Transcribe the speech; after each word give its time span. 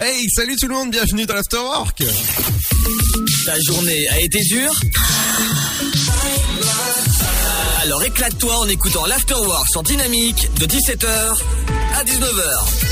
Hey, 0.00 0.30
salut 0.30 0.54
tout 0.54 0.68
le 0.68 0.74
monde, 0.74 0.92
bienvenue 0.92 1.26
dans 1.26 1.34
l'Afterwork 1.34 2.04
Ta 3.44 3.60
journée 3.60 4.08
a 4.10 4.20
été 4.20 4.40
dure 4.42 4.72
Alors 7.82 8.04
éclate-toi 8.04 8.58
en 8.58 8.68
écoutant 8.68 9.06
l'Afterwork 9.06 9.68
sur 9.68 9.82
Dynamique 9.82 10.48
de 10.60 10.66
17h 10.66 11.42
à 11.96 12.04
19h. 12.04 12.88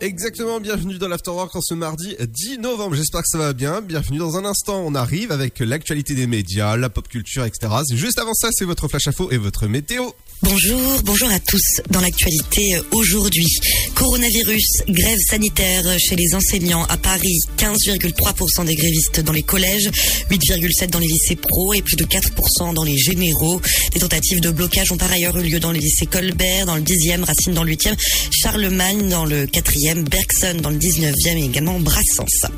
Exactement, 0.00 0.58
bienvenue 0.58 0.98
dans 0.98 1.06
l'Afterwork 1.06 1.54
en 1.54 1.60
ce 1.60 1.74
mardi 1.74 2.16
10 2.18 2.58
novembre. 2.58 2.96
J'espère 2.96 3.20
que 3.20 3.28
ça 3.28 3.38
va 3.38 3.52
bien. 3.52 3.82
Bienvenue 3.82 4.18
dans 4.18 4.36
un 4.36 4.44
instant. 4.44 4.82
On 4.84 4.96
arrive 4.96 5.30
avec 5.30 5.60
l'actualité 5.60 6.16
des 6.16 6.26
médias, 6.26 6.76
la 6.76 6.90
pop 6.90 7.06
culture, 7.06 7.44
etc. 7.44 7.72
Juste 7.92 8.18
avant 8.18 8.34
ça, 8.34 8.48
c'est 8.50 8.64
votre 8.64 8.88
flash 8.88 9.06
info 9.06 9.30
et 9.30 9.36
votre 9.36 9.68
météo. 9.68 10.10
Bonjour, 10.44 11.02
bonjour 11.04 11.30
à 11.30 11.38
tous. 11.38 11.80
Dans 11.90 12.00
l'actualité 12.00 12.74
euh, 12.74 12.82
aujourd'hui, 12.90 13.46
coronavirus, 13.94 14.82
grève 14.88 15.18
sanitaire 15.20 15.84
chez 16.00 16.16
les 16.16 16.34
enseignants 16.34 16.82
à 16.86 16.96
Paris, 16.96 17.38
15,3% 17.58 18.64
des 18.64 18.74
grévistes 18.74 19.20
dans 19.20 19.32
les 19.32 19.44
collèges, 19.44 19.88
8,7% 20.32 20.90
dans 20.90 20.98
les 20.98 21.06
lycées 21.06 21.36
pro 21.36 21.74
et 21.74 21.82
plus 21.82 21.94
de 21.94 22.04
4% 22.04 22.74
dans 22.74 22.82
les 22.82 22.98
généraux. 22.98 23.60
Des 23.92 24.00
tentatives 24.00 24.40
de 24.40 24.50
blocage 24.50 24.90
ont 24.90 24.96
par 24.96 25.12
ailleurs 25.12 25.38
eu 25.38 25.44
lieu 25.44 25.60
dans 25.60 25.70
les 25.70 25.78
lycées 25.78 26.06
Colbert, 26.06 26.66
dans 26.66 26.76
le 26.76 26.82
10e, 26.82 27.22
Racine 27.22 27.54
dans 27.54 27.62
le 27.62 27.72
8e, 27.72 27.94
Charlemagne 28.32 29.08
dans 29.08 29.24
le 29.24 29.46
4e, 29.46 30.02
Bergson 30.02 30.60
dans 30.60 30.70
le 30.70 30.78
19e 30.78 31.38
et 31.38 31.44
également 31.44 31.78
Brassens. 31.78 32.50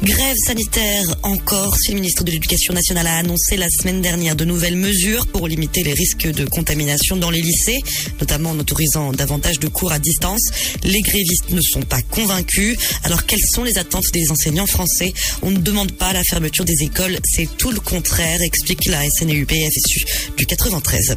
Grève 0.00 0.36
sanitaire 0.46 1.02
encore 1.24 1.76
si 1.76 1.90
le 1.90 1.96
ministre 1.96 2.22
de 2.22 2.30
l'Éducation 2.30 2.72
nationale 2.72 3.08
a 3.08 3.16
annoncé 3.16 3.56
la 3.56 3.68
semaine 3.68 4.00
dernière 4.00 4.36
de 4.36 4.44
nouvelles 4.44 4.76
mesures 4.76 5.26
pour 5.26 5.48
limiter 5.48 5.82
les 5.82 5.92
risques 5.92 6.28
de 6.28 6.44
contamination 6.44 7.16
dans 7.16 7.30
les 7.30 7.42
lycées, 7.42 7.80
notamment 8.20 8.50
en 8.50 8.58
autorisant 8.60 9.12
davantage 9.12 9.58
de 9.58 9.66
cours 9.66 9.90
à 9.90 9.98
distance. 9.98 10.50
Les 10.84 11.00
grévistes 11.00 11.50
ne 11.50 11.60
sont 11.60 11.82
pas 11.82 12.00
convaincus. 12.00 12.78
Alors 13.02 13.26
quelles 13.26 13.44
sont 13.52 13.64
les 13.64 13.76
attentes 13.76 14.04
des 14.12 14.30
enseignants 14.30 14.68
français? 14.68 15.12
On 15.42 15.50
ne 15.50 15.58
demande 15.58 15.90
pas 15.90 16.12
la 16.12 16.22
fermeture 16.22 16.64
des 16.64 16.84
écoles, 16.84 17.18
c'est 17.24 17.48
tout 17.56 17.72
le 17.72 17.80
contraire, 17.80 18.40
explique 18.40 18.84
la 18.84 19.02
SNUP 19.10 19.50
FSU 19.50 20.04
du 20.36 20.46
93. 20.46 21.16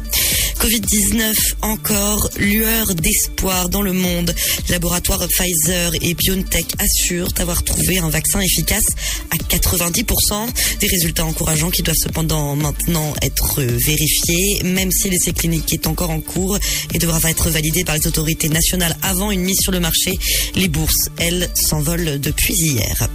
Covid-19 0.58 1.34
encore, 1.62 2.30
lueur 2.36 2.96
d'espoir 2.96 3.68
dans 3.68 3.82
le 3.82 3.92
monde. 3.92 4.34
Laboratoires 4.70 5.26
Pfizer 5.28 5.92
et 6.02 6.14
BioNTech 6.14 6.66
assurent 6.78 7.32
avoir 7.38 7.62
trouvé 7.62 7.98
un 7.98 8.10
vaccin 8.10 8.40
efficace 8.40 8.71
à 8.72 9.36
90%. 9.36 10.48
Des 10.80 10.86
résultats 10.86 11.24
encourageants 11.24 11.70
qui 11.70 11.82
doivent 11.82 11.96
cependant 11.96 12.56
maintenant 12.56 13.12
être 13.22 13.62
vérifiés, 13.62 14.62
même 14.64 14.90
si 14.90 15.10
l'essai 15.10 15.32
clinique 15.32 15.72
est 15.72 15.86
encore 15.86 16.10
en 16.10 16.20
cours 16.20 16.58
et 16.94 16.98
devra 16.98 17.18
être 17.30 17.50
validé 17.50 17.84
par 17.84 17.96
les 17.96 18.06
autorités 18.06 18.48
nationales 18.48 18.96
avant 19.02 19.30
une 19.30 19.42
mise 19.42 19.58
sur 19.60 19.72
le 19.72 19.80
marché. 19.80 20.18
Les 20.54 20.68
bourses, 20.68 21.08
elles, 21.18 21.48
s'envolent 21.54 22.20
depuis 22.20 22.54
hier. 22.54 23.08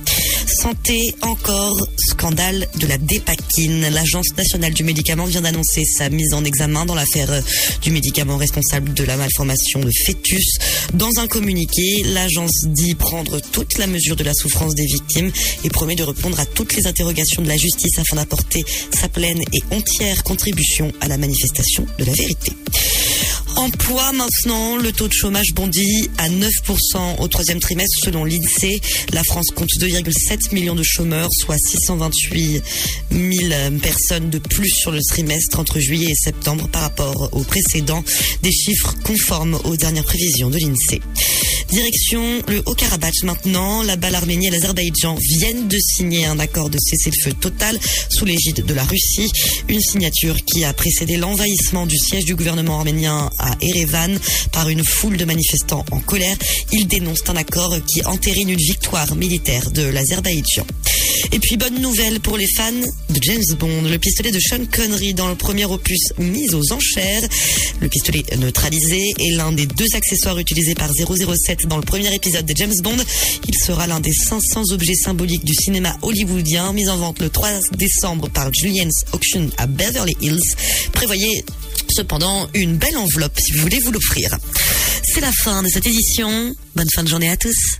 Santé 0.47 1.13
encore, 1.21 1.87
scandale 1.97 2.67
de 2.79 2.87
la 2.87 2.97
dépakine. 2.97 3.89
L'Agence 3.89 4.35
nationale 4.37 4.73
du 4.73 4.83
médicament 4.83 5.25
vient 5.25 5.41
d'annoncer 5.41 5.83
sa 5.85 6.09
mise 6.09 6.33
en 6.33 6.43
examen 6.45 6.85
dans 6.85 6.95
l'affaire 6.95 7.43
du 7.81 7.91
médicament 7.91 8.37
responsable 8.37 8.93
de 8.93 9.03
la 9.03 9.17
malformation 9.17 9.79
de 9.79 9.91
fœtus. 10.05 10.57
Dans 10.93 11.19
un 11.19 11.27
communiqué, 11.27 12.03
l'agence 12.05 12.65
dit 12.65 12.95
prendre 12.95 13.39
toute 13.51 13.77
la 13.77 13.87
mesure 13.87 14.15
de 14.15 14.23
la 14.23 14.33
souffrance 14.33 14.73
des 14.75 14.85
victimes 14.85 15.31
et 15.63 15.69
promet 15.69 15.95
de 15.95 16.03
répondre 16.03 16.39
à 16.39 16.45
toutes 16.45 16.75
les 16.75 16.87
interrogations 16.87 17.41
de 17.41 17.47
la 17.47 17.57
justice 17.57 17.97
afin 17.99 18.15
d'apporter 18.15 18.63
sa 18.93 19.09
pleine 19.09 19.41
et 19.53 19.75
entière 19.75 20.23
contribution 20.23 20.91
à 21.01 21.07
la 21.07 21.17
manifestation 21.17 21.85
de 21.97 22.05
la 22.05 22.13
vérité. 22.13 22.51
Emploi 23.57 24.11
maintenant, 24.11 24.77
le 24.77 24.91
taux 24.91 25.07
de 25.07 25.13
chômage 25.13 25.51
bondit 25.55 26.11
à 26.19 26.29
9% 26.29 27.19
au 27.19 27.27
troisième 27.27 27.59
trimestre 27.59 27.97
selon 28.03 28.23
l'INSEE. 28.23 28.79
La 29.13 29.23
France 29.23 29.47
compte 29.47 29.71
2,7 29.79 30.53
millions 30.53 30.75
de 30.75 30.83
chômeurs, 30.83 31.29
soit 31.31 31.57
628 31.57 32.61
000 33.11 33.31
personnes 33.81 34.29
de 34.29 34.37
plus 34.37 34.69
sur 34.69 34.91
le 34.91 35.01
trimestre 35.01 35.59
entre 35.59 35.79
juillet 35.79 36.11
et 36.11 36.15
septembre 36.15 36.67
par 36.67 36.83
rapport 36.83 37.29
au 37.31 37.41
précédent, 37.41 38.03
des 38.43 38.51
chiffres 38.51 38.93
conformes 39.03 39.59
aux 39.63 39.75
dernières 39.75 40.05
prévisions 40.05 40.51
de 40.51 40.59
l'INSEE. 40.59 41.01
Direction 41.71 42.43
le 42.47 42.61
Haut-Karabakh 42.65 43.23
maintenant. 43.23 43.81
La-bas, 43.81 44.09
l'Arménie 44.09 44.47
et 44.47 44.51
l'Azerbaïdjan 44.51 45.17
viennent 45.37 45.67
de 45.67 45.77
signer 45.77 46.25
un 46.25 46.39
accord 46.39 46.69
de 46.69 46.79
cessez-le-feu 46.79 47.33
total 47.33 47.77
sous 48.09 48.25
l'égide 48.25 48.65
de 48.65 48.73
la 48.73 48.83
Russie. 48.83 49.31
Une 49.67 49.81
signature 49.81 50.35
qui 50.43 50.63
a 50.63 50.73
précédé 50.73 51.17
l'envahissement 51.17 51.85
du 51.85 51.97
siège 51.97 52.25
du 52.25 52.35
gouvernement 52.35 52.79
arménien 52.79 53.29
à 53.37 53.55
Erevan 53.61 54.17
par 54.51 54.69
une 54.69 54.83
foule 54.83 55.17
de 55.17 55.25
manifestants 55.25 55.85
en 55.91 55.99
colère. 55.99 56.37
Ils 56.71 56.87
dénoncent 56.87 57.29
un 57.29 57.35
accord 57.35 57.75
qui 57.85 58.03
entérine 58.05 58.49
une 58.49 58.57
victoire 58.57 59.15
militaire 59.15 59.69
de 59.69 59.83
l'Azerbaïdjan. 59.83 60.65
Et 61.31 61.39
puis 61.39 61.57
bonne 61.57 61.79
nouvelle 61.81 62.19
pour 62.19 62.37
les 62.37 62.47
fans 62.55 62.71
de 62.71 63.19
James 63.21 63.43
Bond, 63.59 63.83
le 63.83 63.97
pistolet 63.97 64.31
de 64.31 64.39
Sean 64.39 64.65
Connery 64.71 65.13
dans 65.13 65.27
le 65.27 65.35
premier 65.35 65.65
opus 65.65 66.13
mis 66.17 66.53
aux 66.53 66.71
enchères. 66.71 67.27
Le 67.81 67.89
pistolet 67.89 68.23
neutralisé 68.37 69.13
est 69.19 69.31
l'un 69.35 69.51
des 69.51 69.65
deux 69.65 69.95
accessoires 69.95 70.37
utilisés 70.39 70.75
par 70.75 70.91
007 70.93 71.67
dans 71.67 71.77
le 71.77 71.83
premier 71.83 72.13
épisode 72.13 72.45
de 72.45 72.55
James 72.55 72.73
Bond. 72.81 72.97
Il 73.47 73.55
sera 73.55 73.87
l'un 73.87 73.99
des 73.99 74.13
500 74.13 74.71
objets 74.71 74.95
symboliques 74.95 75.45
du 75.45 75.53
cinéma 75.53 75.97
hollywoodien 76.01 76.73
mis 76.73 76.87
en 76.89 76.97
vente 76.97 77.19
le 77.19 77.29
3 77.29 77.49
décembre 77.77 78.29
par 78.29 78.53
Julien's 78.53 79.03
Auction 79.11 79.49
à 79.57 79.67
Beverly 79.67 80.15
Hills. 80.21 80.55
Prévoyez 80.93 81.43
cependant 81.89 82.47
une 82.53 82.77
belle 82.77 82.97
enveloppe 82.97 83.39
si 83.39 83.53
vous 83.53 83.61
voulez 83.61 83.79
vous 83.79 83.91
l'offrir. 83.91 84.37
C'est 85.03 85.21
la 85.21 85.31
fin 85.31 85.63
de 85.63 85.67
cette 85.67 85.87
édition. 85.87 86.55
Bonne 86.75 86.89
fin 86.93 87.03
de 87.03 87.09
journée 87.09 87.29
à 87.29 87.37
tous. 87.37 87.79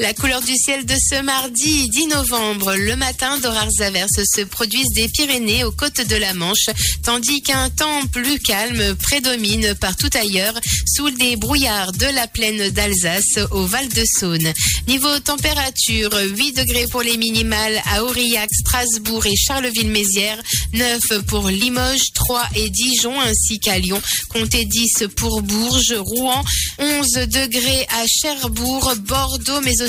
La 0.00 0.12
couleur 0.12 0.40
du 0.40 0.56
ciel 0.56 0.84
de 0.84 0.94
ce 0.94 1.22
mardi 1.22 1.88
10 1.88 2.08
novembre. 2.08 2.74
Le 2.74 2.96
matin, 2.96 3.38
de 3.38 3.46
rares 3.46 3.68
averses 3.78 4.24
se 4.24 4.40
produisent 4.40 4.92
des 4.92 5.08
Pyrénées 5.08 5.62
aux 5.62 5.70
côtes 5.70 6.00
de 6.00 6.16
la 6.16 6.34
Manche, 6.34 6.66
tandis 7.04 7.42
qu'un 7.42 7.70
temps 7.70 8.04
plus 8.10 8.40
calme 8.40 8.96
prédomine 8.96 9.72
partout 9.76 10.10
ailleurs 10.14 10.58
sous 10.84 11.10
des 11.10 11.36
brouillards 11.36 11.92
de 11.92 12.06
la 12.06 12.26
plaine 12.26 12.70
d'Alsace 12.70 13.38
au 13.52 13.66
Val 13.66 13.88
de 13.88 14.02
Saône. 14.18 14.52
Niveau 14.88 15.16
température, 15.20 16.10
8 16.12 16.52
degrés 16.54 16.86
pour 16.90 17.02
les 17.02 17.16
minimales 17.16 17.80
à 17.92 18.02
Aurillac, 18.02 18.48
Strasbourg 18.52 19.24
et 19.26 19.36
Charleville-Mézières, 19.36 20.42
9 20.72 21.24
pour 21.28 21.48
Limoges, 21.48 22.12
3 22.14 22.42
et 22.56 22.68
Dijon 22.68 23.20
ainsi 23.20 23.60
qu'à 23.60 23.78
Lyon, 23.78 24.02
comptez 24.30 24.64
10 24.64 25.04
pour 25.16 25.40
Bourges, 25.42 25.94
Rouen, 25.96 26.42
11 26.80 27.10
degrés 27.28 27.86
à 27.90 28.04
Cherbourg, 28.08 28.92
Bordeaux, 29.06 29.60
mais 29.60 29.83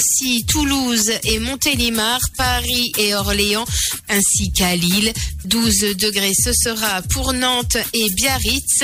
Toulouse 0.47 1.11
et 1.23 1.39
Montélimar, 1.39 2.19
Paris 2.37 2.91
et 2.97 3.15
Orléans, 3.15 3.65
ainsi 4.09 4.51
qu'à 4.51 4.75
Lille. 4.75 5.13
12 5.45 5.95
degrés 5.97 6.33
ce 6.33 6.51
sera 6.53 7.01
pour 7.03 7.33
Nantes 7.33 7.77
et 7.93 8.09
Biarritz, 8.11 8.83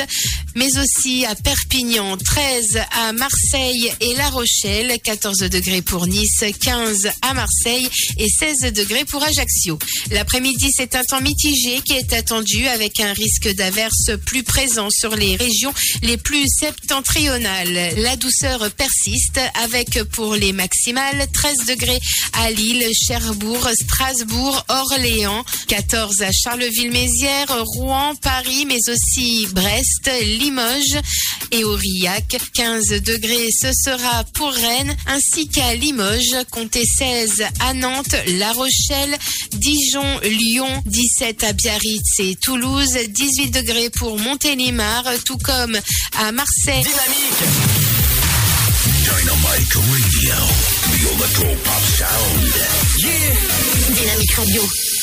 mais 0.55 0.77
aussi 0.77 1.25
à 1.25 1.35
Perpignan, 1.35 2.17
13 2.17 2.79
à 2.91 3.13
Marseille 3.13 3.91
et 3.99 4.13
La 4.15 4.29
Rochelle, 4.29 4.97
14 5.03 5.39
degrés 5.39 5.81
pour 5.81 6.07
Nice, 6.07 6.43
15 6.59 7.09
à 7.21 7.33
Marseille 7.33 7.89
et 8.17 8.29
16 8.29 8.73
degrés 8.73 9.05
pour 9.05 9.23
Ajaccio. 9.23 9.79
L'après-midi, 10.11 10.69
c'est 10.75 10.95
un 10.95 11.03
temps 11.03 11.21
mitigé 11.21 11.81
qui 11.81 11.93
est 11.93 12.13
attendu 12.13 12.67
avec 12.67 12.99
un 12.99 13.13
risque 13.13 13.53
d'averse 13.53 14.11
plus 14.25 14.43
présent 14.43 14.89
sur 14.89 15.15
les 15.15 15.35
régions 15.35 15.73
les 16.03 16.17
plus 16.17 16.47
septentrionales. 16.47 17.93
La 17.97 18.15
douceur 18.15 18.69
persiste 18.71 19.39
avec 19.63 20.03
pour 20.11 20.35
les 20.35 20.53
maximales 20.53 21.00
13 21.33 21.65
degrés 21.67 21.99
à 22.33 22.51
Lille, 22.51 22.85
Cherbourg, 22.93 23.67
Strasbourg, 23.73 24.63
Orléans, 24.69 25.43
14 25.67 26.21
à 26.21 26.31
Charleville-Mézières, 26.31 27.55
Rouen, 27.75 28.13
Paris, 28.21 28.65
mais 28.67 28.89
aussi 28.89 29.47
Brest, 29.51 30.11
Limoges 30.39 30.99
et 31.51 31.63
Aurillac. 31.63 32.37
15 32.53 33.01
degrés, 33.01 33.49
ce 33.51 33.71
sera 33.73 34.23
pour 34.33 34.51
Rennes 34.51 34.95
ainsi 35.07 35.47
qu'à 35.47 35.75
Limoges. 35.75 36.45
Comptez 36.51 36.85
16 36.85 37.43
à 37.59 37.73
Nantes, 37.73 38.15
La 38.39 38.51
Rochelle, 38.53 39.17
Dijon, 39.53 40.19
Lyon, 40.23 40.83
17 40.85 41.43
à 41.43 41.53
Biarritz 41.53 42.19
et 42.19 42.35
Toulouse, 42.35 42.97
18 43.09 43.51
degrés 43.51 43.89
pour 43.89 44.19
Montélimar, 44.19 45.03
tout 45.25 45.37
comme 45.37 45.77
à 46.17 46.31
Marseille. 46.31 46.85
Dynamite 49.11 49.75
Radio, 49.91 50.37
the 50.87 51.01
electro 51.11 51.49
pop 51.65 51.83
sound. 51.83 52.47
Dynamique 53.93 54.37
Radio. 54.37 55.00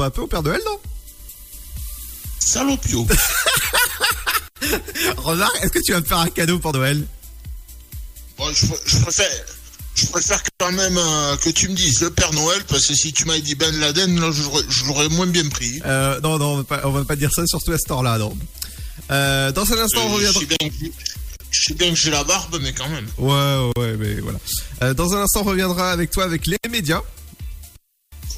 Un 0.00 0.10
peu 0.10 0.22
au 0.22 0.26
Père 0.26 0.42
Noël, 0.42 0.60
non? 0.66 0.80
Salopio. 2.40 3.06
Remarque, 5.18 5.56
est-ce 5.62 5.70
que 5.70 5.78
tu 5.80 5.92
vas 5.92 6.00
me 6.00 6.04
faire 6.04 6.18
un 6.18 6.28
cadeau 6.28 6.58
pour 6.58 6.72
Noël? 6.72 7.06
Bon, 8.36 8.52
je, 8.52 8.66
je 8.86 8.98
préfère, 8.98 9.30
je 9.94 10.06
préfère 10.06 10.42
quand 10.58 10.72
même 10.72 10.96
euh, 10.98 11.36
que 11.36 11.50
tu 11.50 11.68
me 11.68 11.74
dises 11.74 12.00
le 12.00 12.10
Père 12.10 12.32
Noël, 12.32 12.64
parce 12.66 12.86
que 12.86 12.94
si 12.94 13.12
tu 13.12 13.26
m'avais 13.26 13.42
dit 13.42 13.54
Ben 13.54 13.72
Laden, 13.78 14.18
là, 14.20 14.30
je, 14.32 14.84
l'aurais- 14.86 15.08
moins 15.10 15.26
bien 15.26 15.48
pris. 15.48 15.80
euh, 15.84 16.18
Non, 16.20 16.38
non, 16.38 16.46
on 16.46 16.56
va, 16.58 16.64
pas, 16.64 16.80
on 16.84 16.90
va 16.90 17.04
pas 17.04 17.14
dire 17.16 17.30
ça, 17.32 17.46
surtout 17.46 17.70
à 17.72 17.78
ce 17.78 17.86
temps-là, 17.88 18.18
non. 18.18 18.36
Euh, 19.12 19.52
dans 19.52 19.72
un 19.72 19.78
instant, 19.78 20.00
on 20.06 20.14
reviendra. 20.14 20.40
je 21.50 21.62
sais 21.64 21.74
bien 21.74 21.90
que 21.90 21.96
j'ai 21.96 22.10
la 22.10 22.24
barbe, 22.24 22.58
mais 22.60 22.72
quand 22.72 22.88
même. 22.88 23.06
Ouais, 23.18 23.70
ouais, 23.76 23.96
mais 23.96 24.14
voilà. 24.20 24.40
Dans 24.94 25.14
un 25.14 25.22
instant, 25.22 25.40
on 25.42 25.44
reviendra 25.44 25.92
avec 25.92 26.10
toi 26.10 26.24
avec 26.24 26.46
les 26.48 26.58
médias. 26.68 27.02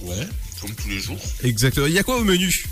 Ouais, 0.03 0.29
comme 0.64 0.75
tous 0.76 0.88
les 0.88 1.00
jours. 1.00 1.18
Exactement. 1.42 1.87
Il 1.87 1.92
y 1.92 1.99
a 1.99 2.02
quoi 2.02 2.16
au 2.16 2.25
menu? 2.25 2.64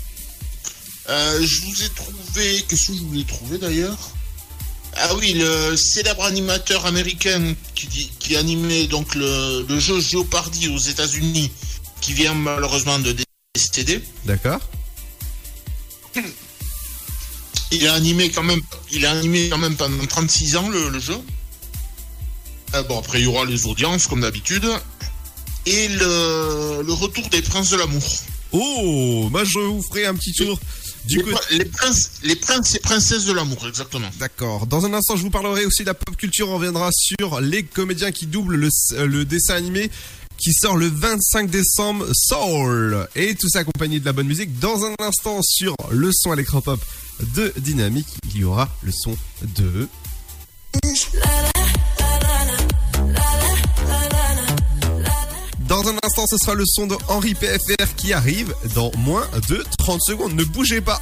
Euh, 1.09 1.45
je 1.45 1.61
vous 1.61 1.83
ai 1.83 1.89
trouvé. 1.89 2.65
Qu'est-ce 2.67 2.87
que 2.87 2.93
je 2.97 3.03
vous 3.03 3.19
ai 3.19 3.23
trouvé 3.25 3.57
d'ailleurs? 3.59 3.97
Ah 4.95 5.13
oui, 5.15 5.33
le 5.33 5.75
célèbre 5.75 6.23
animateur 6.23 6.85
américain 6.85 7.53
qui, 7.75 7.87
dit- 7.87 8.11
qui 8.19 8.35
animait 8.35 8.87
donc 8.87 9.13
le, 9.15 9.65
le 9.67 9.79
jeu 9.79 9.99
Jeopardy 9.99 10.69
aux 10.69 10.77
États-Unis, 10.77 11.51
qui 12.01 12.13
vient 12.13 12.33
malheureusement 12.33 12.97
de 12.99 13.15
décéder. 13.55 14.01
D'accord. 14.25 14.59
Il 17.71 17.87
a 17.87 17.93
animé 17.93 18.29
quand 18.29 18.43
même, 18.43 18.61
il 18.91 19.05
a 19.05 19.11
animé 19.11 19.49
quand 19.49 19.57
même 19.57 19.75
pendant 19.75 20.05
36 20.05 20.55
ans 20.57 20.69
le, 20.69 20.89
le 20.89 20.99
jeu. 20.99 21.17
Euh, 22.75 22.83
bon, 22.83 22.99
après 22.99 23.19
il 23.19 23.23
y 23.23 23.27
aura 23.27 23.45
les 23.45 23.65
audiences 23.65 24.05
comme 24.07 24.21
d'habitude. 24.21 24.65
Et 25.65 25.87
le, 25.87 26.81
le 26.85 26.93
retour 26.93 27.27
des 27.29 27.41
princes 27.41 27.69
de 27.71 27.77
l'amour. 27.77 28.03
Oh, 28.51 29.29
moi 29.31 29.43
je 29.43 29.57
vous 29.59 29.81
ferai 29.81 30.05
un 30.05 30.13
petit 30.15 30.33
tour 30.33 30.59
du 31.05 31.17
Les, 31.17 31.23
prin- 31.23 31.39
les 31.51 31.65
princes, 31.65 32.11
les 32.23 32.35
princes 32.35 32.75
et 32.75 32.79
princesses 32.79 33.25
de 33.25 33.33
l'amour, 33.33 33.65
exactement. 33.67 34.09
D'accord. 34.19 34.67
Dans 34.67 34.85
un 34.85 34.93
instant, 34.93 35.15
je 35.17 35.21
vous 35.23 35.29
parlerai 35.29 35.65
aussi 35.65 35.81
de 35.81 35.87
la 35.87 35.93
pop 35.93 36.15
culture. 36.15 36.49
On 36.49 36.55
reviendra 36.55 36.89
sur 36.93 37.41
les 37.41 37.63
comédiens 37.63 38.11
qui 38.11 38.25
doublent 38.25 38.55
le, 38.55 38.69
euh, 38.93 39.05
le 39.07 39.25
dessin 39.25 39.55
animé 39.55 39.89
qui 40.37 40.51
sort 40.53 40.77
le 40.77 40.87
25 40.87 41.49
décembre, 41.49 42.07
Soul. 42.13 43.07
Et 43.15 43.35
tout 43.35 43.49
ça 43.49 43.59
accompagné 43.59 43.99
de 43.99 44.05
la 44.05 44.13
bonne 44.13 44.27
musique. 44.27 44.59
Dans 44.59 44.83
un 44.85 44.93
instant, 44.99 45.41
sur 45.43 45.75
le 45.91 46.11
son 46.13 46.33
électropop 46.33 46.79
de 47.35 47.53
Dynamique, 47.57 48.07
il 48.33 48.41
y 48.41 48.43
aura 48.43 48.69
le 48.81 48.91
son 48.91 49.15
de... 49.55 49.87
Dans 55.73 55.89
un 55.89 55.95
instant, 56.03 56.27
ce 56.27 56.37
sera 56.37 56.53
le 56.53 56.65
son 56.67 56.85
de 56.85 56.95
Henri 57.07 57.33
PFR 57.33 57.95
qui 57.97 58.13
arrive 58.13 58.53
dans 58.75 58.91
moins 58.95 59.27
de 59.49 59.65
30 59.79 60.03
secondes. 60.03 60.35
Ne 60.35 60.43
bougez 60.43 60.81
pas. 60.81 61.01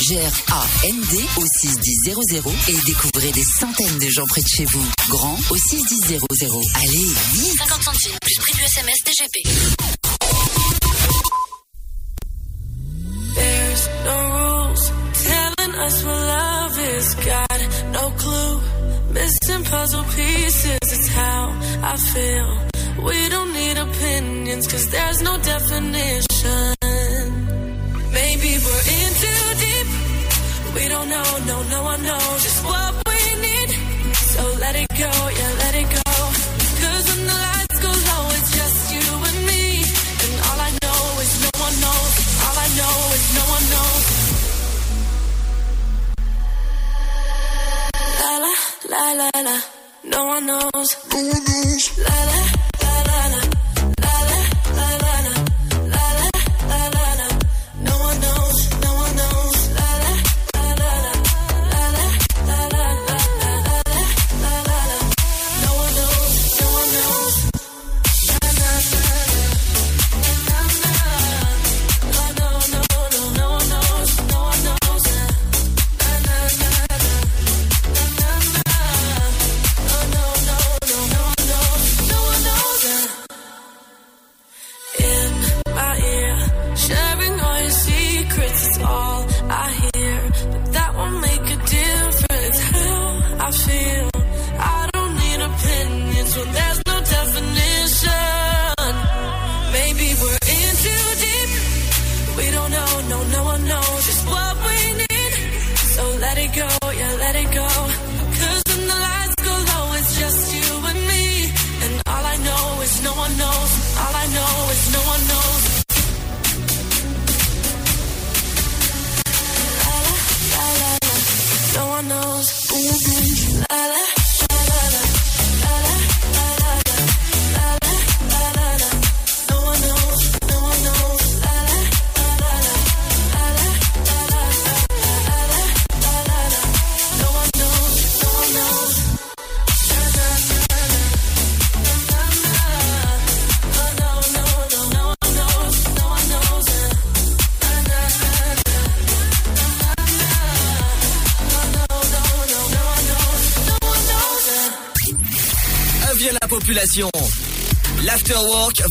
G-R-A-N-D 0.00 1.24
au 1.36 1.44
61000 1.60 2.14
et 2.68 2.76
découvrez 2.86 3.32
des 3.32 3.44
centaines 3.44 3.98
de 3.98 4.08
gens 4.08 4.24
près 4.26 4.40
de 4.40 4.48
chez 4.48 4.64
vous. 4.64 4.84
Grand 5.10 5.36
au 5.50 5.56
61000. 5.56 6.20
Allez, 6.76 7.12
vite 7.32 7.58
50 7.58 7.82
centimes 7.82 8.18
plus 8.22 8.34
prix 8.36 8.54
du 8.54 8.62
SMS 8.62 8.96
DGP. 9.04 9.42
There's 13.34 13.88
no 14.04 14.16
rules 14.38 14.92
telling 15.24 15.74
us 15.74 16.04
what 16.04 16.20
love 16.26 16.78
is. 16.96 17.14
Got 17.16 17.60
no 17.92 18.10
clue. 18.16 18.60
Missing 19.12 19.64
puzzle 19.64 20.04
pieces, 20.14 20.78
it's 20.82 21.08
how 21.08 21.52
I 21.82 21.96
feel. 21.96 23.04
We 23.04 23.28
don't 23.28 23.52
need 23.52 23.76
opinions, 23.76 24.66
cause 24.66 24.88
there's 24.90 25.20
no 25.20 25.36
definition. 25.38 26.29
We 30.74 30.88
don't 30.88 31.08
know, 31.08 31.38
no, 31.46 31.62
no 31.74 31.82
one 31.82 32.02
knows 32.02 32.42
just 32.42 32.64
what 32.64 32.94
we 33.08 33.20
need. 33.46 33.70
So 34.34 34.42
let 34.60 34.74
it 34.76 34.88
go, 34.88 35.10
yeah, 35.38 35.52
let 35.62 35.74
it 35.74 35.88
go. 35.90 36.02
Cause 36.82 37.04
when 37.10 37.26
the 37.26 37.34
lights 37.46 37.78
go 37.80 37.90
low, 37.90 38.24
it's 38.36 38.50
just 38.58 38.78
you 38.94 39.06
and 39.28 39.38
me. 39.48 39.62
And 40.22 40.32
all 40.46 40.58
I 40.68 40.70
know 40.82 41.00
is 41.24 41.32
no 41.44 41.50
one 41.66 41.76
knows. 41.84 42.14
All 42.46 42.56
I 42.66 42.68
know 42.78 42.94
is 43.16 43.26
no 43.38 43.44
one 43.56 43.66
knows. 43.72 44.04
La 48.22 48.32
la 48.44 48.54
la 48.92 49.04
la 49.20 49.30
la. 49.48 49.56
No 50.04 50.20
one 50.26 50.46
knows. 50.46 50.88
No 51.12 51.18
one 51.18 51.44
knows. 51.44 51.98
La 51.98 52.14
la 52.14 52.38
la 52.38 52.40
la 52.54 52.59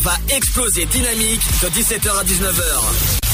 Va 0.03 0.15
exploser 0.29 0.86
dynamique 0.86 1.41
de 1.62 1.70
17h 1.70 2.20
à 2.20 2.24
19h. 2.24 3.28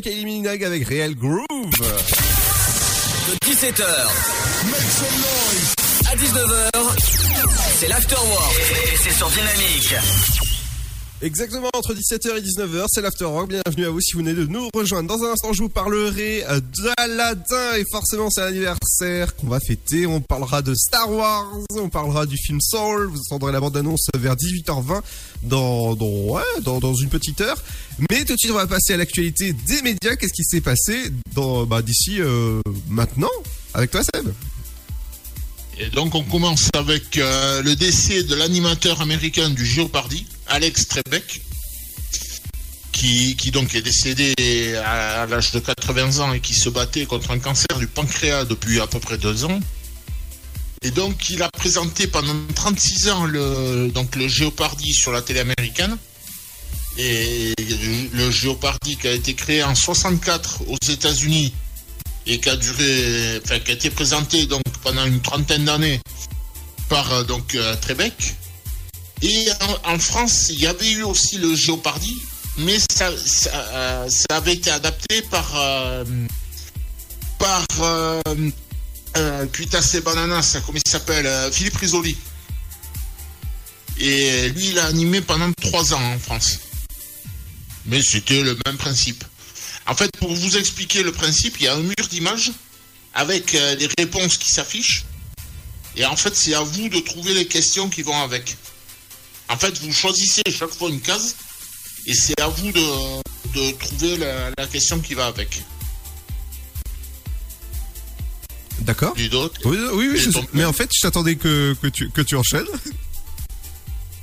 Kylie 0.00 0.24
Minogue 0.24 0.64
avec 0.64 0.88
Real 0.88 1.14
Groove. 1.14 1.44
De 3.28 3.36
17h 3.46 3.84
à 6.10 6.16
19h, 6.16 6.70
c'est 7.78 7.88
l'afterwork 7.88 8.56
et 8.92 8.96
c'est 8.96 9.12
sur 9.12 9.28
Dynamique. 9.28 9.94
Exactement, 11.22 11.68
entre 11.74 11.92
17h 11.92 12.38
et 12.38 12.40
19h, 12.40 12.86
c'est 12.88 13.02
l'Afterwork. 13.02 13.50
Bienvenue 13.50 13.84
à 13.84 13.90
vous 13.90 14.00
si 14.00 14.14
vous 14.14 14.20
venez 14.20 14.32
de 14.32 14.46
nous 14.46 14.70
rejoindre. 14.74 15.06
Dans 15.06 15.22
un 15.22 15.32
instant, 15.32 15.52
je 15.52 15.60
vous 15.60 15.68
parlerai 15.68 16.44
euh, 16.48 16.60
d'Aladin 16.96 17.74
et 17.76 17.84
forcément 17.92 18.30
c'est 18.30 18.40
l'anniversaire 18.40 19.36
qu'on 19.36 19.48
va 19.48 19.60
fêter. 19.60 20.06
On 20.06 20.22
parlera 20.22 20.62
de 20.62 20.74
Star 20.74 21.12
Wars, 21.12 21.46
on 21.74 21.90
parlera 21.90 22.24
du 22.24 22.38
film 22.38 22.58
Soul. 22.62 23.08
Vous 23.08 23.20
entendrez 23.26 23.52
la 23.52 23.60
bande-annonce 23.60 24.08
vers 24.16 24.34
18h20 24.34 25.02
dans, 25.42 25.94
dans, 25.94 26.06
ouais, 26.06 26.42
dans, 26.62 26.78
dans 26.78 26.94
une 26.94 27.10
petite 27.10 27.42
heure. 27.42 27.62
Mais 28.10 28.24
tout 28.24 28.32
de 28.32 28.38
suite, 28.38 28.52
on 28.52 28.54
va 28.54 28.66
passer 28.66 28.94
à 28.94 28.96
l'actualité 28.96 29.52
des 29.52 29.82
médias. 29.82 30.16
Qu'est-ce 30.16 30.32
qui 30.32 30.44
s'est 30.44 30.62
passé 30.62 31.12
bah, 31.34 31.82
d'ici 31.82 32.16
euh, 32.22 32.62
maintenant 32.88 33.28
avec 33.74 33.90
toi 33.90 34.00
Seb? 34.14 34.32
Et 35.82 35.88
donc 35.88 36.14
on 36.14 36.22
commence 36.22 36.68
avec 36.74 37.16
euh, 37.16 37.62
le 37.62 37.74
décès 37.74 38.22
de 38.22 38.34
l'animateur 38.34 39.00
américain 39.00 39.48
du 39.48 39.64
Jeopardy, 39.64 40.26
Alex 40.50 40.88
Trebek, 40.88 41.42
qui, 42.92 43.36
qui 43.36 43.50
donc 43.50 43.74
est 43.74 43.82
décédé 43.82 44.34
à, 44.84 45.26
l'âge 45.26 45.52
de 45.52 45.60
80 45.60 46.18
ans 46.18 46.32
et 46.32 46.40
qui 46.40 46.54
se 46.54 46.68
battait 46.68 47.06
contre 47.06 47.30
un 47.30 47.38
cancer 47.38 47.78
du 47.78 47.86
pancréas 47.86 48.44
depuis 48.44 48.80
à 48.80 48.86
peu 48.86 49.00
près 49.00 49.16
deux 49.16 49.44
ans. 49.44 49.60
Et 50.82 50.90
donc 50.90 51.30
il 51.30 51.42
a 51.42 51.48
présenté 51.50 52.06
pendant 52.06 52.34
36 52.54 53.08
ans 53.10 53.24
le, 53.24 53.90
donc 53.94 54.16
le 54.16 54.28
Jeopardy 54.28 54.92
sur 54.92 55.12
la 55.12 55.22
télé 55.22 55.40
américaine. 55.40 55.96
Et 56.98 57.54
le 58.12 58.30
Jeopardy 58.30 58.96
qui 58.96 59.08
a 59.08 59.12
été 59.12 59.34
créé 59.34 59.62
en 59.62 59.74
64 59.74 60.62
aux 60.68 60.90
États-Unis 60.90 61.54
et 62.26 62.38
qui 62.38 62.48
a 62.48 62.56
duré, 62.56 63.36
été 63.68 63.90
présenté 63.90 64.46
donc 64.46 64.62
pendant 64.82 65.06
une 65.06 65.20
trentaine 65.20 65.64
d'années 65.64 66.00
par 66.88 67.12
euh, 67.12 67.24
donc 67.24 67.54
euh, 67.54 67.74
Trebek. 67.76 68.34
Et 69.22 69.48
en, 69.84 69.98
France, 69.98 70.48
il 70.50 70.60
y 70.60 70.66
avait 70.66 70.90
eu 70.90 71.02
aussi 71.02 71.38
le 71.38 71.54
Jeopardy, 71.54 72.16
mais 72.58 72.78
euh, 73.00 74.08
ça 74.08 74.26
avait 74.30 74.54
été 74.54 74.70
adapté 74.70 75.22
par 75.22 75.52
euh, 75.56 76.04
par 77.40 77.66
euh, 77.80 78.20
euh, 79.16 79.46
Cuitasse 79.46 79.96
Bananas, 79.96 80.58
comment 80.64 80.78
il 80.84 80.88
s'appelle, 80.88 81.26
euh, 81.26 81.50
Philippe 81.50 81.76
Risoli. 81.76 82.16
Et 83.98 84.50
lui, 84.50 84.68
il 84.68 84.78
a 84.78 84.86
animé 84.86 85.20
pendant 85.22 85.50
trois 85.60 85.92
ans 85.94 86.02
en 86.02 86.18
France. 86.18 86.60
Mais 87.86 88.02
c'était 88.02 88.42
le 88.42 88.56
même 88.66 88.76
principe. 88.76 89.24
En 89.86 89.94
fait, 89.94 90.10
pour 90.18 90.32
vous 90.32 90.56
expliquer 90.56 91.02
le 91.02 91.12
principe, 91.12 91.56
il 91.58 91.64
y 91.64 91.68
a 91.68 91.74
un 91.74 91.80
mur 91.80 92.06
d'images 92.10 92.52
avec 93.14 93.52
les 93.52 93.88
réponses 93.98 94.36
qui 94.36 94.50
s'affichent. 94.50 95.04
Et 95.96 96.04
en 96.04 96.16
fait, 96.16 96.36
c'est 96.36 96.54
à 96.54 96.62
vous 96.62 96.88
de 96.88 97.00
trouver 97.00 97.34
les 97.34 97.46
questions 97.46 97.88
qui 97.88 98.02
vont 98.02 98.16
avec. 98.22 98.56
En 99.50 99.56
fait, 99.58 99.76
vous 99.80 99.92
choisissez 99.92 100.42
chaque 100.50 100.70
fois 100.70 100.88
une 100.90 101.00
case 101.00 101.34
et 102.06 102.14
c'est 102.14 102.40
à 102.40 102.48
vous 102.48 102.70
de, 102.72 102.80
de 103.54 103.72
trouver 103.78 104.16
la, 104.16 104.50
la 104.56 104.66
question 104.66 105.00
qui 105.00 105.14
va 105.14 105.26
avec. 105.26 105.62
D'accord. 108.80 109.12
Oui, 109.16 109.76
oui, 109.92 110.08
oui, 110.12 110.18
je- 110.20 110.30
mais 110.54 110.64
en 110.64 110.72
fait, 110.72 110.88
je 110.94 111.00
t'attendais 111.02 111.36
que, 111.36 111.74
que, 111.82 111.88
tu, 111.88 112.10
que 112.10 112.22
tu 112.22 112.36
enchaînes. 112.36 112.64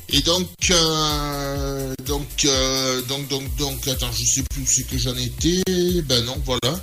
Et 0.10 0.22
donc, 0.22 0.48
euh, 0.72 1.94
donc, 2.06 2.28
euh, 2.46 3.02
donc, 3.04 3.28
donc, 3.28 3.56
donc, 3.58 3.88
attends, 3.88 4.12
je 4.12 4.24
sais 4.24 4.44
plus 4.44 4.62
où 4.62 4.66
c'est 4.66 4.88
que 4.88 4.98
j'en 4.98 5.16
étais. 5.16 5.62
Ben 6.04 6.24
non, 6.26 6.42
voilà. 6.46 6.80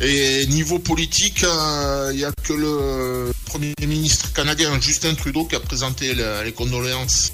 Et 0.00 0.46
niveau 0.46 0.78
politique, 0.78 1.42
euh, 1.44 2.10
il 2.14 2.20
y 2.20 2.24
a 2.24 2.32
que 2.44 2.52
le 2.54 3.32
Premier 3.46 3.74
ministre 3.86 4.32
canadien 4.32 4.80
Justin 4.80 5.14
Trudeau 5.14 5.44
qui 5.44 5.56
a 5.56 5.60
présenté 5.60 6.14
le- 6.14 6.42
les 6.44 6.52
condoléances 6.52 7.32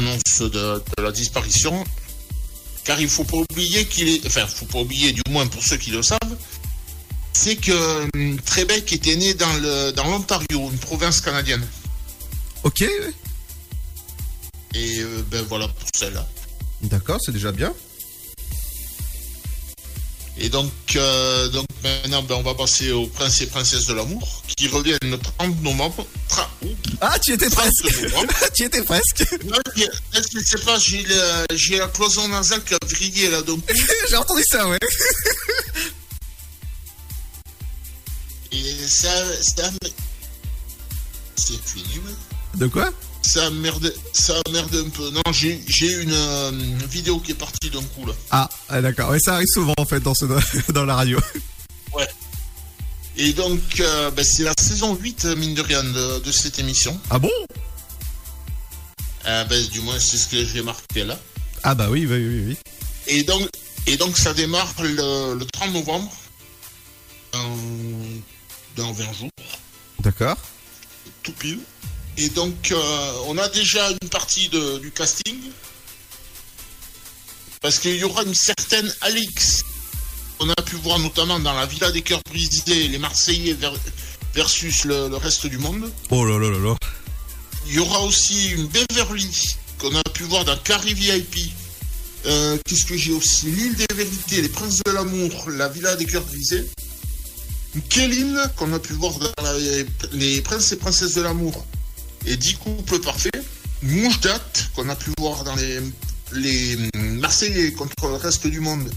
de, 0.00 0.82
de 0.96 1.02
la 1.02 1.12
disparition. 1.12 1.84
Car 2.84 3.00
il 3.00 3.08
faut 3.08 3.24
pas 3.24 3.36
oublier 3.36 3.84
qu'il 3.86 4.08
est, 4.08 4.26
enfin, 4.26 4.46
faut 4.46 4.66
pas 4.66 4.80
oublier, 4.80 5.12
du 5.12 5.22
moins 5.30 5.46
pour 5.46 5.62
ceux 5.62 5.76
qui 5.76 5.90
le 5.90 6.02
savent, 6.02 6.36
c'est 7.32 7.56
que 7.56 8.08
hum, 8.14 8.40
Trebek 8.40 8.92
était 8.92 9.16
né 9.16 9.34
dans 9.34 9.52
le, 9.54 9.92
dans 9.92 10.04
l'Ontario, 10.08 10.70
une 10.70 10.78
province 10.78 11.20
canadienne. 11.20 11.64
Ok, 12.64 12.82
Et 14.74 14.98
euh, 15.00 15.22
ben 15.30 15.44
voilà 15.48 15.68
pour 15.68 15.88
celle-là. 15.94 16.26
d'accord, 16.82 17.18
c'est 17.24 17.32
déjà 17.32 17.52
bien. 17.52 17.72
Et 20.38 20.48
donc, 20.48 20.72
euh, 20.96 21.48
donc 21.48 21.66
maintenant, 21.82 22.22
ben, 22.22 22.36
on 22.36 22.42
va 22.42 22.54
passer 22.54 22.90
aux 22.90 23.06
princes 23.06 23.40
et 23.42 23.46
princesses 23.46 23.86
de 23.86 23.92
l'amour 23.94 24.42
qui 24.56 24.66
reviennent 24.66 24.98
le 25.02 25.18
30 25.18 25.60
novembre. 25.62 26.06
Tra- 26.28 26.48
Ah, 27.02 27.18
tu 27.18 27.32
étais 27.34 27.50
30 27.50 27.70
presque. 27.82 28.52
tu 28.54 28.64
étais 28.64 28.82
presque. 28.82 29.24
Non, 29.44 29.58
j'ai- 29.76 29.88
je 30.14 30.38
sais 30.44 30.58
pas, 30.58 30.78
j'ai 30.78 31.02
le- 31.02 31.46
j'ai 31.54 31.76
la 31.78 31.88
cloison 31.88 32.28
nasale 32.28 32.64
qui 32.64 32.74
a 32.74 32.78
vrillé 32.86 33.28
là, 33.30 33.42
donc. 33.42 33.60
J'ai 34.08 34.16
entendu 34.16 34.42
ça, 34.48 34.66
ouais. 34.68 34.78
Et 38.52 38.86
ça, 38.88 39.08
ça, 39.42 39.70
c'est 41.36 41.60
fini, 41.64 41.98
ouais. 41.98 42.58
De 42.58 42.66
quoi? 42.66 42.90
Ça 43.22 43.50
merde, 43.50 43.92
ça 44.12 44.34
merde 44.50 44.74
un 44.74 44.88
peu. 44.90 45.10
Non, 45.10 45.22
j'ai 45.32 45.62
j'ai 45.66 45.92
une, 46.02 46.12
euh, 46.12 46.50
une 46.50 46.86
vidéo 46.86 47.18
qui 47.20 47.30
est 47.32 47.34
partie 47.36 47.70
d'un 47.70 47.82
coup 47.82 48.04
là. 48.06 48.14
Ah, 48.30 48.48
ah, 48.68 48.80
d'accord. 48.82 49.10
Ouais, 49.10 49.18
ça 49.20 49.34
arrive 49.34 49.46
souvent 49.48 49.74
en 49.78 49.84
fait 49.84 50.00
dans, 50.00 50.14
ce, 50.14 50.24
dans 50.72 50.84
la 50.84 50.96
radio. 50.96 51.18
Ouais. 51.94 52.08
Et 53.18 53.34
donc, 53.34 53.60
euh, 53.80 54.10
ben, 54.12 54.24
c'est 54.24 54.44
la 54.44 54.54
saison 54.58 54.94
8, 54.96 55.26
mine 55.36 55.54
de 55.54 55.60
rien, 55.60 55.84
de, 55.84 56.20
de 56.20 56.32
cette 56.32 56.58
émission. 56.58 56.98
Ah 57.10 57.18
bon? 57.18 57.28
Euh, 59.26 59.44
ben, 59.44 59.66
du 59.68 59.80
moins, 59.82 59.98
c'est 60.00 60.16
ce 60.16 60.26
que 60.28 60.42
j'ai 60.44 60.62
marqué 60.62 61.04
là. 61.04 61.18
Ah 61.62 61.74
bah 61.74 61.88
oui, 61.90 62.06
oui, 62.06 62.16
oui, 62.26 62.44
oui. 62.48 62.56
Et 63.06 63.24
donc, 63.24 63.46
et 63.86 63.98
donc 63.98 64.16
ça 64.16 64.32
démarre 64.32 64.72
le, 64.80 65.34
le 65.38 65.44
30 65.52 65.72
novembre, 65.74 66.10
dans, 67.32 67.56
dans 68.76 68.92
20 68.92 69.12
jours, 69.12 69.30
D'accord. 70.00 70.38
tout 71.22 71.32
pile. 71.32 71.60
Et 72.18 72.28
donc, 72.30 72.70
euh, 72.72 73.12
on 73.26 73.38
a 73.38 73.48
déjà 73.48 73.88
une 73.90 74.08
partie 74.08 74.48
de- 74.48 74.78
du 74.78 74.90
casting, 74.90 75.36
parce 77.60 77.78
qu'il 77.78 77.96
y 77.96 78.04
aura 78.04 78.22
une 78.24 78.34
certaine 78.34 78.92
Alix, 79.00 79.62
qu'on 80.38 80.50
a 80.50 80.62
pu 80.62 80.76
voir 80.76 80.98
notamment 80.98 81.38
dans 81.38 81.54
la 81.54 81.66
Villa 81.66 81.90
des 81.90 82.02
Cœurs 82.02 82.20
Brisés, 82.28 82.88
les 82.88 82.98
Marseillais 82.98 83.54
ver- 83.54 83.72
versus 84.34 84.84
le, 84.84 85.08
le 85.08 85.16
reste 85.16 85.46
du 85.46 85.58
monde. 85.58 85.90
Oh 86.10 86.24
là 86.24 86.38
là 86.38 86.50
là 86.50 86.58
là. 86.58 86.76
Il 87.68 87.74
y 87.74 87.78
aura 87.78 88.02
aussi 88.02 88.50
une 88.50 88.66
Beverly 88.66 89.30
qu'on 89.78 89.94
a 89.94 90.02
pu 90.02 90.24
voir 90.24 90.44
dans 90.44 90.56
Carré 90.58 90.92
VIP. 90.94 91.50
Euh, 92.26 92.58
Qu'est-ce 92.66 92.84
que 92.84 92.96
j'ai 92.96 93.12
aussi 93.12 93.46
L'île 93.46 93.74
des 93.74 93.86
vérités, 93.94 94.42
les 94.42 94.48
princes 94.48 94.80
de 94.84 94.90
l'amour, 94.90 95.48
la 95.50 95.68
villa 95.68 95.96
des 95.96 96.04
cœurs 96.06 96.24
brisés. 96.24 96.68
Une 97.74 97.82
Kéline 97.82 98.38
qu'on 98.56 98.72
a 98.74 98.78
pu 98.78 98.92
voir 98.94 99.14
dans 99.18 99.32
la- 99.42 99.58
les, 99.58 99.86
les 100.12 100.40
princes 100.42 100.72
et 100.72 100.76
princesses 100.76 101.14
de 101.14 101.22
l'amour 101.22 101.64
et 102.26 102.36
10 102.36 102.54
couples 102.54 103.00
parfaits. 103.00 103.44
Moujdat 103.82 104.40
qu'on 104.76 104.88
a 104.88 104.94
pu 104.96 105.10
voir 105.18 105.42
dans 105.44 105.56
les, 105.56 105.80
les 106.32 106.76
Marseillais 106.94 107.72
contre 107.72 108.08
le 108.08 108.14
reste 108.14 108.46
du 108.46 108.60
monde 108.60 108.88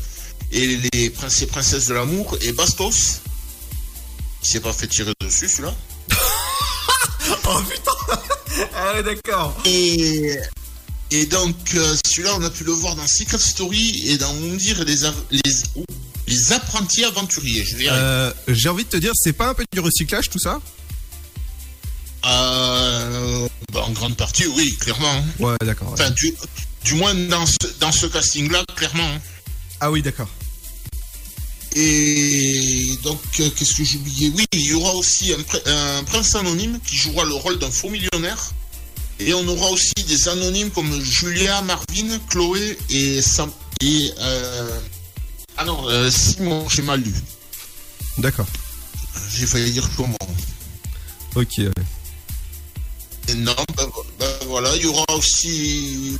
et 0.51 0.79
les 0.93 1.09
princes 1.09 1.41
et 1.41 1.47
princesses 1.47 1.87
de 1.87 1.93
l'amour 1.95 2.37
et 2.41 2.51
Bastos 2.51 3.21
qui 4.41 4.51
s'est 4.51 4.59
pas 4.59 4.73
fait 4.73 4.87
tirer 4.87 5.13
dessus 5.21 5.49
celui-là. 5.49 5.73
Oh 7.47 7.59
putain 7.69 8.21
Ah 8.75 8.93
ouais, 8.93 9.03
d'accord. 9.03 9.55
Et, 9.65 10.37
et 11.11 11.25
donc, 11.25 11.55
euh, 11.75 11.95
celui-là, 12.05 12.31
on 12.37 12.43
a 12.43 12.49
pu 12.49 12.63
le 12.63 12.71
voir 12.71 12.95
dans 12.95 13.07
Secret 13.07 13.37
Story 13.37 14.03
et 14.07 14.17
dans 14.17 14.33
Mondir 14.33 14.81
et 14.81 14.85
les, 14.85 15.03
oh, 15.75 15.83
les 16.27 16.53
apprentis 16.53 17.03
aventuriers. 17.03 17.65
Euh, 17.87 18.31
J'ai 18.47 18.69
envie 18.69 18.83
de 18.83 18.89
te 18.89 18.97
dire, 18.97 19.11
c'est 19.15 19.33
pas 19.33 19.49
un 19.49 19.53
peu 19.53 19.63
du 19.71 19.79
recyclage 19.79 20.29
tout 20.29 20.39
ça? 20.39 20.59
Euh, 22.25 23.47
bah, 23.71 23.83
en 23.85 23.91
grande 23.91 24.15
partie, 24.17 24.47
oui, 24.47 24.75
clairement. 24.79 25.11
hein. 25.11 25.23
Ouais, 25.39 25.55
d'accord. 25.61 25.89
ouais. 25.89 25.93
Enfin, 25.93 26.09
du, 26.11 26.33
du 26.83 26.93
moins 26.95 27.13
dans 27.13 27.45
ce, 27.45 27.55
dans 27.79 27.91
ce 27.91 28.07
casting-là, 28.07 28.63
clairement. 28.75 29.03
hein. 29.07 29.19
Ah 29.79 29.91
oui, 29.91 30.01
d'accord. 30.01 30.29
Et 31.75 32.97
donc, 33.03 33.19
euh, 33.41 33.49
qu'est-ce 33.49 33.73
que 33.75 33.97
oublié 33.97 34.31
Oui, 34.35 34.45
il 34.53 34.61
y 34.61 34.73
aura 34.73 34.93
aussi 34.95 35.33
un 35.33 36.03
prince 36.05 36.35
anonyme 36.35 36.79
qui 36.85 36.95
jouera 36.95 37.25
le 37.25 37.33
rôle 37.33 37.59
d'un 37.59 37.69
faux 37.69 37.89
millionnaire. 37.89 38.51
Et 39.19 39.33
on 39.33 39.45
aura 39.47 39.69
aussi 39.69 39.93
des 40.07 40.27
anonymes 40.29 40.71
comme 40.71 41.01
Julia, 41.01 41.61
Marvin, 41.61 42.17
Chloé 42.29 42.77
et 42.89 43.21
Sam. 43.21 43.51
Et. 43.81 44.11
Euh... 44.19 44.79
Ah 45.57 45.65
non, 45.65 45.87
euh, 45.87 46.09
Simon, 46.11 46.67
j'ai 46.69 46.81
mal 46.81 47.01
lu. 47.01 47.13
D'accord. 48.17 48.47
J'ai 49.33 49.45
failli 49.45 49.71
dire 49.71 49.89
comment. 49.95 50.17
Ok. 51.35 51.61
Non, 53.35 53.55
bah, 53.75 53.83
bah, 54.19 54.25
voilà, 54.47 54.75
il 54.75 54.83
y 54.83 54.85
aura 54.85 55.05
aussi 55.15 56.17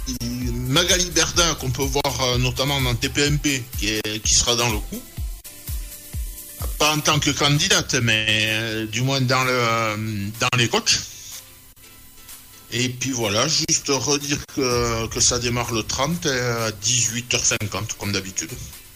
Magali 0.68 1.06
Berda 1.12 1.56
qu'on 1.56 1.70
peut 1.70 1.84
voir 1.84 2.22
euh, 2.24 2.38
notamment 2.38 2.82
dans 2.82 2.96
TPMP 2.96 3.64
qui, 3.78 3.90
est- 3.90 4.20
qui 4.24 4.34
sera 4.34 4.56
dans 4.56 4.70
le 4.72 4.80
coup. 4.80 5.02
Pas 6.80 6.94
en 6.94 7.00
tant 7.00 7.20
que 7.20 7.30
candidate, 7.30 7.96
mais 7.96 8.26
euh, 8.50 8.86
du 8.88 9.02
moins 9.02 9.22
dans, 9.22 9.44
le, 9.44 9.52
euh, 9.54 10.28
dans 10.40 10.58
les 10.58 10.68
coachs. 10.68 11.00
Et 12.72 12.90
puis 12.90 13.12
voilà, 13.12 13.48
juste 13.48 13.88
redire 13.88 14.40
que, 14.56 15.08
que 15.08 15.20
ça 15.20 15.40
démarre 15.40 15.72
le 15.72 15.84
30 15.84 16.26
à 16.26 16.72
18h50 16.72 17.96
comme 18.00 18.12
d'habitude. 18.12 18.50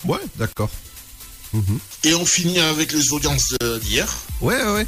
Ouais, 0.05 0.17
d'accord. 0.35 0.69
Mhm. 1.53 1.79
Et 2.03 2.13
on 2.13 2.25
finit 2.25 2.59
avec 2.59 2.91
les 2.91 3.11
audiences 3.11 3.49
de- 3.59 3.79
d'hier. 3.79 4.07
Ouais, 4.41 4.61
ouais, 4.71 4.85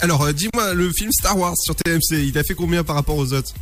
alors, 0.00 0.22
euh, 0.22 0.32
dis-moi, 0.32 0.74
le 0.74 0.92
film 0.92 1.10
Star 1.12 1.38
Wars 1.38 1.54
sur 1.56 1.74
TMC, 1.76 2.26
il 2.26 2.36
a 2.38 2.44
fait 2.44 2.54
combien 2.54 2.82
par 2.84 2.96
rapport 2.96 3.16
aux 3.16 3.32
autres? 3.32 3.52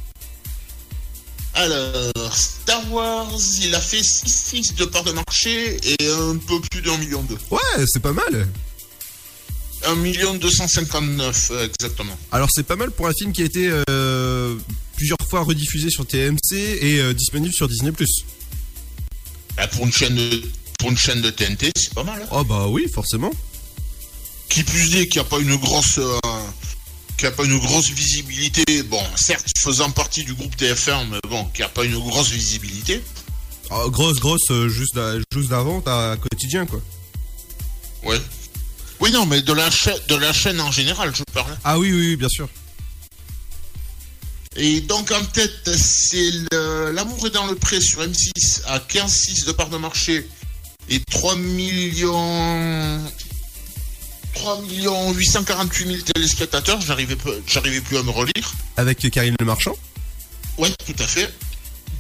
Alors, 1.55 2.37
Star 2.37 2.93
Wars, 2.93 3.31
il 3.63 3.75
a 3.75 3.81
fait 3.81 4.03
6 4.03 4.75
de 4.77 4.85
part 4.85 5.05
de 5.05 5.13
marché 5.13 5.79
et 5.85 6.09
un 6.09 6.37
peu 6.37 6.61
plus 6.71 6.81
d'un 6.81 6.97
million 6.97 7.23
d'eux. 7.23 7.39
Ouais, 7.51 7.85
c'est 7.87 8.01
pas 8.01 8.13
mal. 8.13 8.49
1 9.85 9.95
million 9.97 10.35
259 10.35 11.51
euh, 11.53 11.67
exactement. 11.67 12.17
Alors, 12.33 12.49
c'est 12.55 12.63
pas 12.63 12.77
mal 12.77 12.91
pour 12.91 13.07
un 13.09 13.13
film 13.13 13.33
qui 13.33 13.43
a 13.43 13.47
été 13.47 13.71
euh, 13.89 14.55
plusieurs 14.97 15.19
fois 15.29 15.43
rediffusé 15.43 15.91
sur 15.91 16.07
TMC 16.07 16.55
et 16.55 17.01
euh, 17.01 17.15
disponible 17.15 17.53
sur 17.55 17.69
Disney+. 17.69 17.91
Bah, 19.57 19.67
pour, 19.69 19.87
une 19.87 19.93
chaîne 19.93 20.15
de, 20.15 20.43
pour 20.81 20.91
une 20.91 20.97
chaîne 20.99 21.21
de 21.21 21.31
TNT, 21.31 21.71
c'est 21.77 21.93
pas 21.95 22.03
mal. 22.05 22.21
hein. 22.23 22.29
Oh 22.33 22.43
bah 22.43 22.67
oui, 22.67 22.87
forcément. 22.93 23.31
Qui 24.49 24.65
plus 24.65 24.97
est 24.97 25.07
qu'il 25.09 25.21
n'y 25.21 25.27
a 25.27 25.31
pas 25.31 25.39
une 25.39 25.55
grosse... 25.57 25.99
euh, 25.99 26.19
qu'il 27.17 27.29
n'y 27.29 27.35
a 27.35 27.37
pas 27.37 27.45
une 27.45 27.59
grosse 27.59 27.91
visibilité. 27.91 28.83
Bon, 28.85 29.03
certes, 29.15 29.47
faisant 29.59 29.91
partie 29.91 30.25
du 30.25 30.33
groupe 30.35 30.57
TF1, 30.57 31.07
mais 31.11 31.19
bon, 31.29 31.45
qu'il 31.47 31.61
n'y 31.61 31.67
a 31.67 31.69
pas 31.69 31.85
une 31.85 31.99
grosse 31.99 32.31
visibilité. 32.31 33.03
Oh, 33.71 33.91
grosse, 33.91 34.19
grosse, 34.19 34.51
euh, 34.51 34.69
juste, 34.69 34.99
juste 35.33 35.51
d'avant, 35.51 35.83
t'as 35.83 36.17
quotidien, 36.17 36.65
quoi. 36.65 36.81
Ouais. 38.03 38.21
Oui, 39.01 39.13
non, 39.13 39.27
mais 39.27 39.43
de 39.43 39.53
la, 39.53 39.69
de 40.09 40.15
la 40.17 40.33
chaîne 40.33 40.61
en 40.61 40.73
général, 40.73 41.15
je 41.15 41.23
parle. 41.33 41.57
Ah 41.63 41.79
oui, 41.79 41.93
oui, 41.93 42.09
oui, 42.09 42.17
bien 42.17 42.29
sûr. 42.29 42.49
Et 44.57 44.81
donc 44.81 45.13
en 45.13 45.25
tête, 45.27 45.71
c'est 45.77 46.33
L'amour 46.93 47.27
est 47.27 47.31
dans 47.31 47.47
le 47.47 47.55
pré 47.55 47.81
sur 47.81 48.01
M6 48.03 48.63
à 48.67 48.79
15,6 48.81 49.47
de 49.47 49.53
part 49.53 49.69
de 49.69 49.77
marché 49.77 50.27
et 50.91 51.01
3 51.11 51.37
millions... 51.37 53.01
3 54.35 54.61
millions 54.63 55.13
848 55.13 55.87
000 55.87 55.99
téléspectateurs, 56.15 56.81
j'arrivais 56.81 57.17
plus 57.17 57.97
à 57.97 58.03
me 58.03 58.11
relire. 58.11 58.53
Avec 58.77 58.99
Karine 59.11 59.35
Le 59.39 59.45
Marchand. 59.47 59.75
Ouais, 60.59 60.71
tout 60.87 61.03
à 61.03 61.07
fait. 61.07 61.33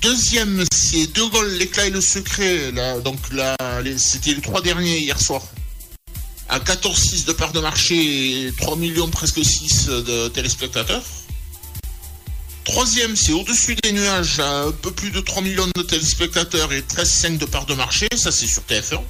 Deuxième, 0.01 0.65
c'est 0.73 1.13
De 1.13 1.23
Gaulle, 1.31 1.51
l'éclat 1.59 1.87
et 1.87 1.91
le 1.91 2.01
secret. 2.01 2.73
Là, 2.73 2.99
donc 3.01 3.19
là, 3.33 3.57
les- 3.83 3.99
c'était 3.99 4.35
les 4.35 4.41
trois 4.41 4.63
derniers 4.63 4.99
hier 5.01 5.21
soir. 5.21 5.43
À 6.49 6.59
14,6 6.59 7.27
de 7.27 7.33
part 7.33 7.53
de 7.53 7.61
marché 7.61 8.47
et 8.47 8.53
3 8.53 8.77
millions 8.77 9.09
presque 9.09 9.45
6 9.45 9.87
de 9.87 10.29
téléspectateurs. 10.29 11.03
Troisième, 12.65 13.17
c'est 13.17 13.33
Au-dessus 13.33 13.75
des 13.77 13.93
nuages, 13.93 14.39
à 14.39 14.63
un 14.65 14.73
peu 14.73 14.91
plus 14.91 15.11
de 15.11 15.21
3 15.21 15.43
millions 15.43 15.67
de 15.75 15.83
téléspectateurs 15.83 16.73
et 16.73 16.83
13,5 16.83 17.39
de 17.39 17.47
part 17.47 17.67
de 17.67 17.75
marché. 17.75 18.09
Ça, 18.17 18.31
c'est 18.31 18.47
sur 18.47 18.63
TF1. 18.63 19.01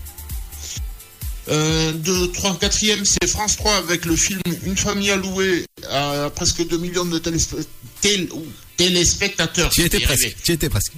Euh, 1.49 1.93
de 1.93 2.27
3, 2.27 2.59
quatrième, 2.59 3.05
c'est 3.05 3.27
France 3.27 3.57
3 3.57 3.77
avec 3.77 4.05
le 4.05 4.15
film 4.15 4.41
Une 4.65 4.77
famille 4.77 5.11
à 5.11 5.17
louer 5.17 5.65
à 5.91 6.31
presque 6.35 6.67
2 6.67 6.79
millions 6.79 7.05
de 7.05 7.19
téléspe- 7.19 7.67
tél- 8.01 8.31
ouh, 8.33 8.47
téléspectateurs. 8.77 9.71
Tu 9.71 9.83
y 9.83 9.85
étais 9.85 10.01
presque. 10.01 10.37
Étais 10.49 10.69
presque. 10.69 10.93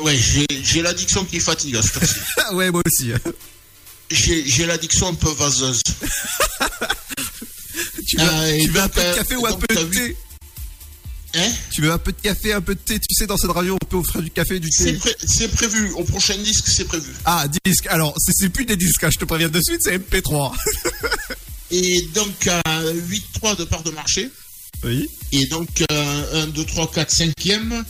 Ouais, 0.00 0.18
j'ai 0.62 0.82
l'addiction 0.82 1.24
qui 1.24 1.40
fatigue 1.40 1.76
à 1.76 1.78
heure-ci. 1.78 2.16
Ah 2.38 2.54
ouais, 2.54 2.70
moi 2.70 2.82
aussi. 2.84 3.12
J'ai 4.10 4.46
j'ai 4.46 4.66
l'addiction 4.66 5.08
un 5.08 5.14
peu 5.14 5.30
vaseuse. 5.30 5.80
tu 8.06 8.16
veux, 8.18 8.46
et 8.48 8.60
tu 8.62 8.68
veux 8.70 8.80
un 8.80 8.88
peu 8.88 9.00
de 9.00 9.06
euh, 9.06 9.14
café 9.16 9.36
ou 9.36 9.46
un 9.46 9.52
peu 9.54 9.74
de 9.74 9.82
thé? 9.84 10.16
Hein 11.36 11.50
Tu 11.70 11.82
veux 11.82 11.92
un 11.92 11.98
peu 11.98 12.12
de 12.12 12.20
café, 12.20 12.52
un 12.54 12.60
peu 12.60 12.74
de 12.74 12.80
thé 12.80 12.98
Tu 12.98 13.14
sais, 13.14 13.26
dans 13.26 13.36
cette 13.36 13.50
radio, 13.50 13.76
on 13.80 13.86
peut 13.86 13.96
offrir 13.96 14.22
du 14.22 14.30
café, 14.30 14.58
du 14.58 14.68
C'est 14.72 14.92
thé. 14.92 14.98
pré- 14.98 15.16
c'est 15.26 15.48
prévu. 15.48 15.90
Au 15.92 16.02
prochain 16.04 16.36
disque, 16.38 16.66
c'est 16.68 16.84
prévu. 16.86 17.12
Ah, 17.24 17.46
disque. 17.64 17.86
Alors, 17.88 18.14
c'est 18.18 18.48
plus 18.48 18.64
des 18.64 18.76
disques, 18.76 19.04
hein, 19.04 19.10
je 19.12 19.18
te 19.18 19.24
préviens 19.24 19.48
de 19.48 19.60
suite, 19.60 19.80
c'est 19.82 19.96
MP3. 19.98 20.54
Et 21.70 22.02
donc, 22.14 22.46
à 22.46 22.62
8,3 22.82 23.56
de 23.58 23.64
part 23.64 23.82
de 23.82 23.90
marché. 23.90 24.30
oui. 24.84 25.08
Et 25.32 25.46
donc, 25.46 25.68
euh, 25.90 26.44
1, 26.44 26.46
2, 26.48 26.64
3, 26.64 26.90
4, 26.92 27.12
5e. 27.12 27.82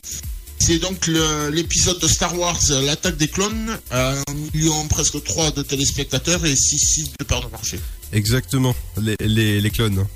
C'est 0.58 0.78
donc 0.78 1.06
l'épisode 1.52 1.98
de 2.00 2.08
Star 2.08 2.36
Wars, 2.38 2.58
euh, 2.70 2.80
l'attaque 2.80 3.18
des 3.18 3.28
clones, 3.28 3.78
à 3.90 4.12
1 4.12 4.34
million 4.54 4.88
presque 4.88 5.22
3 5.22 5.50
de 5.50 5.62
téléspectateurs 5.62 6.44
et 6.46 6.54
6,6 6.54 7.10
de 7.20 7.24
part 7.24 7.44
de 7.46 7.50
marché. 7.52 7.78
Exactement, 8.12 8.74
les, 9.00 9.16
les, 9.20 9.60
les 9.60 9.70
clones. 9.70 10.06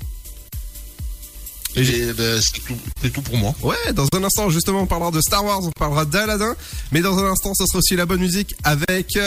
Et 1.75 2.13
ben, 2.13 2.41
c'est 2.41 2.61
tout, 2.61 2.77
c'est 3.01 3.11
tout 3.11 3.21
pour 3.21 3.37
moi. 3.37 3.55
Ouais, 3.61 3.93
dans 3.93 4.07
un 4.13 4.23
instant, 4.23 4.49
justement, 4.49 4.81
on 4.81 4.87
parlera 4.87 5.11
de 5.11 5.21
Star 5.21 5.43
Wars, 5.45 5.61
on 5.63 5.71
parlera 5.71 6.05
d'Aladin. 6.05 6.55
Mais 6.91 7.01
dans 7.01 7.17
un 7.17 7.31
instant, 7.31 7.53
ce 7.53 7.65
sera 7.65 7.79
aussi 7.79 7.95
la 7.95 8.05
bonne 8.05 8.19
musique 8.19 8.55
avec 8.63 9.17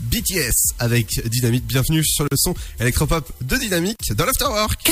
BTS, 0.00 0.74
avec 0.78 1.26
Dynamique. 1.28 1.66
Bienvenue 1.66 2.04
sur 2.04 2.24
le 2.24 2.36
son 2.36 2.54
électropop 2.80 3.30
de 3.40 3.56
Dynamique 3.56 4.12
dans 4.14 4.24
l'Afterwork. 4.24 4.90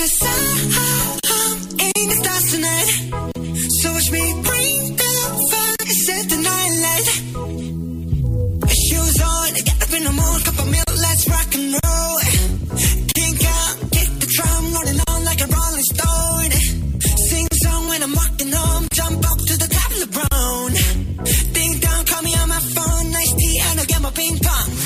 In 11.67 11.84
ping 24.15 24.39
pong. 24.39 24.84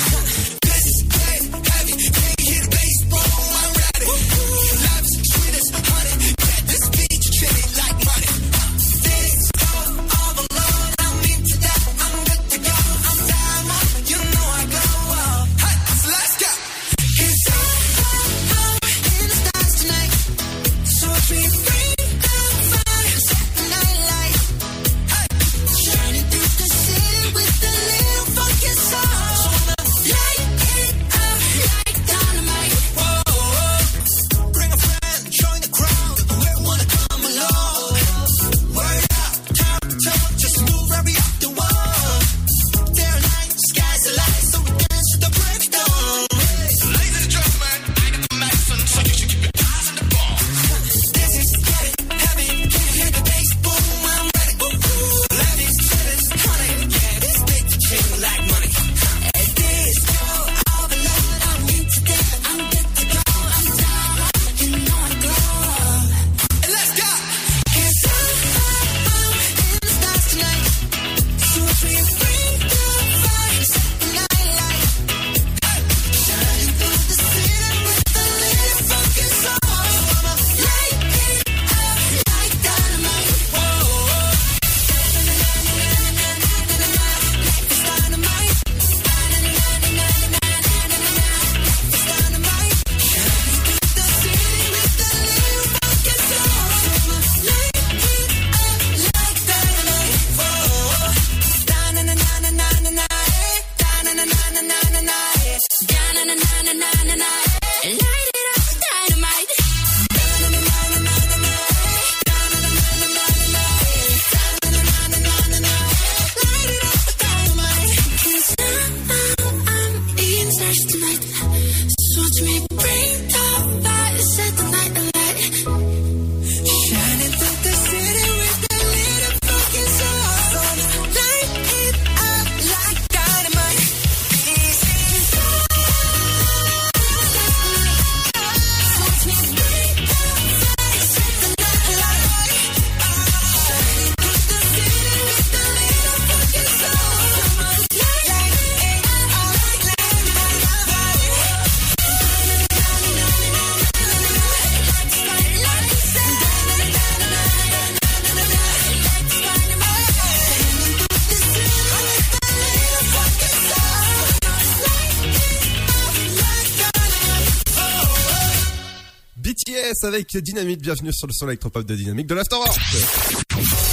Avec 170.03 170.37
Dynamite, 170.37 170.81
bienvenue 170.81 171.11
sur 171.11 171.27
le 171.27 171.33
son 171.33 171.47
électropop 171.47 171.85
de 171.85 171.95
Dynamique 171.95 172.27
de 172.27 172.35
l'Afterwork. 172.35 172.79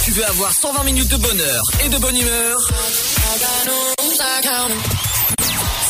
Tu 0.05 0.11
veux 0.11 0.25
avoir 0.25 0.53
120 0.53 0.83
minutes 0.85 1.09
de 1.09 1.17
bonheur 1.17 1.61
et 1.85 1.89
de 1.89 1.97
bonne 1.97 2.15
humeur? 2.15 2.59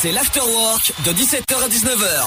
C'est 0.02 0.12
l'Afterwork 0.12 0.94
de 1.06 1.12
17h 1.12 1.64
à 1.64 1.70
19h. 1.70 2.24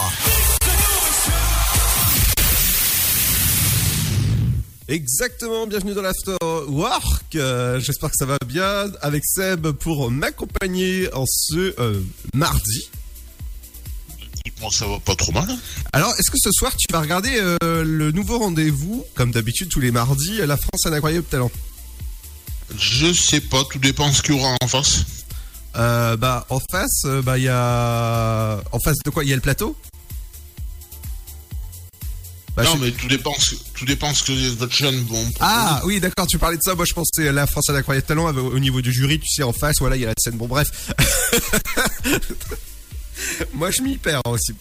Exactement, 4.88 5.66
bienvenue 5.66 5.94
dans 5.94 6.02
l'Afterwork. 6.02 7.34
Euh, 7.34 7.80
J'espère 7.80 8.10
que 8.10 8.16
ça 8.16 8.26
va 8.26 8.38
bien 8.46 8.90
avec 9.02 9.24
Seb 9.24 9.68
pour 9.68 10.10
m'accompagner 10.10 11.12
en 11.12 11.24
ce 11.26 11.74
euh, 11.80 12.00
mardi. 12.34 12.88
Bon, 14.60 14.70
ça 14.70 14.86
va 14.86 14.98
pas 15.00 15.14
trop 15.16 15.32
mal. 15.32 15.48
Alors, 15.92 16.12
est-ce 16.18 16.30
que 16.30 16.36
ce 16.38 16.50
soir 16.52 16.72
tu 16.76 16.86
vas 16.92 17.00
regarder 17.00 17.30
euh, 17.62 17.82
le 17.82 18.12
nouveau 18.12 18.38
rendez-vous, 18.38 19.04
comme 19.14 19.30
d'habitude 19.32 19.68
tous 19.70 19.80
les 19.80 19.90
mardis, 19.90 20.38
La 20.46 20.56
France 20.58 20.84
a 20.84 20.90
un 20.90 20.92
incroyable 20.92 21.26
talent? 21.26 21.50
Je 22.78 23.12
sais 23.12 23.40
pas, 23.40 23.64
tout 23.64 23.78
dépend 23.78 24.12
ce 24.12 24.22
qu'il 24.22 24.34
y 24.34 24.38
aura 24.38 24.54
en 24.60 24.68
face. 24.68 25.04
euh, 25.76 26.16
Bah, 26.16 26.46
en 26.50 26.60
face, 26.70 27.02
euh, 27.06 27.22
bah 27.22 27.38
il 27.38 27.44
y 27.44 27.48
a, 27.48 28.60
en 28.72 28.78
face 28.80 28.98
de 29.04 29.10
quoi? 29.10 29.24
Il 29.24 29.30
y 29.30 29.32
a 29.32 29.36
le 29.36 29.42
plateau? 29.42 29.74
Bah, 32.56 32.64
non, 32.64 32.74
je- 32.76 32.84
mais 32.84 32.90
tout 32.90 33.08
dépend, 33.08 33.34
ce, 33.38 33.54
tout 33.74 33.86
dépend 33.86 34.12
ce 34.12 34.24
que 34.24 34.32
les 34.32 34.50
autres 34.62 34.74
jeunes 34.76 34.98
vont 35.04 35.22
proposer. 35.22 35.36
Ah 35.40 35.80
oui, 35.84 36.00
d'accord, 36.00 36.26
tu 36.26 36.38
parlais 36.38 36.58
de 36.58 36.62
ça. 36.62 36.74
Moi, 36.74 36.84
je 36.86 36.92
pensais 36.94 37.32
la 37.32 37.46
France 37.46 37.70
a 37.70 37.72
incroyable 37.72 38.06
talent 38.06 38.26
au 38.36 38.58
niveau 38.58 38.82
du 38.82 38.92
jury. 38.92 39.18
Tu 39.20 39.28
sais, 39.28 39.42
en 39.42 39.52
face, 39.52 39.76
voilà, 39.80 39.96
il 39.96 40.02
y 40.02 40.04
a 40.04 40.08
la 40.08 40.14
scène. 40.18 40.36
Bon, 40.36 40.46
bref. 40.48 40.68
Moi, 43.54 43.70
je 43.70 43.82
m'y 43.82 43.96
perds 43.98 44.22
aussi. 44.26 44.52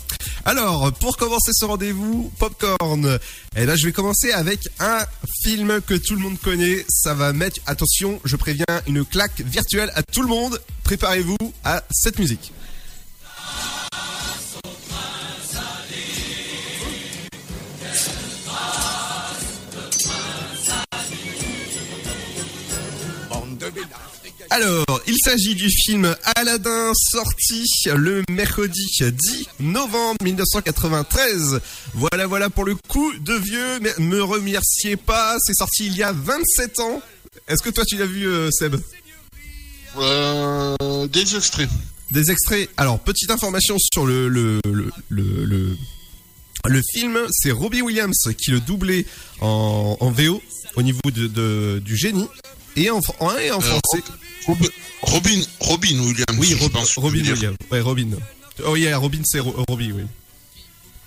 Alors, 0.45 0.91
pour 0.93 1.17
commencer 1.17 1.51
ce 1.53 1.65
rendez-vous, 1.65 2.31
Popcorn. 2.39 3.19
Et 3.55 3.65
là, 3.65 3.75
je 3.75 3.85
vais 3.85 3.91
commencer 3.91 4.31
avec 4.31 4.69
un 4.79 5.05
film 5.43 5.81
que 5.85 5.95
tout 5.95 6.15
le 6.15 6.21
monde 6.21 6.39
connaît. 6.39 6.85
Ça 6.89 7.13
va 7.13 7.33
mettre, 7.33 7.59
attention, 7.65 8.19
je 8.23 8.35
préviens, 8.35 8.65
une 8.87 9.05
claque 9.05 9.41
virtuelle 9.41 9.91
à 9.95 10.03
tout 10.03 10.21
le 10.21 10.27
monde. 10.27 10.59
Préparez-vous 10.83 11.37
à 11.63 11.83
cette 11.91 12.19
musique. 12.19 12.53
Alors, 24.51 24.85
il 25.07 25.15
s'agit 25.23 25.53
du 25.53 25.69
film 25.69 26.15
Aladdin 26.35 26.91
sorti 26.95 27.63
le 27.95 28.23
mercredi 28.31 28.87
10 28.99 29.47
novembre 29.59 30.17
1993. 30.23 31.59
Voilà, 31.93 32.25
voilà 32.25 32.49
pour 32.49 32.65
le 32.65 32.73
coup 32.75 33.13
de 33.19 33.33
vieux. 33.35 33.79
Mais 33.81 33.93
me 33.99 34.23
remerciez 34.23 34.95
pas, 34.95 35.37
c'est 35.39 35.53
sorti 35.53 35.85
il 35.85 35.95
y 35.95 36.01
a 36.03 36.11
27 36.13 36.79
ans. 36.79 37.01
Est-ce 37.47 37.61
que 37.61 37.69
toi 37.69 37.85
tu 37.85 37.95
l'as 37.97 38.07
vu, 38.07 38.27
euh, 38.27 38.49
Seb? 38.49 38.75
Euh, 39.97 41.07
des 41.07 41.35
extraits. 41.35 41.69
Des 42.09 42.31
extraits. 42.31 42.69
Alors, 42.77 42.99
petite 42.99 43.29
information 43.29 43.77
sur 43.77 44.07
le 44.07 44.27
le 44.29 44.59
le 44.65 44.89
le, 45.09 45.45
le, 45.45 45.77
le 46.67 46.81
film, 46.93 47.19
c'est 47.29 47.51
Robbie 47.51 47.83
Williams 47.83 48.29
qui 48.35 48.49
le 48.49 48.59
doublait 48.61 49.05
en, 49.41 49.95
en 49.99 50.09
VO 50.11 50.41
au 50.75 50.81
niveau 50.81 50.99
de, 51.11 51.27
de- 51.27 51.79
du 51.85 51.95
génie 51.95 52.27
et 52.75 52.89
en, 52.89 52.99
en, 53.19 53.37
et 53.37 53.51
en 53.51 53.57
Euh, 53.59 53.61
français. 53.61 54.03
Rob- 54.45 54.69
Robin, 55.01 55.41
Robin 55.59 55.99
Williams. 55.99 56.37
Oui, 56.37 56.55
je 56.59 56.67
pense 56.67 56.97
Robin. 56.97 57.19
Williams. 57.19 57.55
Ouais, 57.71 57.81
Robin. 57.81 58.07
Oh 58.65 58.75
yeah, 58.75 58.97
Robin, 58.97 59.21
c'est 59.25 59.39
Ro- 59.39 59.63
Robbie, 59.67 59.91
oui. 59.91 60.03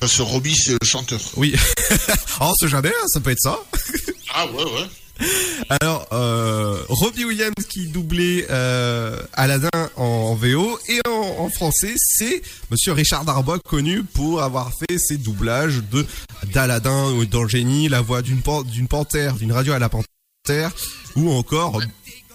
Parce 0.00 0.16
que 0.16 0.22
Robbie, 0.22 0.56
c'est 0.56 0.72
le 0.72 0.86
chanteur. 0.86 1.20
Oui. 1.36 1.54
oh, 2.40 2.52
c'est 2.58 2.68
jamais, 2.68 2.88
hein, 2.88 3.06
ça 3.08 3.20
peut 3.20 3.30
être 3.30 3.40
ça. 3.40 3.58
Ah 4.34 4.46
ouais, 4.46 4.64
ouais. 4.64 4.86
Alors, 5.68 6.06
euh, 6.12 6.78
Robbie 6.88 7.24
Williams 7.24 7.54
qui 7.68 7.86
doublait 7.86 8.46
euh, 8.50 9.22
Aladdin 9.34 9.68
en, 9.96 10.02
en 10.04 10.34
VO 10.34 10.78
et 10.88 11.00
en, 11.06 11.44
en 11.44 11.50
français, 11.50 11.94
c'est 11.98 12.42
Monsieur 12.70 12.92
Richard 12.92 13.24
Darbois 13.24 13.58
connu 13.60 14.02
pour 14.02 14.42
avoir 14.42 14.72
fait 14.72 14.98
ses 14.98 15.18
doublages 15.18 15.82
de 15.92 16.06
d'Aladdin 16.52 17.10
ou 17.12 17.24
dans 17.26 17.42
le 17.42 17.48
génie, 17.48 17.88
la 17.88 18.00
voix 18.00 18.22
d'une 18.22 18.40
pan- 18.40 18.62
d'une 18.62 18.88
panthère, 18.88 19.34
d'une 19.36 19.52
radio 19.52 19.74
à 19.74 19.78
la 19.78 19.88
panthère, 19.90 20.72
ou 21.14 21.30
encore, 21.30 21.80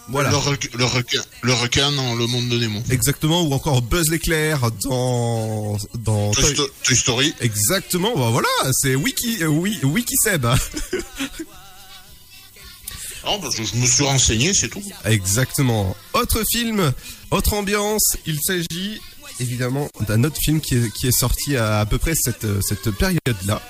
voilà. 0.10 0.30
Le, 0.30 0.38
requin, 0.38 0.70
le, 0.78 0.86
requin, 0.86 1.22
le 1.41 1.54
requin 1.54 1.91
dans 1.91 2.15
le 2.15 2.28
monde 2.28 2.48
de 2.50 2.58
Nemo. 2.58 2.82
Exactement, 2.89 3.41
ou 3.43 3.54
encore 3.54 3.82
Buzz 3.82 4.10
l'éclair 4.10 4.72
dans 4.84 5.78
dans 5.96 6.32
Toy, 6.32 6.54
Sto- 6.54 6.70
Toy 6.84 6.96
Story. 6.96 7.34
Exactement, 7.41 8.12
bah 8.15 8.30
voilà, 8.32 8.48
c'est 8.72 8.96
Wiki 8.96 9.43
euh, 9.43 9.48
oui, 9.48 9.78
Wiki 9.84 10.15
Seb. 10.24 10.46
Non, 13.26 13.39
parce 13.41 13.56
que 13.56 13.63
je 13.63 13.76
me 13.76 13.86
suis 13.86 14.04
renseigné, 14.04 14.54
c'est 14.54 14.70
tout. 14.70 14.84
Exactement. 15.06 15.96
Autre 16.13 16.43
film, 16.52 16.93
autre 17.32 17.54
ambiance, 17.54 18.15
il 18.26 18.39
s'agit 18.41 19.02
évidemment 19.39 19.88
d'un 20.08 20.24
autre 20.24 20.38
film 20.41 20.62
qui 20.62 20.76
est, 20.76 20.91
qui 20.93 21.08
est 21.08 21.12
sorti 21.17 21.58
à 21.58 21.80
à 21.82 21.86
peu 21.86 21.98
près 21.98 22.15
cette, 22.15 22.48
cette 22.62 22.89
période-là. 22.91 23.62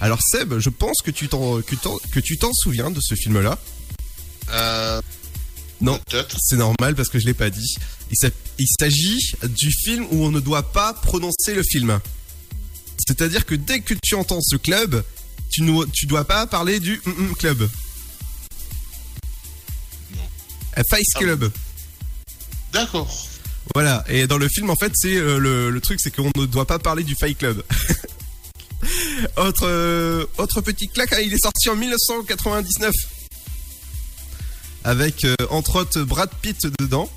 Alors 0.00 0.20
Seb, 0.22 0.58
je 0.58 0.68
pense 0.70 1.02
que 1.02 1.10
tu 1.10 1.28
t'en 1.28 1.60
que 1.62 1.74
t'en- 1.74 1.98
que 2.12 2.20
tu 2.20 2.38
t'en 2.38 2.52
souviens 2.52 2.90
de 2.90 3.00
ce 3.00 3.14
film-là. 3.14 3.58
Euh, 4.52 5.00
Non, 5.80 5.98
c'est 6.38 6.56
normal 6.56 6.94
parce 6.94 7.08
que 7.08 7.18
je 7.18 7.26
l'ai 7.26 7.34
pas 7.34 7.48
dit. 7.50 7.74
Il 8.10 8.16
s'a- 8.16 8.28
il 8.58 8.66
s'agit 8.78 9.32
du 9.42 9.70
film 9.72 10.06
où 10.10 10.24
on 10.24 10.30
ne 10.30 10.40
doit 10.40 10.72
pas 10.72 10.92
prononcer 10.92 11.54
le 11.54 11.62
film. 11.62 12.00
C'est-à-dire 13.06 13.46
que 13.46 13.54
dès 13.54 13.80
que 13.80 13.94
tu 14.02 14.14
entends 14.14 14.40
ce 14.42 14.56
club, 14.56 15.02
tu 15.50 15.62
ne 15.62 15.84
tu 15.86 16.06
dois 16.06 16.24
pas 16.24 16.46
parler 16.46 16.80
du 16.80 17.00
mm, 17.06 17.10
mm 17.10 17.34
club. 17.36 17.68
Euh, 20.78 20.82
Face 20.88 21.06
Ah 21.14 21.18
Club. 21.18 21.50
D'accord. 22.72 23.26
Voilà, 23.74 24.04
et 24.08 24.26
dans 24.26 24.38
le 24.38 24.48
film, 24.48 24.70
en 24.70 24.76
fait, 24.76 24.92
c'est 24.94 25.16
euh, 25.16 25.38
le, 25.38 25.70
le 25.70 25.80
truc, 25.80 26.00
c'est 26.00 26.14
qu'on 26.14 26.30
ne 26.36 26.46
doit 26.46 26.66
pas 26.66 26.78
parler 26.78 27.04
du 27.04 27.14
Fight 27.14 27.36
Club. 27.38 27.62
autre, 29.36 29.66
euh, 29.66 30.24
autre 30.38 30.60
petit 30.60 30.88
claque, 30.88 31.12
hein, 31.12 31.20
il 31.24 31.32
est 31.32 31.42
sorti 31.42 31.68
en 31.68 31.76
1999. 31.76 32.92
Avec, 34.84 35.24
euh, 35.24 35.34
entre 35.50 35.80
autres, 35.80 36.02
Brad 36.02 36.30
Pitt 36.42 36.66
dedans. 36.78 37.10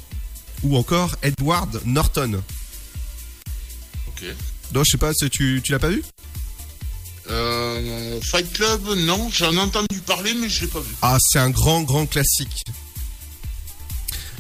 Ou 0.64 0.78
encore 0.78 1.16
Edward 1.22 1.82
Norton. 1.86 2.42
Ok. 4.08 4.24
Non, 4.74 4.84
je 4.84 4.92
sais 4.92 4.98
pas, 4.98 5.14
tu, 5.14 5.62
tu 5.64 5.72
l'as 5.72 5.80
pas 5.80 5.90
vu? 5.90 6.04
Euh, 7.30 8.20
Fight 8.22 8.52
Club, 8.54 8.82
non, 8.98 9.30
j'en 9.32 9.54
ai 9.54 9.60
entendu 9.60 10.00
parler, 10.06 10.34
mais 10.34 10.50
je 10.50 10.62
l'ai 10.62 10.68
pas 10.68 10.80
vu. 10.80 10.94
Ah, 11.02 11.18
c'est 11.20 11.40
un 11.40 11.50
grand, 11.50 11.82
grand 11.82 12.06
classique. 12.06 12.64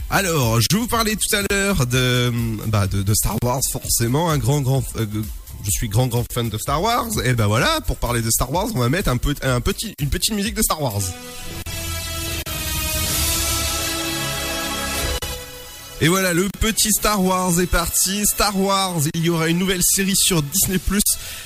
Alors, 0.09 0.59
je 0.61 0.77
vous 0.77 0.87
parlais 0.87 1.15
tout 1.15 1.35
à 1.35 1.41
l'heure 1.49 1.87
de, 1.87 2.31
bah, 2.67 2.87
de, 2.87 3.01
de 3.01 3.13
Star 3.13 3.35
Wars, 3.43 3.61
forcément, 3.71 4.29
un 4.29 4.37
grand, 4.37 4.61
grand, 4.61 4.83
euh, 4.97 5.05
je 5.63 5.69
suis 5.71 5.89
grand, 5.89 6.07
grand 6.07 6.25
fan 6.31 6.49
de 6.49 6.57
Star 6.57 6.81
Wars. 6.81 7.09
Et 7.23 7.33
ben 7.33 7.47
voilà, 7.47 7.81
pour 7.81 7.97
parler 7.97 8.21
de 8.21 8.29
Star 8.29 8.51
Wars, 8.51 8.67
on 8.75 8.79
va 8.79 8.89
mettre 8.89 9.09
un 9.09 9.17
peu, 9.17 9.33
un 9.41 9.61
petit, 9.61 9.93
une 9.99 10.09
petite 10.09 10.33
musique 10.33 10.55
de 10.55 10.61
Star 10.61 10.81
Wars. 10.81 11.01
Et 16.03 16.09
voilà, 16.09 16.33
le 16.33 16.49
petit 16.59 16.91
Star 16.91 17.23
Wars 17.23 17.61
est 17.61 17.65
parti. 17.65 18.25
Star 18.25 18.59
Wars, 18.59 18.99
il 19.13 19.23
y 19.23 19.29
aura 19.29 19.47
une 19.47 19.57
nouvelle 19.57 19.81
série 19.81 20.17
sur 20.17 20.43
Disney+, 20.43 20.77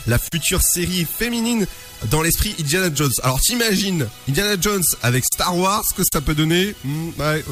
la 0.08 0.18
future 0.18 0.64
série 0.64 1.06
féminine 1.06 1.68
dans 2.10 2.24
l'esprit 2.24 2.56
Indiana 2.60 2.90
Jones. 2.92 3.12
Alors 3.22 3.40
t'imagines 3.40 4.08
Indiana 4.28 4.56
Jones 4.60 4.84
avec 5.04 5.26
Star 5.26 5.56
Wars, 5.56 5.84
que 5.96 6.02
ça 6.12 6.22
peut 6.22 6.34
donner? 6.34 6.74
Hmm, 6.84 7.10
ouais, 7.20 7.46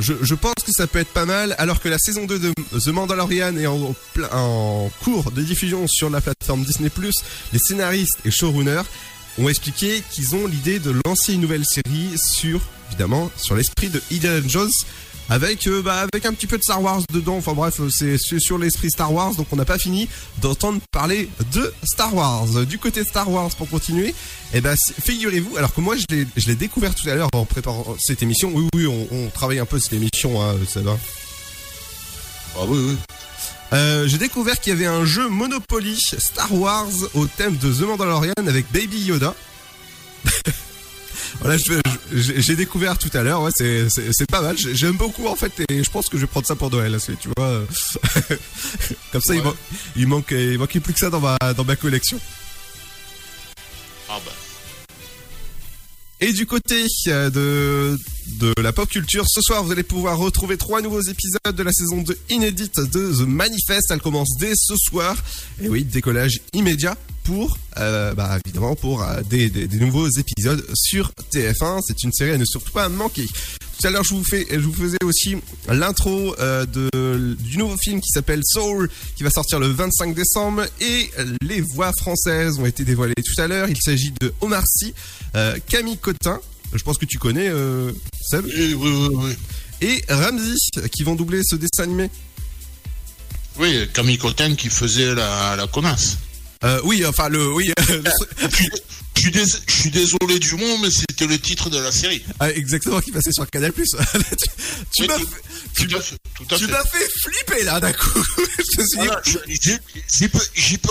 je, 0.00 0.34
pense 0.34 0.54
que 0.64 0.72
ça 0.72 0.88
peut 0.88 0.98
être 0.98 1.12
pas 1.12 1.24
mal, 1.24 1.54
alors 1.56 1.80
que 1.80 1.88
la 1.88 1.98
saison 1.98 2.26
2 2.26 2.40
de 2.40 2.52
The 2.80 2.88
Mandalorian 2.88 3.56
est 3.56 3.68
en 3.68 4.90
cours 5.04 5.30
de 5.30 5.40
diffusion 5.40 5.86
sur 5.86 6.10
la 6.10 6.20
plateforme 6.20 6.64
Disney+, 6.64 6.90
les 7.52 7.60
scénaristes 7.60 8.18
et 8.24 8.32
showrunners 8.32 8.82
ont 9.38 9.48
expliqué 9.48 10.02
qu'ils 10.10 10.34
ont 10.34 10.48
l'idée 10.48 10.80
de 10.80 10.92
lancer 11.04 11.34
une 11.34 11.42
nouvelle 11.42 11.64
série 11.64 12.10
sur, 12.16 12.60
évidemment, 12.88 13.30
sur 13.36 13.54
l'esprit 13.54 13.88
de 13.88 14.02
Indiana 14.10 14.40
Jones, 14.48 14.70
avec, 15.28 15.66
euh, 15.66 15.82
bah, 15.82 16.06
avec 16.12 16.24
un 16.24 16.32
petit 16.32 16.46
peu 16.46 16.56
de 16.56 16.62
Star 16.62 16.80
Wars 16.82 17.02
dedans. 17.12 17.36
Enfin 17.36 17.52
bref, 17.52 17.80
euh, 17.80 17.88
c'est 17.90 18.38
sur 18.38 18.58
l'esprit 18.58 18.90
Star 18.90 19.12
Wars, 19.12 19.34
donc 19.34 19.46
on 19.52 19.56
n'a 19.56 19.64
pas 19.64 19.78
fini 19.78 20.08
d'entendre 20.40 20.80
parler 20.92 21.28
de 21.52 21.72
Star 21.84 22.14
Wars. 22.14 22.46
Du 22.66 22.78
côté 22.78 23.02
de 23.02 23.08
Star 23.08 23.28
Wars, 23.30 23.50
pour 23.56 23.68
continuer, 23.68 24.14
eh 24.54 24.60
ben, 24.60 24.74
c'est- 24.78 24.94
figurez-vous, 25.00 25.56
alors 25.56 25.74
que 25.74 25.80
moi 25.80 25.96
je 25.96 26.04
l'ai 26.14 26.26
je 26.36 26.46
l'ai 26.46 26.54
découvert 26.54 26.94
tout 26.94 27.08
à 27.08 27.14
l'heure 27.14 27.28
en 27.34 27.44
préparant 27.44 27.96
cette 28.00 28.22
émission. 28.22 28.50
Oui, 28.54 28.68
oui, 28.74 28.86
on, 28.86 29.08
on 29.10 29.28
travaille 29.30 29.58
un 29.58 29.66
peu 29.66 29.78
cette 29.80 29.94
émission, 29.94 30.42
hein, 30.42 30.54
ça 30.68 30.80
va. 30.80 30.96
Ah 32.58 32.64
oui, 32.68 32.78
oui. 32.90 32.96
Euh, 33.72 34.06
J'ai 34.06 34.18
découvert 34.18 34.60
qu'il 34.60 34.72
y 34.72 34.76
avait 34.76 34.86
un 34.86 35.04
jeu 35.04 35.28
Monopoly 35.28 35.98
Star 36.18 36.54
Wars 36.54 36.86
au 37.14 37.26
thème 37.26 37.56
de 37.56 37.72
The 37.72 37.80
Mandalorian 37.80 38.32
avec 38.46 38.70
Baby 38.72 39.00
Yoda. 39.00 39.34
voilà, 41.40 41.56
j'ai 42.12 42.56
découvert 42.56 42.98
tout 42.98 43.10
à 43.14 43.22
l'heure. 43.22 43.42
Ouais, 43.42 43.50
c'est- 43.54 44.26
pas 44.30 44.42
mal. 44.42 44.56
J'ai- 44.58 44.74
J'aime 44.74 44.96
beaucoup 44.96 45.26
en 45.26 45.36
fait, 45.36 45.52
et 45.68 45.82
je 45.84 45.90
pense 45.90 46.08
que 46.08 46.16
je 46.16 46.22
vais 46.22 46.26
prendre 46.26 46.46
ça 46.46 46.56
pour 46.56 46.70
Noël. 46.70 46.96
Tu 47.20 47.28
vois, 47.36 47.64
comme 49.12 49.20
ça, 49.22 49.34
il, 49.34 49.42
man- 49.42 49.54
il 49.96 50.06
manque, 50.06 50.30
il 50.32 50.58
manquait 50.58 50.80
plus 50.80 50.92
que 50.92 50.98
ça 51.00 51.10
dans 51.10 51.20
ma 51.20 51.36
dans 51.56 51.64
ma 51.64 51.76
collection. 51.76 52.18
Ah 54.08 54.20
bah. 54.24 54.32
Et 56.18 56.32
du 56.32 56.46
côté 56.46 56.86
euh, 57.08 57.28
de, 57.28 57.98
de 58.40 58.54
la 58.62 58.72
pop 58.72 58.88
culture, 58.88 59.24
ce 59.28 59.42
soir 59.42 59.62
vous 59.62 59.72
allez 59.72 59.82
pouvoir 59.82 60.16
retrouver 60.16 60.56
trois 60.56 60.80
nouveaux 60.80 61.02
épisodes 61.02 61.40
de 61.54 61.62
la 61.62 61.72
saison 61.72 62.00
2 62.00 62.16
inédite 62.30 62.80
de 62.80 63.12
The 63.12 63.26
Manifest. 63.26 63.90
Elle 63.90 64.00
commence 64.00 64.30
dès 64.40 64.54
ce 64.56 64.74
soir. 64.76 65.14
Et 65.62 65.68
oui, 65.68 65.84
décollage 65.84 66.40
immédiat 66.54 66.96
pour, 67.26 67.58
euh, 67.78 68.14
bah, 68.14 68.38
évidemment, 68.44 68.74
pour 68.76 69.02
euh, 69.02 69.20
des, 69.28 69.50
des- 69.50 69.66
des 69.66 69.78
nouveaux 69.78 70.08
épisodes 70.08 70.64
sur 70.74 71.10
TF1. 71.32 71.80
C'est 71.86 72.02
une 72.04 72.12
série 72.12 72.30
à 72.30 72.38
ne 72.38 72.44
surtout 72.44 72.72
pas 72.72 72.88
manquer. 72.88 73.26
Tout 73.26 73.86
à 73.86 73.90
l'heure, 73.90 74.04
je 74.04 74.14
vous 74.14 74.24
fais, 74.24 74.46
je 74.50 74.58
vous 74.60 74.72
faisais 74.72 74.96
aussi 75.04 75.36
l'intro 75.68 76.34
euh, 76.38 76.64
de 76.64 77.36
du 77.40 77.58
nouveau 77.58 77.76
film 77.76 78.00
qui 78.00 78.08
s'appelle 78.10 78.40
Soul, 78.44 78.88
qui 79.16 79.22
va 79.22 79.30
sortir 79.30 79.58
le 79.58 79.66
25 79.68 80.14
décembre, 80.14 80.64
et 80.80 81.10
les 81.42 81.60
voix 81.60 81.92
françaises 81.98 82.58
ont 82.58 82.64
été 82.66 82.84
dévoilées 82.84 83.14
tout 83.16 83.40
à 83.40 83.46
l'heure. 83.48 83.68
Il 83.68 83.76
s'agit 83.80 84.12
de 84.20 84.32
Omar 84.40 84.62
Sy, 84.66 84.94
Camille 85.68 85.98
Cotin, 85.98 86.40
je 86.74 86.82
pense 86.82 86.96
que 86.96 87.04
tu 87.04 87.18
connais 87.18 87.50
Seb, 88.22 88.46
Oui, 88.46 88.74
oui, 88.74 88.90
oui, 88.90 89.08
oui. 89.14 89.32
et 89.82 90.02
Ramsey, 90.08 90.54
qui 90.90 91.02
vont 91.02 91.14
doubler 91.14 91.42
ce 91.44 91.56
dessin 91.56 91.82
animé. 91.82 92.08
Oui, 93.58 93.88
Camille 93.92 94.18
Cotin 94.18 94.54
qui 94.54 94.68
faisait 94.70 95.14
la, 95.14 95.56
la 95.56 95.66
connasse. 95.66 96.16
Euh, 96.64 96.80
oui, 96.84 97.04
enfin 97.06 97.28
le, 97.28 97.52
oui, 97.52 97.70
Je 99.16 99.44
suis- 99.68 99.90
désolé 99.90 100.38
du 100.38 100.54
mot, 100.56 100.78
mais 100.82 100.88
c'était 100.90 101.26
le 101.26 101.38
titre 101.38 101.70
de 101.70 101.78
la 101.78 101.90
série. 101.90 102.22
ah, 102.38 102.50
exactement, 102.52 103.00
qui 103.00 103.10
passait 103.12 103.32
sur 103.32 103.48
Canal+. 103.50 103.72
tu 104.94 105.06
tu 105.74 105.86
m'as 105.88 105.98
fait, 106.00 106.16
fait. 106.84 107.08
Flipper 107.22 107.64
là 107.64 107.80
d'un 107.80 107.92
coup. 107.92 108.22
Voilà, 108.96 109.22
j'y- 109.24 110.28
peux, 110.28 110.38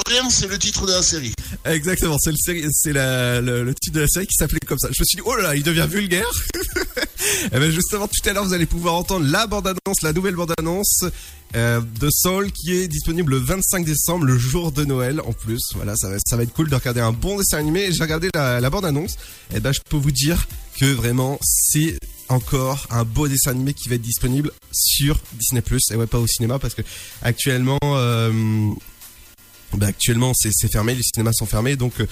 rien, 0.07 0.27
c'est 0.31 0.47
le 0.47 0.57
titre 0.57 0.87
de 0.87 0.93
la 0.93 1.03
série. 1.03 1.33
Exactement, 1.65 2.17
c'est 2.19 2.31
le, 2.31 2.37
série- 2.37 2.65
c'est 2.71 2.93
la- 2.93 3.41
le, 3.41 3.63
le 3.63 3.75
titre 3.75 3.95
de 3.95 4.01
la 4.01 4.07
série 4.07 4.25
qui 4.25 4.33
s'appelait 4.35 4.59
comme 4.65 4.79
ça. 4.79 4.87
Je 4.91 4.99
me 5.01 5.05
suis 5.05 5.17
dit, 5.17 5.21
oh 5.23 5.35
là 5.35 5.43
là, 5.43 5.55
il 5.55 5.61
devient 5.63 5.87
vulgaire. 5.87 6.25
Et 7.51 7.59
ben 7.59 7.71
justement, 7.71 8.07
tout 8.07 8.29
à 8.29 8.33
l'heure, 8.33 8.45
vous 8.45 8.53
allez 8.53 8.65
pouvoir 8.65 8.95
entendre 8.95 9.25
la 9.27 9.47
bande-annonce, 9.47 10.01
la 10.01 10.13
nouvelle 10.13 10.35
bande-annonce 10.35 11.05
euh, 11.55 11.81
de 11.99 12.09
Soul 12.11 12.51
qui 12.51 12.73
est 12.73 12.87
disponible 12.87 13.33
le 13.33 13.39
25 13.39 13.85
décembre, 13.85 14.25
le 14.25 14.37
jour 14.37 14.71
de 14.71 14.85
Noël 14.85 15.21
en 15.21 15.33
plus. 15.33 15.61
Voilà, 15.75 15.95
ça 15.95 16.09
va, 16.09 16.43
être 16.43 16.53
cool 16.53 16.69
de 16.69 16.75
regarder 16.75 17.01
un 17.01 17.11
bon 17.11 17.37
dessin 17.37 17.57
animé. 17.57 17.91
J'ai 17.91 18.03
regardé 18.03 18.29
la, 18.33 18.69
bande-annonce. 18.69 19.15
Et 19.53 19.59
ben 19.59 19.71
je 19.71 19.79
peux 19.89 19.97
vous 19.97 20.11
dire 20.11 20.47
que 20.79 20.85
vraiment, 20.85 21.39
c'est 21.41 21.97
encore 22.27 22.87
un 22.89 23.03
beau 23.03 23.27
dessin 23.27 23.51
animé 23.51 23.73
qui 23.73 23.87
va 23.87 23.95
être 23.95 24.01
disponible 24.01 24.51
sur 24.71 25.19
Disney+. 25.33 25.63
Et 25.91 25.95
ouais, 25.95 26.07
pas 26.07 26.19
au 26.19 26.27
cinéma 26.27 26.59
parce 26.59 26.73
que 26.73 26.81
actuellement... 27.21 27.79
euh, 27.83 28.71
bah, 29.73 29.87
actuellement, 29.87 30.31
c'est 30.33 30.51
c'est 30.53 30.71
fermé, 30.71 30.95
les 30.95 31.03
cinémas 31.03 31.33
sont 31.33 31.45
fermés, 31.45 31.75
donc 31.75 31.99
euh, 31.99 32.07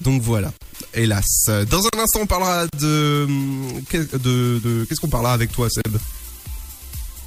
donc 0.00 0.22
voilà. 0.22 0.52
Hélas. 0.92 1.24
Euh, 1.48 1.64
Dans 1.64 1.80
un 1.80 1.98
instant, 1.98 2.20
on 2.22 2.26
parlera 2.26 2.66
de 2.80 3.26
de, 3.92 4.60
de 4.62 4.84
qu'est-ce 4.88 5.00
qu'on 5.00 5.08
parlera 5.08 5.32
avec 5.32 5.52
toi, 5.52 5.68
Seb? 5.70 5.96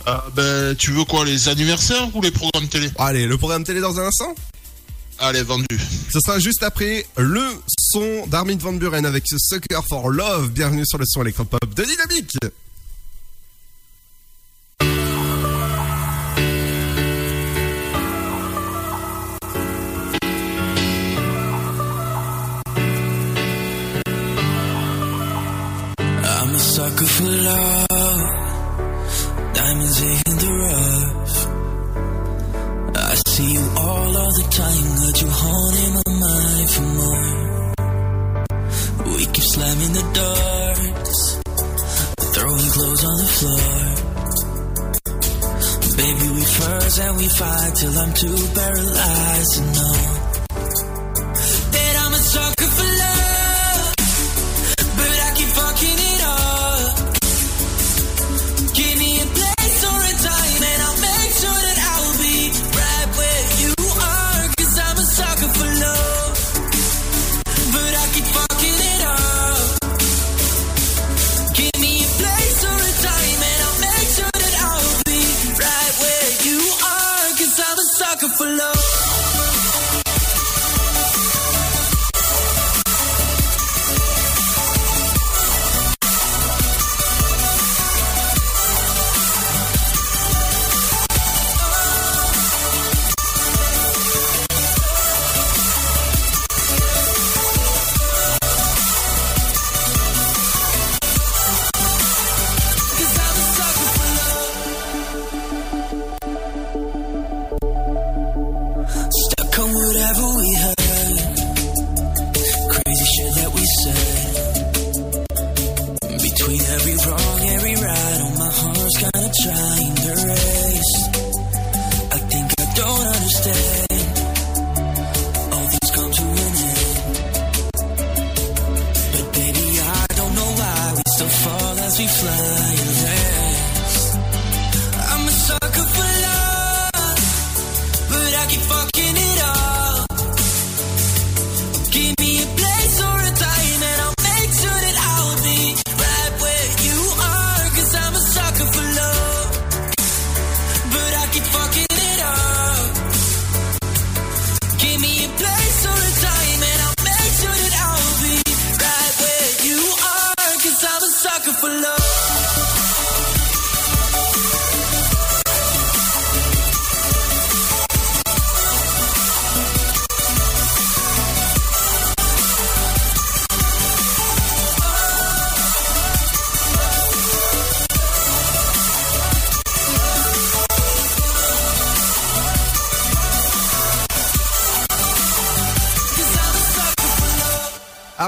Ah, 0.05 0.25
ben, 0.35 0.75
tu 0.75 0.91
veux 0.91 1.03
quoi, 1.03 1.25
les 1.25 1.49
anniversaires 1.49 2.09
ou 2.15 2.21
les 2.21 2.31
programmes 2.31 2.67
télé? 2.69 2.89
Allez, 2.97 3.25
le 3.25 3.37
programme 3.37 3.63
télé 3.63 3.81
dans 3.81 3.99
un 3.99 4.05
instant? 4.07 4.33
Allez, 5.19 5.43
vendu. 5.43 5.65
Ce 6.13 6.19
sera 6.19 6.39
juste 6.39 6.63
après 6.63 7.05
le 7.17 7.41
son 7.77 8.25
d'Armin 8.27 8.57
Van 8.57 8.73
Buren 8.73 9.05
avec 9.05 9.23
ce 9.27 9.35
Sucker 9.37 9.81
for 9.87 10.09
Love. 10.09 10.51
Bienvenue 10.51 10.85
sur 10.85 10.97
le 10.97 11.05
son 11.07 11.23
électropop 11.23 11.73
de 11.73 11.83
Dynamique. 11.83 12.37
Sucker 26.77 27.09
for 27.17 27.25
love. 27.25 27.87
Diamonds 29.57 29.99
in 30.13 30.35
the 30.43 30.51
rough. 30.61 31.37
I 32.95 33.13
see 33.29 33.49
you 33.57 33.65
all 33.85 34.13
of 34.25 34.31
the 34.39 34.45
time, 34.61 34.85
got 35.01 35.17
you 35.23 35.29
haunting 35.41 35.93
my 35.97 36.11
mind 36.23 36.69
for 36.75 36.87
more. 37.01 37.29
We 39.15 39.21
keep 39.25 39.47
slamming 39.53 39.93
the 39.99 40.05
doors, 40.19 41.19
throwing 42.35 42.69
clothes 42.75 43.03
on 43.09 43.15
the 43.23 43.29
floor. 43.37 43.73
Baby, 45.97 46.27
we 46.37 46.43
fuss 46.57 46.95
and 46.99 47.17
we 47.17 47.27
fight 47.39 47.73
till 47.73 47.95
I'm 47.97 48.13
too 48.13 48.37
paralyzed 48.53 49.51
to 49.55 49.61
know 49.73 50.36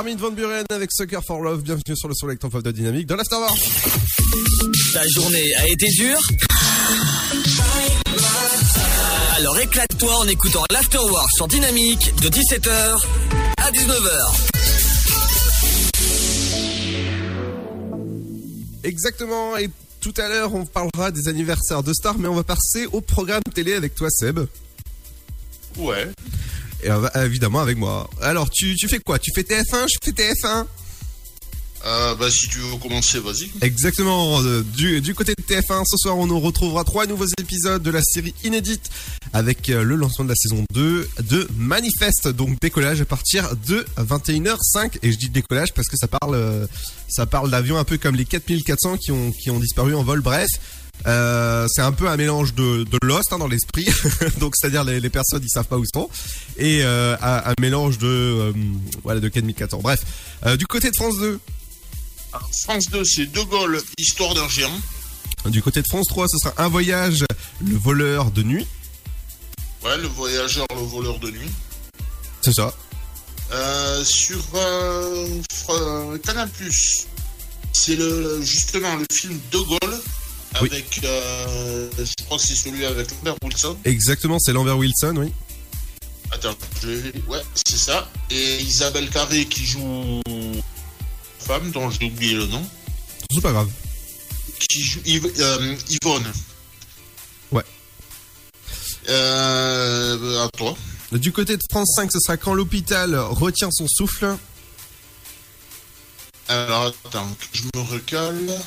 Armin 0.10 0.22
Van 0.22 0.32
Buren 0.32 0.66
avec 0.72 0.92
Sucker 0.92 1.20
for 1.24 1.40
Love. 1.40 1.62
Bienvenue 1.62 1.96
sur 1.96 2.08
le 2.08 2.16
son 2.16 2.28
électropop 2.28 2.64
de 2.64 2.72
Dynamique 2.72 3.06
dans 3.06 3.16
l'Afterwork. 3.16 3.60
Ta 4.92 5.08
journée 5.08 5.54
a 5.56 5.68
été 5.68 5.88
dure 5.90 6.20
Alors 9.36 9.60
éclate-toi 9.60 10.18
en 10.18 10.28
écoutant 10.28 10.64
l'Afterwork 10.72 11.30
sur 11.32 11.48
Dynamique 11.48 12.12
de 12.24 12.30
17h 12.30 13.06
à 13.58 13.72
19h. 13.72 14.50
Exactement, 18.84 19.58
et 19.58 19.70
tout 20.02 20.14
à 20.18 20.28
l'heure 20.28 20.56
on 20.56 20.66
parlera 20.66 21.12
des 21.12 21.28
anniversaires 21.28 21.84
de 21.84 21.94
stars, 21.94 22.18
mais 22.18 22.28
on 22.28 22.36
va 22.36 22.44
passer 22.44 22.88
au 22.92 23.02
programme 23.02 23.44
télé 23.54 23.74
avec 23.74 23.94
toi 23.94 24.10
Seb. 24.10 24.40
Ouais. 25.78 26.08
Et 26.84 26.90
euh, 26.92 27.08
évidemment 27.26 27.60
avec 27.60 27.78
moi. 27.78 28.10
Alors, 28.22 28.50
tu, 28.50 28.76
tu 28.76 28.88
fais 28.88 29.00
quoi? 29.00 29.20
Tu 29.20 29.32
fais 29.34 29.42
TF1 29.44 29.86
Je 29.90 29.98
fais 30.04 30.12
TF1 30.12 30.66
Euh, 31.86 32.14
bah, 32.16 32.30
si 32.30 32.48
tu 32.50 32.60
veux 32.60 32.76
commencer, 32.78 33.20
vas-y. 33.20 33.50
Exactement. 33.62 34.42
euh, 34.42 34.64
Du, 34.76 35.00
du 35.02 35.14
côté 35.16 35.34
de 35.38 35.44
TF1, 35.44 35.84
ce 35.86 35.98
soir, 35.98 36.18
on 36.18 36.28
nous 36.28 36.40
retrouvera 36.40 36.84
trois 36.84 37.06
nouveaux 37.06 37.28
épisodes 37.40 37.82
de 37.82 37.90
la 37.92 38.02
série 38.02 38.34
inédite 38.44 38.90
avec 39.32 39.68
le 39.68 39.96
lancement 39.96 40.26
de 40.26 40.30
la 40.30 40.36
saison 40.36 40.64
2 40.74 41.10
de 41.30 41.48
Manifeste. 41.56 42.28
Donc 42.30 42.60
décollage 42.62 43.00
à 43.02 43.06
partir 43.06 43.56
de 43.68 43.86
21h05. 43.98 44.98
Et 45.04 45.12
je 45.12 45.18
dis 45.18 45.30
décollage 45.30 45.74
parce 45.74 45.88
que 45.88 45.96
ça 45.98 46.08
parle, 46.08 46.68
ça 47.08 47.26
parle 47.26 47.50
d'avions 47.52 47.78
un 47.78 47.84
peu 47.86 47.98
comme 47.98 48.16
les 48.16 48.26
4400 48.26 48.98
qui 48.98 49.12
ont, 49.12 49.32
qui 49.32 49.50
ont 49.52 49.60
disparu 49.60 49.96
en 49.96 50.04
vol. 50.04 50.22
Bref. 50.22 50.48
Euh, 51.08 51.66
c'est 51.70 51.82
un 51.82 51.92
peu 51.94 52.08
un 52.10 52.18
mélange 52.18 52.54
de, 52.54 52.84
de 52.84 52.98
Lost 53.04 53.32
hein, 53.32 53.38
dans 53.38 53.48
l'esprit, 53.48 53.88
donc 54.40 54.54
c'est-à-dire 54.56 54.84
les, 54.84 55.00
les 55.00 55.10
personnes 55.10 55.42
ils 55.44 55.50
savent 55.50 55.66
pas 55.68 55.78
où 55.78 55.84
ils 55.84 55.90
sont, 55.94 56.10
et 56.58 56.82
euh, 56.84 57.16
un, 57.22 57.52
un 57.52 57.54
mélange 57.62 57.98
de 58.00 58.08
euh, 58.08 58.54
voilà 59.04 59.20
de 59.22 59.28
4400. 59.30 59.80
Bref, 59.82 60.02
Euh, 60.46 60.58
du 60.58 60.68
côté 60.68 60.92
de 60.92 60.96
France 60.96 61.18
2, 61.20 61.40
Alors, 62.34 62.50
France 62.64 62.86
2, 62.92 63.04
c'est 63.06 63.26
De 63.32 63.42
Gaulle, 63.42 63.82
histoire 63.98 64.34
d'un 64.34 64.48
géant. 64.50 64.78
Du 65.46 65.62
côté 65.62 65.82
de 65.82 65.88
France 65.88 66.08
3, 66.08 66.28
ce 66.28 66.38
sera 66.38 66.54
un 66.58 66.68
voyage, 66.68 67.24
le 67.66 67.78
voleur 67.78 68.32
de 68.32 68.44
nuit. 68.44 68.68
Ouais, 69.84 69.98
le 69.98 70.08
voyageur, 70.08 70.66
le 70.76 70.82
voleur 70.82 71.18
de 71.20 71.32
nuit. 71.32 71.50
C'est 72.42 72.54
ça. 72.54 72.74
Sur 74.04 74.44
Canal 76.24 76.50
c'est 77.72 77.96
le 77.96 78.42
justement 78.44 78.96
le 78.96 79.06
film 79.12 79.40
De 79.52 79.58
Gaulle 79.60 80.02
Oui. 80.62 80.70
avec, 80.72 81.00
euh, 81.04 81.90
je 81.98 82.26
crois 82.26 82.38
que 82.38 82.44
c'est 82.44 82.56
celui 82.56 82.86
avec 82.86 83.10
Lambert 83.12 83.36
Wilson. 83.44 83.78
Exactement, 83.86 84.40
c'est 84.40 84.52
Lambert 84.54 84.78
Wilson, 84.78 85.16
oui. 85.18 85.32
Attends, 86.32 86.56
je... 86.82 86.88
ouais, 87.28 87.42
c'est 87.68 87.78
ça. 87.78 88.10
Et 88.30 88.58
Isabelle 88.62 89.10
Carré 89.10 89.46
qui 89.46 89.66
joue 89.66 90.22
femme 91.40 91.72
dont 91.72 91.90
j'ai 91.90 92.06
oublié 92.06 92.34
le 92.36 92.46
nom, 92.48 92.64
C'est 93.34 93.42
pas 93.42 93.52
grave. 93.52 93.70
qui 94.70 94.84
joue 94.84 95.00
euh, 95.40 95.76
Yvonne. 95.90 96.32
Ouais. 97.52 97.64
Euh, 99.10 100.46
à 100.46 100.50
toi. 100.58 100.76
Du 101.14 101.32
côté 101.32 101.58
de 101.58 101.64
France 101.72 101.94
5, 101.96 102.12
ce 102.12 102.20
sera 102.20 102.38
quand 102.38 102.54
l'hôpital 102.54 103.16
retient 103.16 103.72
son 103.72 103.88
souffle. 103.88 104.36
Alors 106.48 106.94
attends, 107.06 107.36
je 107.54 107.64
me 107.76 107.82
recale. 107.82 108.60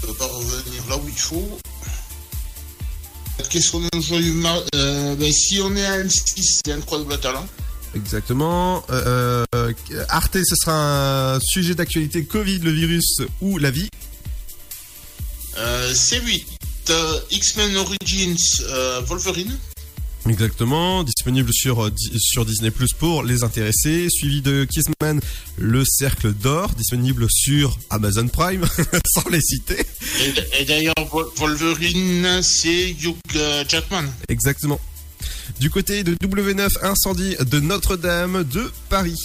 Je 0.00 0.06
peux 0.06 0.14
pas 0.14 0.26
revenir 0.26 0.86
là 0.88 0.96
où 0.96 1.08
il 1.08 1.18
faut. 1.18 1.58
Qu'est-ce 3.48 3.72
qu'on 3.72 3.84
est 3.84 3.96
aujourd'hui 3.96 4.34
euh, 4.74 5.16
ben, 5.16 5.32
Si 5.32 5.60
on 5.60 5.74
est 5.74 5.84
à 5.84 6.02
M6, 6.02 6.60
c'est 6.64 6.72
Incroyable 6.72 7.18
Talent. 7.18 7.46
Exactement. 7.94 8.84
Euh, 8.90 9.44
euh, 9.54 9.72
Arte, 10.08 10.36
ce 10.44 10.54
sera 10.54 11.34
un 11.34 11.40
sujet 11.40 11.74
d'actualité 11.74 12.24
Covid, 12.24 12.60
le 12.60 12.70
virus 12.70 13.22
ou 13.40 13.58
la 13.58 13.70
vie. 13.70 13.88
Euh, 15.58 15.92
C8, 15.92 16.44
euh, 16.90 17.20
X-Men 17.30 17.76
Origins 17.76 18.62
Wolverine. 19.06 19.58
Exactement. 20.28 21.02
Disponible 21.02 21.50
sur, 21.52 21.84
euh, 21.84 21.90
sur 22.18 22.44
Disney 22.44 22.70
Plus 22.70 22.92
pour 22.92 23.22
les 23.22 23.42
intéressés. 23.42 24.08
Suivi 24.10 24.42
de 24.42 24.64
Kissman, 24.64 25.20
le 25.58 25.84
cercle 25.84 26.32
d'or. 26.32 26.70
Disponible 26.74 27.26
sur 27.30 27.78
Amazon 27.88 28.28
Prime, 28.28 28.66
sans 29.14 29.28
les 29.30 29.40
citer. 29.40 29.78
Et, 30.20 30.62
et 30.62 30.64
d'ailleurs, 30.64 30.94
Wol- 31.12 31.28
Wolverine, 31.36 32.40
c'est 32.42 32.90
Hugh 32.90 33.16
euh, 33.36 33.64
Jackman. 33.68 34.04
Exactement. 34.28 34.78
Du 35.58 35.70
côté 35.70 36.04
de 36.04 36.14
W9, 36.14 36.68
incendie 36.82 37.36
de 37.40 37.60
Notre-Dame 37.60 38.44
de 38.44 38.70
Paris. 38.88 39.18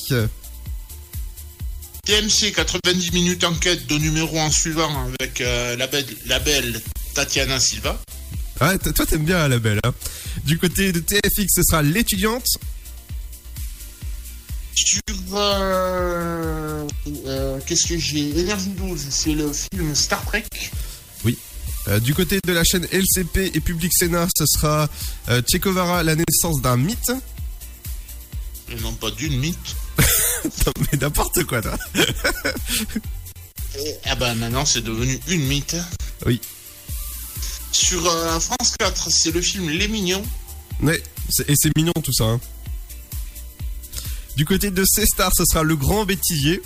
TMC, 2.05 2.51
90 2.53 3.11
minutes 3.13 3.43
enquête 3.43 3.87
de 3.87 3.97
numéro 3.97 4.37
en 4.39 4.51
suivant 4.51 5.07
avec 5.19 5.41
euh, 5.41 5.75
la, 5.75 5.87
belle, 5.87 6.05
la 6.27 6.39
belle 6.39 6.81
Tatiana 7.13 7.59
Silva. 7.59 7.99
Ouais, 8.61 8.77
t- 8.77 8.93
toi 8.93 9.05
t'aimes 9.05 9.25
bien 9.25 9.47
la 9.47 9.59
belle. 9.59 9.79
Hein. 9.83 9.93
Du 10.45 10.57
côté 10.57 10.91
de 10.91 10.99
TFX, 10.99 11.47
ce 11.55 11.63
sera 11.63 11.81
l'étudiante. 11.81 12.45
Sur. 14.75 14.99
euh, 15.33 16.85
euh, 17.25 17.59
Qu'est-ce 17.65 17.87
que 17.87 17.97
j'ai? 17.97 18.37
Énergie 18.39 18.69
12, 18.69 19.01
c'est 19.09 19.33
le 19.33 19.51
film 19.53 19.93
Star 19.95 20.23
Trek. 20.25 20.45
Euh, 21.87 21.99
du 21.99 22.15
côté 22.15 22.39
de 22.43 22.51
la 22.51 22.63
chaîne 22.63 22.87
LCP 22.91 23.51
et 23.53 23.59
Public 23.59 23.91
Sénat, 23.95 24.27
ce 24.35 24.45
sera 24.47 24.89
euh, 25.29 25.39
Che 25.47 25.57
Guevara, 25.59 26.01
la 26.01 26.15
naissance 26.15 26.59
d'un 26.59 26.77
mythe. 26.77 27.11
Et 28.71 28.75
non 28.81 28.91
pas 28.93 29.11
d'une 29.11 29.37
mythe. 29.39 29.75
Non, 30.45 30.71
Mais 30.91 30.97
n'importe 30.99 31.43
quoi, 31.43 31.61
toi. 31.61 31.77
Ah 34.05 34.15
bah 34.15 34.33
maintenant 34.35 34.65
c'est 34.65 34.81
devenu 34.83 35.19
une 35.27 35.45
mythe. 35.47 35.75
Oui. 36.25 36.41
Sur 37.75 38.07
euh, 38.07 38.39
France 38.39 38.73
4, 38.79 39.09
c'est 39.11 39.31
le 39.31 39.41
film 39.41 39.69
Les 39.69 39.89
Mignons. 39.89 40.23
Ouais, 40.81 41.03
et 41.47 41.53
c'est 41.57 41.75
mignon 41.75 41.91
tout 42.01 42.13
ça. 42.13 42.23
hein. 42.23 42.39
Du 44.37 44.45
côté 44.45 44.71
de 44.71 44.83
C-Star, 44.85 45.29
ce 45.35 45.43
sera 45.43 45.61
le 45.63 45.75
grand 45.75 46.05
bêtisier. 46.05 46.61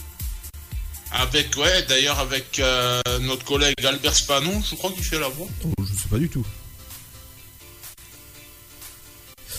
Avec, 1.12 1.58
ouais, 1.58 1.84
d'ailleurs 1.90 2.20
avec 2.20 2.60
euh, 2.60 3.02
notre 3.22 3.44
collègue 3.44 3.74
Albert 3.84 4.16
Spanon, 4.16 4.62
je 4.70 4.76
crois 4.76 4.92
qu'il 4.92 5.04
fait 5.04 5.20
la 5.20 5.30
voix. 5.30 5.48
Oh, 5.66 5.84
je 5.84 6.00
sais 6.00 6.08
pas 6.10 6.20
du 6.20 6.30
tout. 6.30 6.46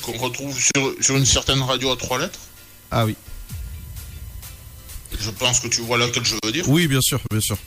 Qu'on 0.03 0.19
retrouve 0.19 0.57
sur, 0.57 0.95
sur 1.01 1.17
une 1.17 1.27
certaine 1.27 1.61
radio 1.63 1.91
à 1.91 1.97
trois 1.97 2.19
lettres. 2.21 2.39
Ah 2.93 3.05
oui. 3.05 3.17
Je 5.21 5.31
pense 5.31 5.59
que 5.59 5.67
tu 5.67 5.81
vois 5.81 5.99
laquelle 5.99 6.25
je 6.25 6.37
veux 6.45 6.53
dire. 6.53 6.69
Oui, 6.69 6.87
bien 6.87 7.01
sûr, 7.01 7.21
bien 7.29 7.41
sûr. 7.41 7.59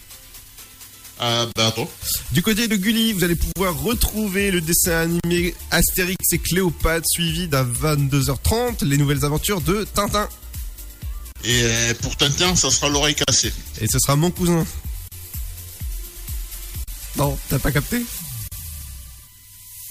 Ah 1.19 1.47
bah 1.55 1.67
attends. 1.67 1.89
Du 2.31 2.41
côté 2.41 2.67
de 2.67 2.75
Gulli, 2.75 3.13
vous 3.13 3.23
allez 3.23 3.35
pouvoir 3.35 3.79
retrouver 3.79 4.51
le 4.51 4.61
dessin 4.61 5.09
animé 5.23 5.53
Astérix 5.71 6.17
et 6.33 6.39
Cléopâtre 6.39 7.07
suivi 7.07 7.47
d'à 7.47 7.63
22h30 7.63 8.83
les 8.83 8.97
nouvelles 8.97 9.23
aventures 9.23 9.61
de 9.61 9.85
Tintin. 9.93 10.27
Et 11.45 11.61
euh, 11.63 11.93
pour 12.01 12.15
Tintin, 12.17 12.55
ça 12.55 12.69
sera 12.71 12.89
l'oreille 12.89 13.15
cassée. 13.15 13.53
Et 13.79 13.87
ce 13.87 13.99
sera 13.99 14.15
mon 14.15 14.31
cousin. 14.31 14.65
Non, 17.15 17.37
t'as 17.49 17.59
pas 17.59 17.71
capté? 17.71 18.03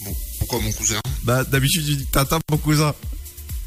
Bon, 0.04 0.14
pourquoi 0.40 0.60
mon 0.60 0.72
cousin? 0.72 1.00
Bah 1.22 1.44
d'habitude 1.44 1.86
tu 1.86 1.94
dis 1.96 2.06
Tintin 2.06 2.40
mon 2.50 2.56
cousin. 2.58 2.94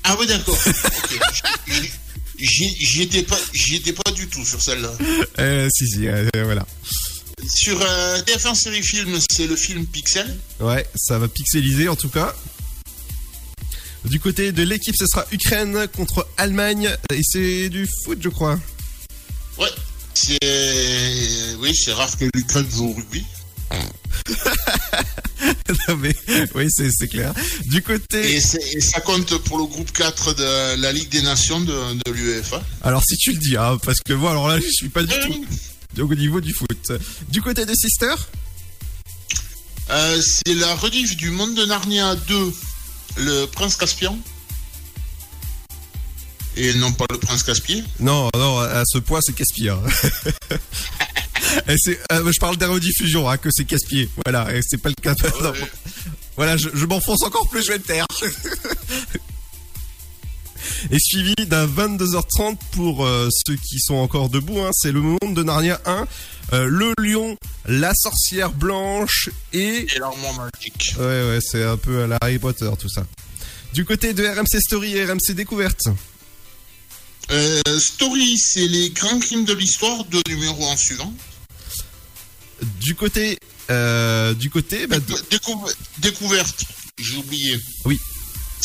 Ah 0.03 0.15
oui 0.19 0.27
d'accord. 0.27 0.57
Ok. 0.67 1.19
J'y- 1.67 1.91
J'y 2.37 2.75
j'y 2.85 3.01
étais 3.03 3.23
pas, 3.23 3.37
j'y 3.53 3.75
étais 3.77 3.93
pas 3.93 4.11
du 4.11 4.27
tout 4.27 4.43
sur 4.45 4.61
celle-là. 4.61 4.91
Euh, 5.39 5.69
si 5.73 5.87
si, 5.87 6.05
euh, 6.09 6.27
voilà. 6.43 6.65
Sur 7.43 7.81
euh, 7.81 8.21
TF1 8.21 8.55
série 8.55 8.83
film, 8.83 9.17
c'est 9.29 9.47
le 9.47 9.55
film 9.55 9.85
Pixel. 9.85 10.37
Ouais, 10.59 10.85
ça 10.95 11.19
va 11.19 11.27
pixeliser 11.27 11.87
en 11.89 11.95
tout 11.95 12.09
cas. 12.09 12.33
Du 14.05 14.19
côté 14.19 14.51
de 14.51 14.63
l'équipe, 14.63 14.95
ce 14.97 15.05
sera 15.07 15.25
Ukraine 15.31 15.87
contre 15.95 16.27
Allemagne 16.37 16.95
et 17.11 17.21
c'est 17.23 17.69
du 17.69 17.87
foot, 18.03 18.19
je 18.21 18.29
crois. 18.29 18.59
Ouais. 19.57 19.69
C'est, 20.13 20.37
oui, 21.59 21.75
c'est 21.75 21.91
rare 21.91 22.15
que 22.17 22.25
l'Ukraine 22.33 22.67
joue 22.71 22.89
au 22.89 22.93
rugby. 22.93 23.25
non 25.87 25.97
mais 25.97 26.15
oui, 26.55 26.67
c'est 26.69 27.07
clair. 27.07 27.33
Du 27.65 27.81
côté 27.81 28.35
Et, 28.35 28.39
ça 28.39 29.01
compte 29.01 29.37
pour 29.39 29.57
le 29.57 29.65
groupe 29.65 29.91
4 29.91 30.33
de 30.35 30.81
la 30.81 30.91
Ligue 30.93 31.09
des 31.09 31.21
Nations 31.21 31.59
de, 31.59 31.93
de 32.05 32.11
l'UEFA. 32.11 32.63
Alors 32.83 33.03
si 33.03 33.17
tu 33.17 33.31
le 33.33 33.39
dis, 33.39 33.57
hein, 33.57 33.77
parce 33.83 33.99
que 33.99 34.13
moi 34.13 34.31
alors 34.31 34.47
là 34.47 34.59
je 34.59 34.69
suis 34.69 34.89
pas 34.89 35.03
du 35.03 35.13
tout 35.19 35.45
donc, 35.95 36.11
au 36.11 36.15
niveau 36.15 36.41
du 36.41 36.53
foot. 36.53 36.91
Du 37.29 37.41
côté 37.41 37.65
des 37.65 37.75
sisters, 37.75 38.27
Euh, 39.91 40.19
c'est 40.19 40.55
la 40.55 40.73
rediff 40.75 41.15
du 41.15 41.29
Monde 41.29 41.53
de 41.53 41.63
Narnia 41.65 42.15
2, 42.15 42.53
le 43.17 43.45
Prince 43.45 43.75
Caspian. 43.75 44.17
Et 46.57 46.73
non 46.75 46.91
pas 46.91 47.05
le 47.11 47.19
Prince 47.19 47.43
Caspier. 47.43 47.83
non 47.99 48.29
non 48.35 48.59
à 48.59 48.83
ce 48.85 48.97
point 48.97 49.19
c'est. 49.21 49.35
Et 51.67 51.75
c'est, 51.77 51.99
euh, 52.11 52.31
je 52.31 52.39
parle 52.39 52.57
des 52.57 52.65
rediffusions, 52.65 53.29
hein, 53.29 53.37
que 53.37 53.49
c'est 53.51 53.65
casse-pied. 53.65 54.09
Voilà, 54.25 54.53
et 54.53 54.61
c'est 54.67 54.77
pas 54.77 54.89
le 54.89 54.95
cas. 55.01 55.13
Ouais. 55.13 55.51
Voilà, 56.37 56.57
je, 56.57 56.67
je 56.73 56.85
m'enfonce 56.85 57.23
encore 57.23 57.47
plus, 57.49 57.63
je 57.63 57.71
vais 57.71 57.77
me 57.77 57.83
taire. 57.83 58.05
Et 60.91 60.99
suivi 60.99 61.33
d'un 61.47 61.65
22h30 61.67 62.57
pour 62.71 63.05
euh, 63.05 63.29
ceux 63.47 63.55
qui 63.55 63.79
sont 63.79 63.95
encore 63.95 64.29
debout, 64.29 64.59
hein, 64.61 64.71
c'est 64.73 64.91
le 64.91 65.01
monde 65.01 65.33
de 65.33 65.43
Narnia 65.43 65.79
1, 65.85 66.07
euh, 66.53 66.65
le 66.67 66.93
lion, 66.99 67.35
la 67.65 67.93
sorcière 67.95 68.51
blanche 68.51 69.29
et... 69.53 69.85
Et 69.95 69.99
l'armoire 69.99 70.33
magique. 70.33 70.93
Ouais, 70.97 71.03
ouais, 71.05 71.39
c'est 71.41 71.63
un 71.63 71.77
peu 71.77 72.03
à 72.03 72.07
la 72.07 72.17
Harry 72.21 72.39
Potter 72.39 72.69
tout 72.79 72.89
ça. 72.89 73.05
Du 73.73 73.83
côté 73.85 74.13
de 74.13 74.25
RMC 74.25 74.59
Story 74.61 74.95
et 74.97 75.05
RMC 75.05 75.31
Découverte, 75.33 75.81
Euh, 77.31 77.61
Story, 77.79 78.37
c'est 78.37 78.67
les 78.67 78.91
grands 78.91 79.19
crimes 79.19 79.45
de 79.45 79.53
l'histoire, 79.53 80.03
deux 80.05 80.21
numéros 80.29 80.65
en 80.65 80.77
suivant. 80.77 81.11
du 82.79 82.95
côté, 82.95 83.37
euh, 83.69 84.33
du 84.33 84.49
côté, 84.49 84.87
bah, 84.87 84.99
de- 84.99 85.15
découverte, 85.99 86.63
j'ai 86.99 87.17
oublié. 87.17 87.59
Oui. 87.83 87.99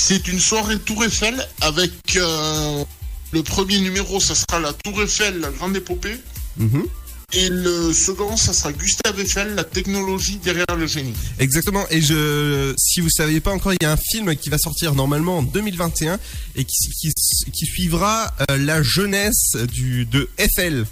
C'est 0.03 0.29
une 0.29 0.41
soirée 0.41 0.79
Tour 0.79 1.05
Eiffel 1.05 1.47
avec 1.61 2.17
euh, 2.17 2.85
le 3.33 3.43
premier 3.43 3.79
numéro, 3.81 4.19
ça 4.19 4.35
sera 4.35 4.59
la 4.59 4.73
Tour 4.73 5.03
Eiffel, 5.03 5.41
la 5.41 5.51
grande 5.51 5.77
épopée. 5.77 6.17
Mhm. 6.57 6.87
Et 7.35 7.49
le 7.51 7.93
second, 7.93 8.35
ça 8.37 8.55
sera 8.55 8.73
Gustave 8.73 9.21
Eiffel, 9.21 9.55
la 9.55 9.63
technologie 9.63 10.39
derrière 10.39 10.75
le 10.75 10.87
génie. 10.87 11.13
Exactement. 11.39 11.85
Et 11.91 12.01
je, 12.01 12.75
si 12.79 13.03
vous 13.03 13.11
saviez 13.11 13.41
pas 13.41 13.53
encore, 13.53 13.75
il 13.75 13.79
y 13.83 13.85
a 13.85 13.93
un 13.93 13.99
film 13.99 14.35
qui 14.37 14.49
va 14.49 14.57
sortir 14.57 14.95
normalement 14.95 15.39
en 15.39 15.43
2021 15.43 16.19
et 16.57 16.65
qui, 16.65 16.89
qui, 16.99 17.13
qui 17.53 17.67
suivra 17.67 18.35
euh, 18.51 18.57
la 18.57 18.83
jeunesse 18.83 19.55
du 19.71 20.07
de 20.07 20.31
Eiffel. 20.39 20.87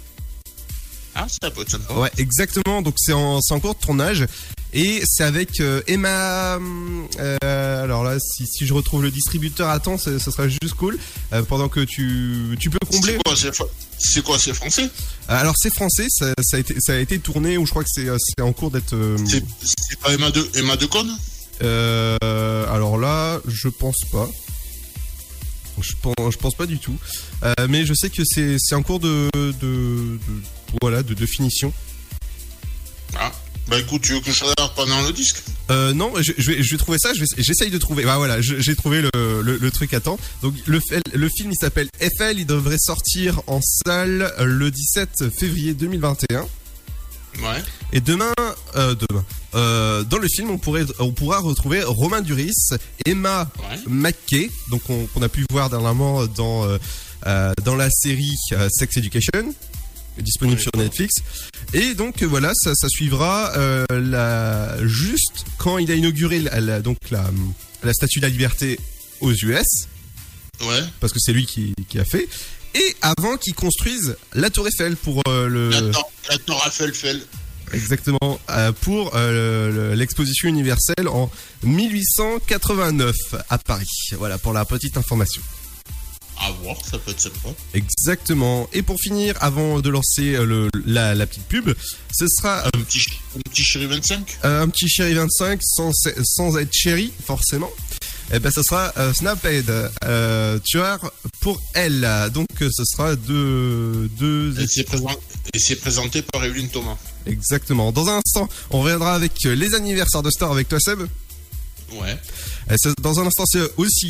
Ah, 1.15 1.25
ça 1.41 1.49
peut 1.49 1.61
être 1.61 1.71
sympa. 1.71 1.93
Ouais, 1.95 2.11
exactement. 2.17 2.83
Donc 2.83 2.93
c'est 2.97 3.13
en, 3.13 3.41
c'est 3.41 3.53
en 3.53 3.59
cours 3.59 3.73
de 3.73 3.79
tournage 3.79 4.27
et 4.73 5.01
c'est 5.05 5.23
avec 5.23 5.59
euh, 5.59 5.81
Emma. 5.87 6.59
euh, 7.19 7.83
alors 7.83 8.03
là, 8.03 8.17
si, 8.19 8.45
si 8.47 8.65
je 8.65 8.73
retrouve 8.73 9.03
le 9.03 9.11
distributeur 9.11 9.69
à 9.69 9.79
temps, 9.79 9.97
ce 9.97 10.17
sera 10.19 10.47
juste 10.47 10.73
cool. 10.77 10.97
Euh, 11.33 11.41
pendant 11.43 11.69
que 11.69 11.79
tu, 11.81 12.55
tu 12.59 12.69
peux 12.69 12.77
combler. 12.89 13.17
C'est 13.97 14.23
quoi, 14.23 14.39
c'est 14.39 14.53
français? 14.53 14.89
Alors 15.27 15.55
c'est 15.57 15.73
français, 15.73 16.07
ça, 16.09 16.33
ça 16.41 16.57
a 16.57 16.59
été, 16.59 16.75
ça 16.79 16.93
a 16.93 16.97
été 16.97 17.19
tourné 17.19 17.57
ou 17.57 17.65
je 17.65 17.71
crois 17.71 17.83
que 17.83 17.89
c'est, 17.93 18.41
en 18.41 18.53
cours 18.53 18.71
d'être. 18.71 18.93
euh, 18.93 19.17
C'est 19.27 19.99
pas 19.99 20.13
Emma 20.13 20.31
de 20.31 20.47
Emma 20.55 20.75
Decaune 20.77 21.11
Euh, 21.61 22.17
alors 22.73 22.97
là, 22.97 23.41
je 23.47 23.67
pense 23.67 23.99
pas. 24.11 24.29
Je 25.81 25.93
pense, 26.01 26.31
je 26.33 26.37
pense 26.37 26.55
pas 26.55 26.65
du 26.65 26.77
tout. 26.79 26.95
Mais 27.69 27.85
je 27.85 27.93
sais 27.93 28.09
que 28.09 28.23
c'est, 28.25 28.57
c'est 28.59 28.75
en 28.75 28.83
cours 28.83 28.99
de, 28.99 29.29
de, 29.33 29.51
de- 29.61 30.19
voilà, 30.81 31.03
de, 31.03 31.13
de 31.13 31.25
finition. 31.25 31.73
Ah, 33.17 33.31
bah 33.69 33.79
écoute, 33.79 34.01
tu 34.01 34.13
veux 34.13 34.19
que 34.21 34.31
je 34.31 34.43
regarde 34.43 34.73
pendant 34.75 35.01
le 35.01 35.11
disque? 35.13 35.43
Euh, 35.69 35.93
non, 35.93 36.11
je, 36.19 36.31
je 36.37 36.51
vais, 36.51 36.63
je 36.63 36.71
vais 36.71 36.77
trouver 36.77 36.97
ça. 36.99 37.13
Je 37.13 37.23
j'essaye 37.37 37.69
de 37.69 37.77
trouver. 37.77 38.03
Bah 38.03 38.17
voilà, 38.17 38.41
j'ai 38.41 38.75
trouvé 38.75 39.01
le, 39.01 39.41
le, 39.41 39.57
le 39.57 39.71
truc 39.71 39.93
à 39.93 39.99
temps. 39.99 40.17
Donc 40.41 40.55
le, 40.65 40.79
film, 40.79 41.51
il 41.51 41.57
s'appelle 41.59 41.87
Eiffel. 41.99 42.39
Il 42.39 42.45
devrait 42.45 42.79
sortir 42.79 43.41
en 43.47 43.59
salle 43.61 44.33
le 44.39 44.71
17 44.71 45.29
février 45.37 45.73
2021. 45.73 46.47
Ouais. 47.41 47.63
Et 47.93 48.01
demain, 48.01 48.33
euh, 48.75 48.95
demain, 48.95 49.23
euh, 49.55 50.03
dans 50.03 50.17
le 50.17 50.27
film, 50.27 50.49
on 50.49 50.57
pourrait, 50.57 50.85
on 50.99 51.11
pourra 51.11 51.39
retrouver 51.39 51.83
Romain 51.83 52.21
Duris, 52.21 52.53
Emma 53.05 53.49
Ouais. 53.59 53.79
McKay, 53.87 54.49
donc 54.69 54.81
on, 54.89 55.05
qu'on 55.05 55.21
a 55.21 55.29
pu 55.29 55.45
voir 55.51 55.69
dernièrement 55.69 56.25
dans 56.25 56.65
euh, 56.65 57.53
dans 57.63 57.75
la 57.75 57.89
série 57.89 58.35
Sex 58.69 58.97
Education, 58.97 59.53
disponible 60.21 60.59
sur. 60.59 60.71
Netflix. 60.77 61.15
Et 61.73 61.93
donc 61.93 62.21
euh, 62.21 62.25
voilà, 62.25 62.51
ça, 62.55 62.73
ça 62.75 62.87
suivra 62.89 63.51
euh, 63.57 63.85
la 63.91 64.75
juste 64.87 65.45
quand 65.57 65.77
il 65.77 65.91
a 65.91 65.95
inauguré 65.95 66.39
la, 66.39 66.59
la- 66.61 66.81
donc 66.81 66.97
la, 67.11 67.29
la 67.83 67.93
Statue 67.93 68.19
de 68.19 68.25
la 68.25 68.29
Liberté 68.29 68.79
aux 69.21 69.31
US, 69.33 69.65
Ouais. 70.61 70.83
parce 70.99 71.13
que 71.13 71.19
c'est 71.19 71.33
lui 71.33 71.45
qui, 71.45 71.73
qui 71.89 71.99
a 71.99 72.05
fait. 72.05 72.27
Et 72.75 72.95
avant 73.01 73.37
qu'ils 73.37 73.55
construisent 73.55 74.15
la 74.33 74.49
Tour 74.49 74.67
Eiffel 74.67 74.95
pour 74.95 75.21
euh, 75.27 75.47
le 75.47 75.69
La 75.69 75.81
Tour- 75.91 76.11
La 76.29 76.37
Tour 76.37 76.63
Eiffel 76.67 76.93
Fel. 76.93 77.21
Exactement, 77.73 78.39
euh, 78.49 78.71
pour 78.71 79.15
euh, 79.15 79.91
le- 79.91 79.95
l'exposition 79.95 80.47
universelle 80.49 81.07
en 81.07 81.29
1889 81.63 83.15
à 83.49 83.57
Paris. 83.57 83.85
Voilà 84.17 84.37
pour 84.37 84.53
la 84.53 84.65
petite 84.65 84.97
information. 84.97 85.41
À 86.39 86.51
voir, 86.63 86.77
ça 86.89 86.97
peut 86.97 87.11
être 87.11 87.19
sympa. 87.19 87.49
Exactement. 87.73 88.69
Et 88.73 88.81
pour 88.81 88.97
finir, 88.99 89.35
avant 89.41 89.79
de 89.81 89.89
lancer 89.89 90.35
euh, 90.35 90.45
le, 90.45 90.69
la, 90.85 91.13
la 91.15 91.27
petite 91.27 91.43
pub, 91.45 91.69
ce 92.13 92.25
sera 92.27 92.59
euh, 92.65 92.69
Un 92.73 92.81
petit, 92.81 93.05
un 93.35 93.41
petit 93.49 93.63
chéri 93.63 93.85
25 93.87 94.37
un 94.43 94.69
petit 94.69 94.87
Chéri 94.87 95.13
25 95.15 95.59
sans, 95.61 95.91
sans 96.23 96.57
être 96.57 96.71
Chéri, 96.73 97.11
forcément. 97.25 97.69
Et 98.31 98.39
ben, 98.39 98.51
ce 98.51 98.61
sera 98.61 98.93
euh, 98.97 99.11
Snaphead, 99.13 99.71
euh, 100.05 100.59
tueur 100.59 101.11
pour 101.39 101.59
elle. 101.73 102.07
Donc, 102.31 102.47
euh, 102.61 102.69
ce 102.71 102.83
sera 102.85 103.15
deux, 103.15 104.07
deux 104.19 104.53
Et 104.61 104.67
c'est 105.59 105.75
présenté 105.75 106.21
par 106.21 106.43
Evelyne 106.45 106.69
Thomas. 106.69 106.95
Exactement. 107.25 107.91
Dans 107.91 108.07
un 108.07 108.17
instant, 108.17 108.47
on 108.69 108.81
reviendra 108.81 109.15
avec 109.15 109.33
euh, 109.45 109.55
les 109.55 109.73
anniversaires 109.73 110.21
de 110.21 110.29
Star 110.29 110.51
avec 110.51 110.69
toi, 110.69 110.79
Seb. 110.79 110.99
Ouais. 111.93 112.17
Dans 113.01 113.19
un 113.19 113.25
instant, 113.25 113.45
c'est 113.47 113.61
aussi. 113.77 114.07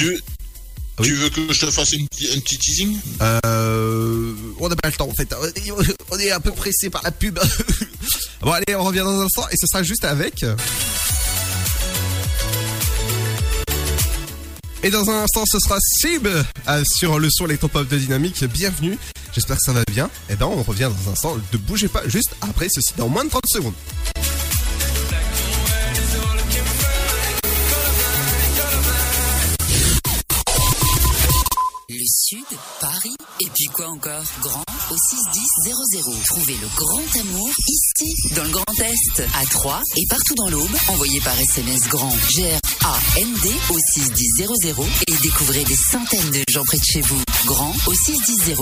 Oui. 0.99 1.07
tu 1.07 1.15
veux 1.15 1.29
que 1.29 1.53
je 1.53 1.65
te 1.65 1.71
fasse 1.71 1.93
une 1.93 2.03
un 2.03 2.39
petit 2.39 2.57
teasing? 2.57 2.97
Euh, 3.21 4.33
on 4.59 4.67
n'a 4.69 4.75
pas 4.75 4.89
le 4.89 4.95
temps 4.95 5.07
en 5.07 5.13
fait. 5.13 5.33
On 6.11 6.19
est 6.19 6.31
un 6.31 6.39
peu 6.39 6.51
pressé 6.51 6.89
par 6.89 7.01
la 7.03 7.11
pub. 7.11 7.39
bon 8.41 8.51
allez, 8.51 8.75
on 8.75 8.83
revient 8.83 8.99
dans 8.99 9.21
un 9.21 9.25
instant 9.25 9.47
et 9.51 9.55
ce 9.55 9.67
sera 9.67 9.83
juste 9.83 10.03
avec. 10.03 10.43
Et 14.81 14.89
dans 14.89 15.09
un 15.09 15.23
instant, 15.23 15.43
ce 15.45 15.59
sera 15.59 15.77
Sib 15.81 16.25
euh, 16.27 16.83
sur 16.85 17.19
le 17.19 17.29
son 17.29 17.45
électropop 17.45 17.87
de 17.87 17.97
Dynamique. 17.97 18.43
Bienvenue. 18.45 18.97
J'espère 19.33 19.57
que 19.57 19.63
ça 19.63 19.73
va 19.73 19.83
bien. 19.91 20.09
Et 20.29 20.35
ben, 20.35 20.45
on 20.45 20.63
revient 20.63 20.89
dans 21.03 21.09
un 21.09 21.13
instant. 21.13 21.37
Ne 21.51 21.57
bougez 21.57 21.89
pas 21.89 22.07
juste 22.07 22.31
après 22.41 22.67
ceci 22.69 22.93
dans 22.97 23.09
moins 23.09 23.25
de 23.25 23.29
30 23.29 23.43
secondes. 23.47 23.73
Sud, 32.29 32.45
Paris, 32.79 33.15
et 33.39 33.47
puis 33.55 33.65
quoi 33.73 33.87
encore? 33.87 34.23
Grand 34.41 34.63
au 34.91 34.95
61000. 34.95 35.73
Trouvez 36.27 36.57
le 36.57 36.67
grand 36.75 37.21
amour 37.21 37.49
ici, 37.67 38.13
dans 38.35 38.43
le 38.43 38.49
Grand 38.51 38.79
Est, 38.79 39.23
à 39.33 39.45
Troyes 39.47 39.81
et 39.97 40.05
partout 40.07 40.35
dans 40.35 40.49
l'Aube. 40.49 40.75
Envoyez 40.89 41.19
par 41.21 41.33
SMS 41.39 41.87
grand 41.87 42.15
G-R-A-N-D 42.29 43.49
au 43.71 43.79
61000 43.79 44.47
et 45.07 45.17
découvrez 45.23 45.63
des 45.63 45.75
centaines 45.75 46.29
de 46.29 46.43
gens 46.49 46.63
près 46.65 46.77
de 46.77 46.83
chez 46.83 47.01
vous. 47.01 47.21
Grand 47.45 47.73
au 47.87 47.93
61000. 47.95 48.55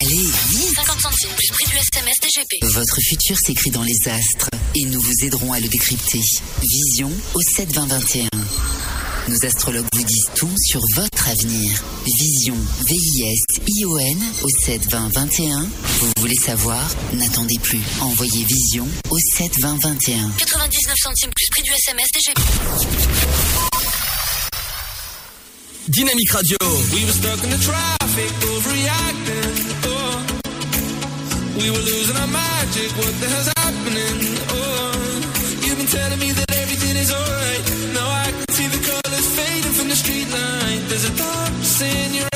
Allez, 0.00 0.30
vite 0.50 0.74
50 0.76 1.00
centimes 1.00 1.30
plus 1.36 1.48
prix 1.48 1.66
du 1.66 1.76
SMS 1.78 2.14
DGP. 2.22 2.64
Votre 2.74 3.00
futur 3.00 3.36
s'écrit 3.38 3.70
dans 3.70 3.82
les 3.82 4.08
astres 4.08 4.50
et 4.76 4.84
nous 4.84 5.00
vous 5.00 5.24
aiderons 5.24 5.52
à 5.52 5.58
le 5.58 5.66
décrypter. 5.66 6.20
Vision 6.62 7.10
au 7.34 7.40
72021. 7.40 8.28
Nos 9.30 9.46
astrologues 9.46 9.86
vous 9.94 10.02
disent 10.02 10.30
tout 10.34 10.50
sur 10.58 10.80
votre 10.96 11.28
avenir. 11.28 11.80
Vision, 12.04 12.56
V-I-S-I-O-N 12.88 14.18
au 14.42 14.48
72021. 14.48 15.68
Vous 16.00 16.12
voulez 16.18 16.34
savoir? 16.34 16.84
N'attendez 17.12 17.56
plus. 17.62 17.78
Envoyez 18.00 18.44
Vision 18.44 18.88
au 19.08 19.18
72021. 19.36 20.32
99 20.36 20.94
centimes 21.00 21.30
plus 21.32 21.46
prix 21.52 21.62
du 21.62 21.70
SMS 21.70 22.08
DGP. 22.12 22.40
Dynamique 25.86 26.32
Radio. 26.32 26.58
We 26.92 27.04
were 27.04 27.12
stuck 27.12 27.44
in 27.44 27.50
the 27.50 27.62
traffic, 27.62 28.32
overreacting. 28.50 29.54
Oh, 29.86 30.26
we 31.56 31.70
were 31.70 31.78
losing 31.78 32.16
our 32.16 32.26
magic. 32.26 32.90
What 32.96 33.14
the 33.20 33.28
hell's 33.28 33.52
happening? 33.58 34.38
Oh, 34.50 34.90
you've 35.62 35.78
been 35.78 35.86
telling 35.86 36.18
me 36.18 36.32
that 36.32 36.50
everything 36.50 36.96
is 36.96 37.12
alright. 37.12 37.94
Now 37.94 38.08
I 38.08 38.49
the 39.90 39.96
street 39.96 40.30
light. 40.30 40.82
There's 40.88 41.04
a 41.04 41.16
darkness 41.16 41.82
in 41.82 42.14
your 42.14 42.29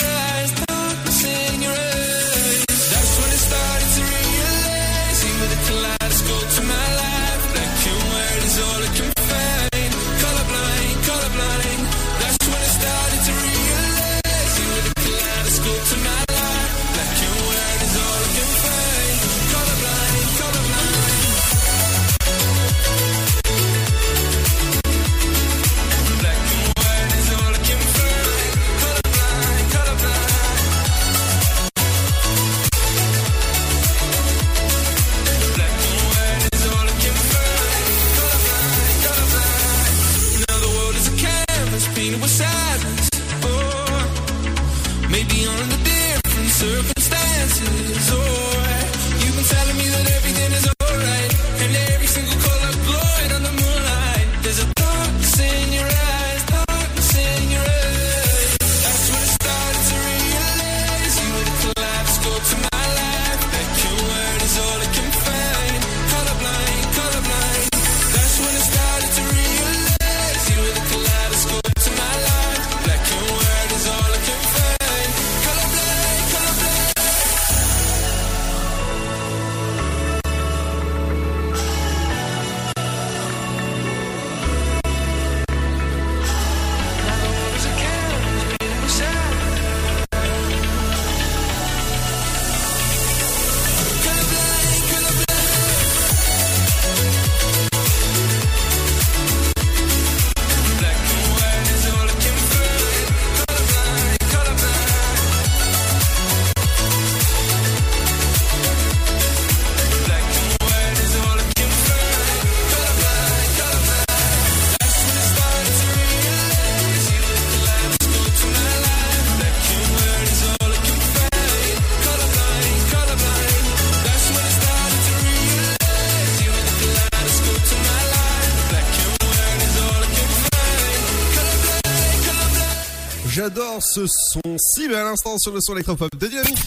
ce 133.81 134.07
son-ci, 134.07 134.89
mais 134.89 134.97
à 134.97 135.05
l'instant 135.05 135.39
sur 135.39 135.53
le 135.53 135.61
son 135.61 135.75
électropop 135.75 136.11
de 136.19 136.27
Dynamique. 136.27 136.59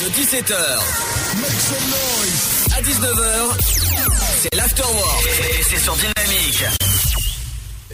De 0.00 0.10
17h 0.10 0.54
à 2.76 2.82
19h, 2.82 3.58
c'est 4.42 4.54
l'Afterwork. 4.54 5.26
Et 5.58 5.62
c'est 5.62 5.78
sur 5.78 5.94
Dynamique. 5.96 6.83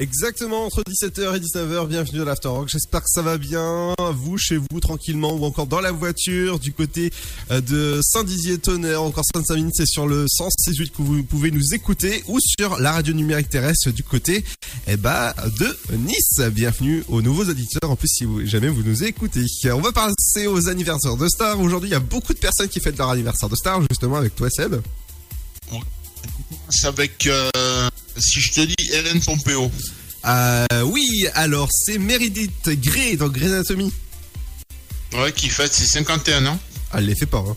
Exactement, 0.01 0.65
entre 0.65 0.83
17h 0.83 1.37
et 1.37 1.41
19h, 1.41 1.87
bienvenue 1.87 2.23
à 2.23 2.25
l'Afterrock. 2.25 2.71
J'espère 2.71 3.03
que 3.03 3.11
ça 3.11 3.21
va 3.21 3.37
bien, 3.37 3.95
vous, 4.15 4.39
chez 4.39 4.57
vous, 4.57 4.81
tranquillement, 4.81 5.35
ou 5.35 5.45
encore 5.45 5.67
dans 5.67 5.83
la 5.83 5.93
voiture, 5.93 6.59
du 6.59 6.73
côté 6.73 7.13
euh, 7.51 7.61
de 7.61 8.01
Saint-Dizier-Tonnerre, 8.03 9.03
encore 9.03 9.27
Sainte-Savine, 9.35 9.71
c'est 9.75 9.85
sur 9.85 10.07
le 10.07 10.25
168 10.27 10.93
que 10.93 11.03
vous 11.03 11.23
pouvez 11.23 11.51
nous 11.51 11.75
écouter, 11.75 12.25
ou 12.29 12.39
sur 12.41 12.79
la 12.79 12.93
radio 12.93 13.13
numérique 13.13 13.51
terrestre 13.51 13.91
du 13.91 14.03
côté 14.03 14.43
eh 14.87 14.97
ben, 14.97 15.35
de 15.59 15.77
Nice. 15.99 16.41
Bienvenue 16.51 17.05
aux 17.09 17.21
nouveaux 17.21 17.45
auditeurs, 17.45 17.91
en 17.91 17.97
plus 17.97 18.09
si 18.09 18.27
jamais 18.47 18.69
vous 18.69 18.83
nous 18.83 19.05
écoutez. 19.05 19.45
On 19.67 19.83
va 19.83 19.93
passer 19.93 20.47
aux 20.47 20.71
anniversaires 20.71 21.19
de 21.19 21.29
stars. 21.29 21.61
Aujourd'hui, 21.61 21.91
il 21.91 21.93
y 21.93 21.97
a 21.97 22.01
beaucoup 22.01 22.33
de 22.33 22.39
personnes 22.39 22.69
qui 22.69 22.81
fêtent 22.81 22.97
leur 22.97 23.11
anniversaire 23.11 23.51
de 23.51 23.55
stars, 23.55 23.83
justement 23.91 24.17
avec 24.17 24.35
toi, 24.35 24.49
Seb. 24.49 24.77
C'est 26.71 26.87
avec, 26.87 27.27
euh, 27.27 27.51
si 28.21 28.41
je 28.41 28.53
te 28.53 28.61
dis, 28.61 28.75
Hélène 28.93 29.21
Pompeo. 29.21 29.71
Euh, 30.27 30.67
oui, 30.85 31.27
alors 31.35 31.69
c'est 31.73 31.99
Meredith 31.99 32.69
Grey 32.81 33.17
dans 33.17 33.29
Grey 33.29 33.47
Anatomy. 33.47 33.93
Ouais, 35.15 35.33
qui 35.33 35.49
fête 35.49 35.73
ses 35.73 35.87
51 35.87 36.47
ans. 36.47 36.61
Ah, 36.93 36.99
elle 36.99 37.07
les 37.07 37.15
fait 37.17 37.27
pas. 37.27 37.39
Hein. 37.39 37.57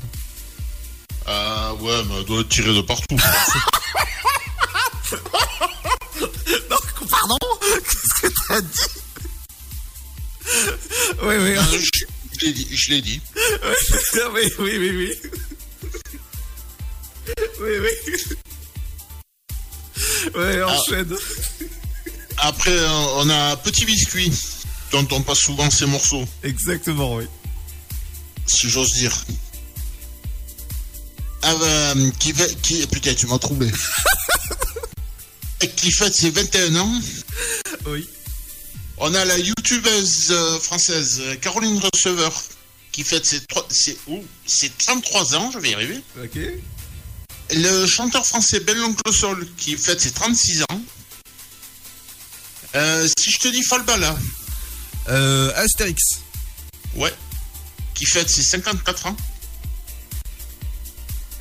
Ah 1.26 1.74
ouais, 1.76 2.04
mais 2.08 2.16
elle 2.20 2.26
doit 2.26 2.44
tirer 2.46 2.74
de 2.74 2.82
partout. 2.82 3.16
Pardon 7.10 7.38
Qu'est-ce 7.62 8.22
que 8.22 8.34
t'as 8.48 8.62
dit? 8.62 8.80
Oui, 11.24 11.36
oui, 11.40 11.58
Euh, 11.58 11.62
je 11.80 12.06
je 12.40 12.46
l'ai 12.46 12.54
dit, 12.54 12.68
je 12.72 12.90
l'ai 12.92 13.02
dit. 13.02 13.22
oui, 14.34 14.52
oui, 14.60 14.78
oui, 14.78 14.90
oui. 14.92 15.12
Oui, 17.62 17.72
oui. 17.82 17.90
Ouais, 20.36 20.64
enchaîne. 20.64 21.16
Après, 22.38 22.72
euh, 22.72 22.90
on 23.18 23.30
a 23.30 23.56
Petit 23.58 23.86
Biscuit, 23.86 24.32
dont 24.92 25.08
on 25.12 25.22
passe 25.22 25.40
souvent 25.40 25.70
ses 25.70 25.86
morceaux, 25.86 26.26
Exactement, 26.44 27.16
oui. 27.16 27.26
si 28.48 28.70
j'ose 28.70 28.92
dire. 28.94 29.14
Ah, 31.42 31.56
bah, 31.56 31.94
qui 32.20 32.34
fait, 32.34 32.60
qui, 32.62 32.86
putain, 32.88 33.14
tu 33.14 33.28
m'as 33.28 33.40
troublé. 33.40 33.70
qui 35.76 35.92
fête 35.92 36.14
ses 36.14 36.30
21 36.32 36.76
ans. 36.78 37.00
Oui. 37.88 38.08
On 38.98 39.14
a 39.14 39.26
la 39.26 39.38
youtubeuse 39.38 40.28
euh, 40.32 40.60
française 40.60 41.22
Caroline 41.42 41.80
Receveur, 41.94 42.32
qui 42.92 43.04
fête 43.04 43.26
ses, 43.26 43.42
trois- 43.42 43.66
ses, 43.70 43.98
ouh, 44.08 44.24
ses 44.46 44.70
33 44.70 45.36
ans, 45.36 45.52
je 45.52 45.60
vais 45.60 45.72
y 45.72 45.74
arriver. 45.74 46.00
Ok. 46.24 46.38
Le 47.56 47.86
chanteur 47.86 48.26
français 48.26 48.60
Ben 48.62 48.78
l'Oncle 48.78 49.14
Sol, 49.14 49.48
qui 49.58 49.76
fête 49.78 50.02
ses 50.02 50.12
36 50.12 50.64
ans. 50.64 50.82
Euh, 52.76 53.08
si 53.20 53.32
je 53.32 53.38
te 53.40 53.48
dis 53.50 53.64
Falbala, 53.64 54.16
Euh, 55.10 55.52
Astérix. 55.56 56.02
ouais, 56.96 57.14
qui 57.94 58.06
fête 58.06 58.30
ses 58.30 58.42
54 58.42 59.08
ans. 59.08 59.18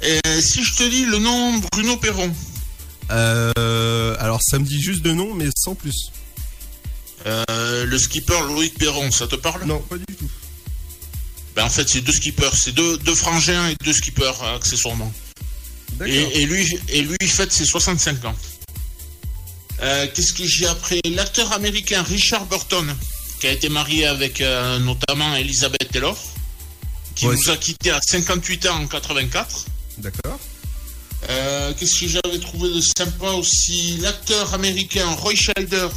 Et 0.02 0.18
si 0.42 0.64
je 0.64 0.74
te 0.74 0.82
dis 0.82 1.04
le 1.06 1.18
nom 1.18 1.58
Bruno 1.72 1.96
Perron, 1.96 2.32
Euh, 3.10 4.16
alors, 4.20 4.40
ça 4.42 4.58
me 4.58 4.64
dit 4.64 4.80
juste 4.80 5.02
de 5.02 5.12
nom, 5.12 5.34
mais 5.34 5.48
sans 5.56 5.74
plus. 5.74 6.10
euh, 7.26 7.84
le 7.84 7.98
skipper 7.98 8.40
Loïc 8.48 8.76
Perron, 8.78 9.10
ça 9.12 9.26
te 9.28 9.36
parle? 9.36 9.64
Non, 9.64 9.80
pas 9.80 9.96
du 9.98 10.04
tout. 10.16 10.28
ben, 11.54 11.64
En 11.64 11.70
fait, 11.70 11.88
c'est 11.88 12.00
deux 12.00 12.12
skippers, 12.12 12.50
c'est 12.56 12.72
deux, 12.72 12.96
deux 12.98 13.14
frangins 13.14 13.68
et 13.68 13.76
deux 13.84 13.92
skippers, 13.92 14.42
accessoirement. 14.56 15.12
Et, 16.06 16.42
et 16.42 16.46
lui, 16.46 16.66
et 16.88 17.02
lui, 17.02 17.16
il 17.20 17.28
fête 17.28 17.52
ses 17.52 17.64
65 17.64 18.24
ans. 18.24 18.34
Euh, 19.82 20.06
Qu'est-ce 20.14 20.32
que 20.32 20.46
j'ai 20.46 20.66
après 20.66 21.00
L'acteur 21.04 21.52
américain 21.52 22.02
Richard 22.02 22.46
Burton, 22.46 22.94
qui 23.40 23.46
a 23.46 23.52
été 23.52 23.68
marié 23.68 24.06
avec 24.06 24.40
euh, 24.40 24.78
notamment 24.78 25.34
Elizabeth 25.36 25.90
Taylor, 25.90 26.16
qui 27.14 27.26
Ouais, 27.26 27.34
nous 27.36 27.50
a 27.50 27.56
quittés 27.56 27.90
à 27.90 28.00
58 28.00 28.66
ans 28.66 28.82
en 28.82 28.86
84. 28.86 29.66
D'accord. 29.98 30.38
Euh, 31.30 31.72
Qu'est-ce 31.78 32.00
que 32.00 32.08
j'avais 32.08 32.38
trouvé 32.40 32.68
de 32.74 32.80
sympa 32.80 33.30
aussi? 33.32 33.98
L'acteur 34.00 34.54
américain 34.54 35.06
Roy 35.10 35.34
Scheider, 35.34 35.88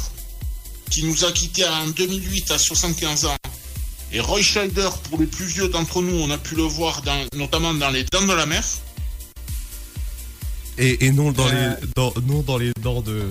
qui 0.90 1.02
nous 1.04 1.24
a 1.24 1.32
quittés 1.32 1.66
en 1.66 1.88
2008 1.88 2.50
à 2.52 2.58
75 2.58 3.24
ans. 3.26 3.36
Et 4.12 4.20
Roy 4.20 4.40
Scheider, 4.42 4.88
pour 5.10 5.18
les 5.20 5.26
plus 5.26 5.46
vieux 5.46 5.68
d'entre 5.68 6.00
nous, 6.00 6.14
on 6.16 6.30
a 6.30 6.38
pu 6.38 6.54
le 6.54 6.62
voir 6.62 7.02
dans- 7.02 7.24
notamment 7.34 7.74
dans 7.74 7.90
Les 7.90 8.04
Dents 8.04 8.22
de 8.26 8.32
la 8.32 8.46
Mer. 8.46 8.62
Et, 10.78 11.06
et 11.06 11.10
non 11.12 11.32
dans 11.32 11.48
Euh. 11.48 11.74
les 11.80 11.86
dans, 11.94 12.12
non 12.26 12.42
dans 12.42 12.58
les 12.58 12.72
dents 12.82 13.00
de 13.02 13.22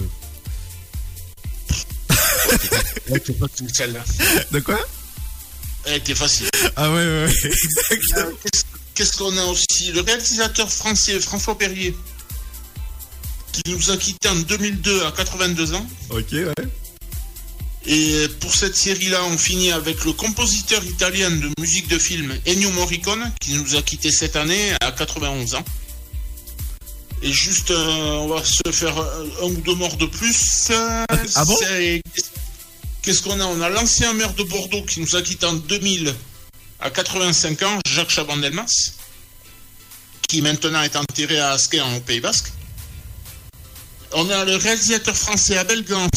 Celle-là. 3.73 4.03
de 4.51 4.59
quoi? 4.59 4.79
Elle 5.85 5.95
était 5.97 6.15
facile. 6.15 6.47
Ah 6.75 6.89
ouais 6.91 6.95
ouais, 7.05 7.25
ouais. 7.25 7.51
Euh, 8.17 8.31
qu'est-ce 8.95 9.17
qu'on 9.17 9.37
a 9.37 9.43
aussi? 9.45 9.91
Le 9.91 10.01
réalisateur 10.01 10.71
français 10.71 11.19
François 11.19 11.57
Perrier, 11.57 11.95
qui 13.51 13.61
nous 13.69 13.91
a 13.91 13.97
quittés 13.97 14.29
en 14.29 14.35
2002 14.35 15.03
à 15.05 15.11
82 15.11 15.73
ans. 15.73 15.85
Ok 16.09 16.31
ouais. 16.31 16.53
Et 17.87 18.27
pour 18.39 18.53
cette 18.55 18.75
série-là, 18.75 19.23
on 19.25 19.37
finit 19.37 19.71
avec 19.71 20.03
le 20.05 20.13
compositeur 20.13 20.83
italien 20.83 21.29
de 21.29 21.49
musique 21.59 21.87
de 21.87 21.99
film 21.99 22.33
Ennio 22.47 22.71
Morricone, 22.71 23.31
qui 23.39 23.53
nous 23.53 23.75
a 23.75 23.81
quittés 23.83 24.11
cette 24.11 24.35
année 24.35 24.71
à 24.81 24.91
91 24.91 25.53
ans. 25.55 25.63
Et 27.25 27.33
juste, 27.33 27.71
euh, 27.71 28.17
on 28.19 28.27
va 28.27 28.43
se 28.45 28.61
faire 28.71 28.95
un 28.99 29.45
ou 29.45 29.55
deux 29.61 29.73
morts 29.73 29.97
de 29.97 30.05
plus. 30.05 30.69
Ah 30.69 31.43
bon 31.43 31.57
Qu'est-ce 33.01 33.23
qu'on 33.23 33.39
a? 33.39 33.45
On 33.45 33.61
a 33.61 33.69
l'ancien 33.69 34.13
maire 34.13 34.35
de 34.35 34.43
Bordeaux 34.43 34.83
qui 34.83 34.99
nous 34.99 35.15
a 35.15 35.23
quittés 35.23 35.47
en 35.47 35.53
2000 35.53 36.13
à 36.79 36.91
85 36.91 37.63
ans, 37.63 37.79
Jacques 37.87 38.11
Chaban-Delmas, 38.11 38.93
qui 40.27 40.43
maintenant 40.43 40.83
est 40.83 40.95
enterré 40.95 41.39
à 41.39 41.53
Asquet 41.53 41.81
en 41.81 41.99
Pays 41.99 42.19
Basque. 42.19 42.51
On 44.11 44.29
a 44.29 44.45
le 44.45 44.57
réalisateur 44.57 45.15
français 45.15 45.57
Abel 45.57 45.83
Gans 45.83 46.07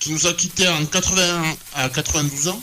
qui 0.00 0.12
nous 0.12 0.26
a 0.26 0.34
quittés 0.34 0.68
en 0.68 0.84
80 0.84 1.56
à 1.76 1.88
92 1.88 2.48
ans. 2.48 2.62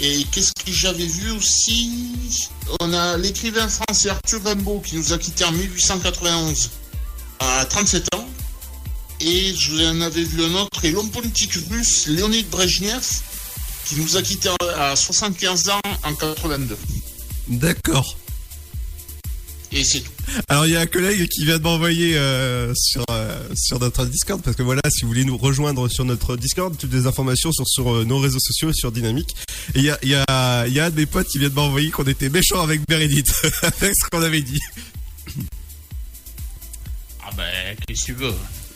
Et 0.00 0.24
qu'est-ce 0.32 0.52
que 0.64 0.72
j'avais 0.72 1.06
vu 1.06 1.30
aussi? 1.32 2.48
On 2.80 2.92
a 2.92 3.16
l'écrivain 3.16 3.68
français 3.68 4.10
Arthur 4.10 4.42
Rimbaud 4.44 4.80
qui 4.80 4.96
nous 4.96 5.12
a 5.12 5.18
quittés 5.18 5.44
en 5.44 5.52
1891 5.52 6.70
à 7.40 7.64
37 7.64 8.14
ans. 8.14 8.28
Et 9.20 9.54
je 9.54 9.90
en 9.90 10.00
avais 10.00 10.22
vu 10.22 10.44
un 10.44 10.54
autre, 10.54 10.84
et 10.84 10.90
l'homme 10.90 11.10
politique 11.10 11.54
russe 11.70 12.08
Leonid 12.08 12.44
Brezhnev 12.50 13.04
qui 13.86 13.96
nous 13.96 14.16
a 14.16 14.22
quittés 14.22 14.50
à 14.76 14.96
75 14.96 15.68
ans 15.68 15.80
en 16.02 16.14
82. 16.14 16.76
D'accord. 17.48 18.16
Et 19.74 19.82
c'est 19.82 20.00
tout. 20.00 20.12
Alors 20.48 20.66
il 20.66 20.72
y 20.72 20.76
a 20.76 20.80
un 20.80 20.86
collègue 20.86 21.26
qui 21.26 21.44
vient 21.44 21.58
de 21.58 21.64
m'envoyer 21.64 22.16
euh, 22.16 22.72
sur 22.76 23.04
euh, 23.10 23.48
sur 23.56 23.80
notre 23.80 24.04
Discord 24.06 24.40
parce 24.40 24.56
que 24.56 24.62
voilà 24.62 24.80
si 24.88 25.02
vous 25.02 25.08
voulez 25.08 25.24
nous 25.24 25.36
rejoindre 25.36 25.88
sur 25.88 26.04
notre 26.04 26.36
Discord 26.36 26.76
toutes 26.78 26.92
les 26.92 27.08
informations 27.08 27.50
sur 27.50 27.66
sur 27.66 27.92
euh, 27.92 28.04
nos 28.04 28.20
réseaux 28.20 28.38
sociaux 28.38 28.72
sur 28.72 28.92
Dynamique. 28.92 29.34
Et 29.74 29.80
il 29.80 29.84
y 29.84 29.90
a 29.90 29.98
il 30.04 30.10
y 30.10 30.14
a 30.14 30.66
il 30.68 30.72
y 30.72 30.78
a 30.78 30.86
un 30.86 30.90
de 30.90 30.96
mes 30.96 31.06
potes 31.06 31.26
qui 31.26 31.38
vient 31.38 31.48
de 31.48 31.54
m'envoyer 31.54 31.90
qu'on 31.90 32.04
était 32.04 32.28
méchant 32.28 32.62
avec 32.62 32.88
Meredith 32.88 33.34
avec 33.62 33.94
ce 33.96 34.08
qu'on 34.08 34.22
avait 34.22 34.42
dit. 34.42 34.60
Ah 37.20 37.30
ben, 37.36 37.76
qu'est-ce 37.84 38.02
que 38.02 38.06
tu 38.06 38.12
veux? 38.12 38.34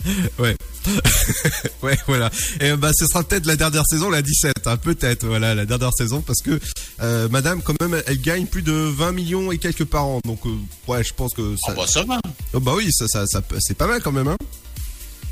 ouais 0.39 0.57
ouais 1.83 1.99
voilà 2.07 2.31
et 2.61 2.73
bah 2.77 2.91
ce 2.95 3.07
sera 3.07 3.23
peut-être 3.23 3.47
la 3.47 3.57
dernière 3.57 3.85
saison 3.87 4.11
la 4.11 4.23
17 4.23 4.55
hein, 4.67 4.77
peut-être 4.77 5.27
voilà 5.27 5.55
la 5.55 5.67
dernière 5.67 5.93
saison 5.93 6.21
parce 6.23 6.41
que 6.41 6.59
euh, 7.03 7.29
Madame 7.29 7.61
quand 7.63 7.75
même 7.81 8.01
elle 8.07 8.21
gagne 8.21 8.47
plus 8.47 8.63
de 8.63 8.73
20 8.73 9.13
millions 9.13 9.53
et 9.53 9.59
quelques 9.59 9.85
par 9.85 10.05
an 10.07 10.21
donc 10.25 10.41
euh, 10.47 10.57
ouais 10.87 11.05
je 11.05 11.13
pense 11.15 11.35
que 11.35 11.57
ça 11.57 11.75
bah 11.75 11.87
ça 11.87 12.03
va. 12.05 12.21
Oh, 12.55 12.61
bah 12.61 12.73
oui 12.77 12.91
ça 12.93 13.07
ça, 13.09 13.41
c'est 13.59 13.77
pas 13.77 13.87
mal 13.87 14.01
quand 14.03 14.13
même 14.13 14.29
hein 14.29 14.37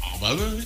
Ah 0.03 0.17
bah 0.21 0.35
ouais. 0.35 0.63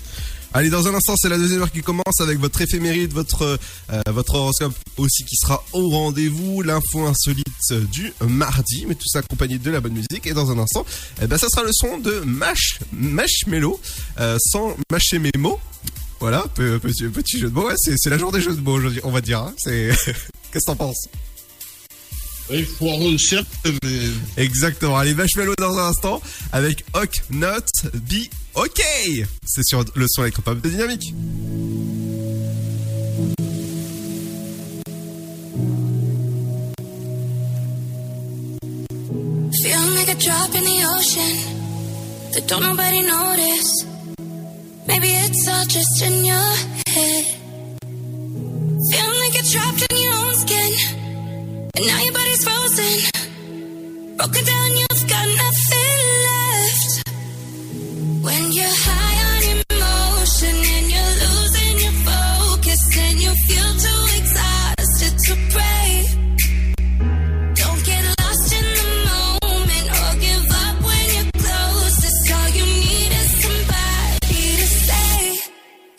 Allez, 0.52 0.68
dans 0.68 0.88
un 0.88 0.94
instant, 0.94 1.14
c'est 1.16 1.28
la 1.28 1.38
deuxième 1.38 1.62
heure 1.62 1.70
qui 1.70 1.80
commence 1.80 2.20
avec 2.20 2.38
votre 2.40 2.60
éphéméride, 2.60 3.12
votre 3.12 3.58
euh, 3.92 4.00
votre 4.08 4.34
horoscope 4.34 4.74
aussi 4.96 5.24
qui 5.24 5.36
sera 5.36 5.62
au 5.72 5.88
rendez-vous, 5.90 6.62
l'info 6.62 7.06
insolite 7.06 7.46
du 7.92 8.12
mardi, 8.26 8.84
mais 8.88 8.96
tout 8.96 9.06
ça 9.06 9.20
accompagné 9.20 9.58
de 9.58 9.70
la 9.70 9.80
bonne 9.80 9.92
musique. 9.92 10.26
Et 10.26 10.32
dans 10.32 10.50
un 10.50 10.58
instant, 10.58 10.84
eh 11.22 11.26
ben, 11.28 11.38
ça 11.38 11.48
sera 11.48 11.62
le 11.62 11.70
son 11.72 11.98
de 11.98 12.20
Mash, 12.26 12.80
Mashmello, 12.92 13.80
euh, 14.18 14.36
sans 14.40 14.76
mâcher 14.90 15.20
mes 15.20 15.30
mots. 15.38 15.60
Voilà, 16.18 16.44
pe- 16.54 16.78
petit, 16.78 17.04
petit 17.04 17.38
jeu 17.38 17.48
de 17.48 17.54
mots. 17.54 17.68
Ouais, 17.68 17.74
c'est 17.78 18.10
la 18.10 18.18
journée 18.18 18.38
des 18.40 18.44
jeux 18.44 18.54
de 18.54 18.60
mots 18.60 18.72
aujourd'hui, 18.74 19.00
on 19.04 19.10
va 19.12 19.20
dire. 19.20 19.38
hein. 19.38 19.54
Qu'est-ce 19.64 20.02
que 20.52 20.58
t'en 20.66 20.76
penses? 20.76 21.06
Oui, 22.50 22.64
foireux, 22.64 23.16
certes, 23.16 23.46
mais. 23.64 24.08
Exactement. 24.36 24.96
Allez, 24.98 25.14
Marshmello 25.14 25.54
dans 25.56 25.78
un 25.78 25.88
instant 25.90 26.20
avec 26.50 26.84
Hawk 26.94 27.22
Not 27.30 27.60
Be 27.94 28.26
Ok 28.54 28.82
C'est 29.46 29.64
sur 29.64 29.84
le 29.94 30.06
son 30.08 30.22
électropop 30.22 30.60
de 30.60 30.68
Dynamique. 30.68 31.14
Feeling 39.62 39.94
like 39.94 40.08
a 40.08 40.14
drop 40.14 40.54
in 40.54 40.64
the 40.64 40.84
ocean 40.96 42.32
that 42.32 42.46
don't 42.48 42.62
nobody 42.62 43.02
notice. 43.02 43.84
Maybe 44.86 45.08
it's 45.08 45.46
all 45.48 45.64
just 45.66 46.02
in 46.02 46.24
your 46.24 46.54
head. 46.88 47.24
Feeling 48.90 49.20
like 49.20 49.34
you're 49.34 49.50
trapped 49.52 49.86
in 49.90 49.96
your 50.02 50.14
own 50.14 50.34
skin, 50.36 50.72
and 51.76 51.86
now 51.86 51.98
your 52.00 52.12
body's 52.12 52.42
frozen. 52.42 53.10
Broken 54.16 54.44
down, 54.44 54.70
you've 54.76 55.08
got 55.08 55.26
nothing. 55.36 55.79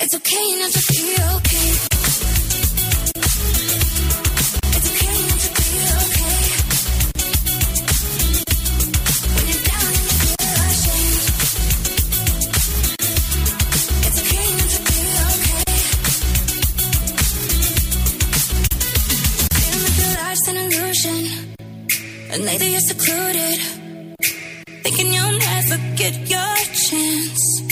It's 0.04 0.16
okay 0.16 0.56
not 0.60 0.72
to 0.72 0.94
be 0.94 1.16
okay. 1.36 1.91
And 22.34 22.46
lately 22.46 22.72
you're 22.72 22.80
secluded, 22.80 23.60
thinking 24.84 25.12
you'll 25.12 25.38
never 25.38 25.78
get 25.98 26.16
your 26.30 26.56
chance. 26.88 27.71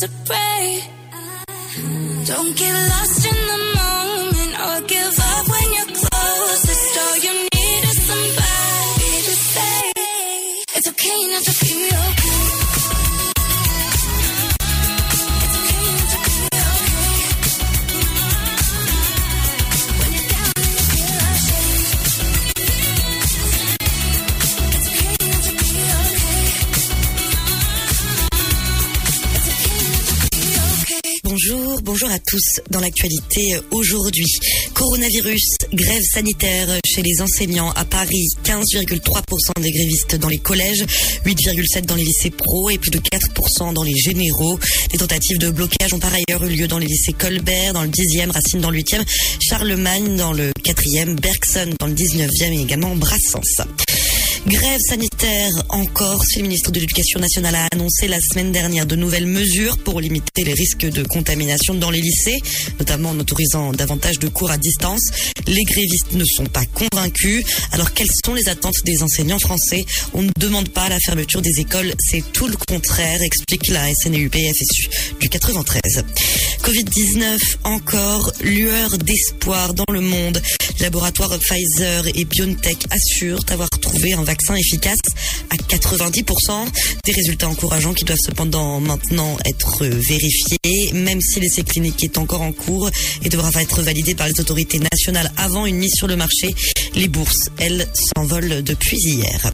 to 0.00 0.08
break. 0.24 0.59
Tous. 32.30 32.60
Dans 32.70 32.78
l'actualité 32.78 33.56
euh, 33.56 33.60
aujourd'hui, 33.72 34.26
coronavirus, 34.72 35.42
grève 35.72 36.02
sanitaire 36.02 36.68
chez 36.86 37.02
les 37.02 37.20
enseignants 37.20 37.72
à 37.72 37.84
Paris, 37.84 38.28
15,3% 38.44 39.60
des 39.60 39.72
grévistes 39.72 40.14
dans 40.14 40.28
les 40.28 40.38
collèges, 40.38 40.84
8,7% 41.26 41.86
dans 41.86 41.96
les 41.96 42.04
lycées 42.04 42.30
pro 42.30 42.70
et 42.70 42.78
plus 42.78 42.92
de 42.92 42.98
4% 42.98 43.72
dans 43.74 43.82
les 43.82 43.96
généraux. 43.96 44.58
Des 44.92 44.98
tentatives 44.98 45.38
de 45.38 45.50
blocage 45.50 45.92
ont 45.92 45.98
par 45.98 46.12
ailleurs 46.14 46.44
eu 46.44 46.50
lieu 46.50 46.68
dans 46.68 46.78
les 46.78 46.86
lycées 46.86 47.14
Colbert, 47.14 47.72
dans 47.72 47.82
le 47.82 47.88
10e, 47.88 48.30
Racine 48.30 48.60
dans 48.60 48.70
le 48.70 48.78
8e, 48.78 49.02
Charlemagne 49.40 50.16
dans 50.16 50.32
le 50.32 50.52
4e, 50.64 51.18
Bergson 51.20 51.74
dans 51.80 51.88
le 51.88 51.94
19e 51.94 52.52
et 52.52 52.62
également 52.62 52.94
Brassens. 52.94 53.64
Grève 54.46 54.80
sanitaire 54.88 55.52
en 55.68 55.84
Corse. 55.84 56.36
Le 56.36 56.42
ministre 56.42 56.70
de 56.70 56.80
l'Éducation 56.80 57.20
nationale 57.20 57.54
a 57.54 57.68
annoncé 57.72 58.08
la 58.08 58.20
semaine 58.20 58.52
dernière 58.52 58.86
de 58.86 58.96
nouvelles 58.96 59.26
mesures 59.26 59.76
pour 59.78 60.00
limiter 60.00 60.44
les 60.44 60.54
risques 60.54 60.86
de 60.86 61.02
contamination 61.02 61.74
dans 61.74 61.90
les 61.90 62.00
lycées, 62.00 62.40
notamment 62.78 63.10
en 63.10 63.18
autorisant 63.18 63.72
davantage 63.72 64.18
de 64.18 64.28
cours 64.28 64.50
à 64.50 64.56
distance. 64.56 65.02
Les 65.46 65.62
grévistes 65.64 66.12
ne 66.12 66.24
sont 66.24 66.46
pas 66.46 66.64
convaincus. 66.66 67.44
Alors 67.72 67.92
quelles 67.92 68.10
sont 68.24 68.34
les 68.34 68.48
attentes 68.48 68.82
des 68.84 69.02
enseignants 69.02 69.38
français? 69.38 69.84
On 70.14 70.22
ne 70.22 70.30
demande 70.38 70.70
pas 70.70 70.88
la 70.88 70.98
fermeture 71.00 71.42
des 71.42 71.60
écoles, 71.60 71.94
c'est 71.98 72.24
tout 72.32 72.48
le 72.48 72.56
contraire, 72.56 73.20
explique 73.22 73.68
la 73.68 73.92
SNUP 73.94 74.34
FSU 74.34 74.88
du 75.20 75.28
93. 75.28 76.04
Covid-19 76.62 77.38
encore, 77.64 78.32
lueur 78.42 78.96
d'espoir 78.98 79.74
dans 79.74 79.92
le 79.92 80.00
monde. 80.00 80.40
Laboratoires 80.80 81.38
Pfizer 81.38 82.06
et 82.14 82.24
BioNTech 82.24 82.78
assurent 82.90 83.44
avoir 83.50 83.68
trouvé 83.68 84.14
un 84.14 84.22
vaccin 84.30 84.54
efficace 84.54 85.00
à 85.50 85.56
90%. 85.56 86.66
Des 87.04 87.12
résultats 87.12 87.48
encourageants 87.48 87.94
qui 87.94 88.04
doivent 88.04 88.24
cependant 88.24 88.78
maintenant 88.78 89.36
être 89.44 89.84
vérifiés, 89.86 90.92
même 90.92 91.20
si 91.20 91.40
l'essai 91.40 91.64
clinique 91.64 92.04
est 92.04 92.16
encore 92.16 92.42
en 92.42 92.52
cours 92.52 92.88
et 93.24 93.28
devra 93.28 93.50
être 93.60 93.82
validé 93.82 94.14
par 94.14 94.28
les 94.28 94.38
autorités 94.38 94.78
nationales 94.78 95.32
avant 95.36 95.66
une 95.66 95.78
mise 95.78 95.94
sur 95.94 96.06
le 96.06 96.14
marché. 96.14 96.54
Les 96.94 97.08
bourses, 97.08 97.50
elles, 97.58 97.88
s'envolent 98.14 98.62
depuis 98.62 98.98
hier. 98.98 99.50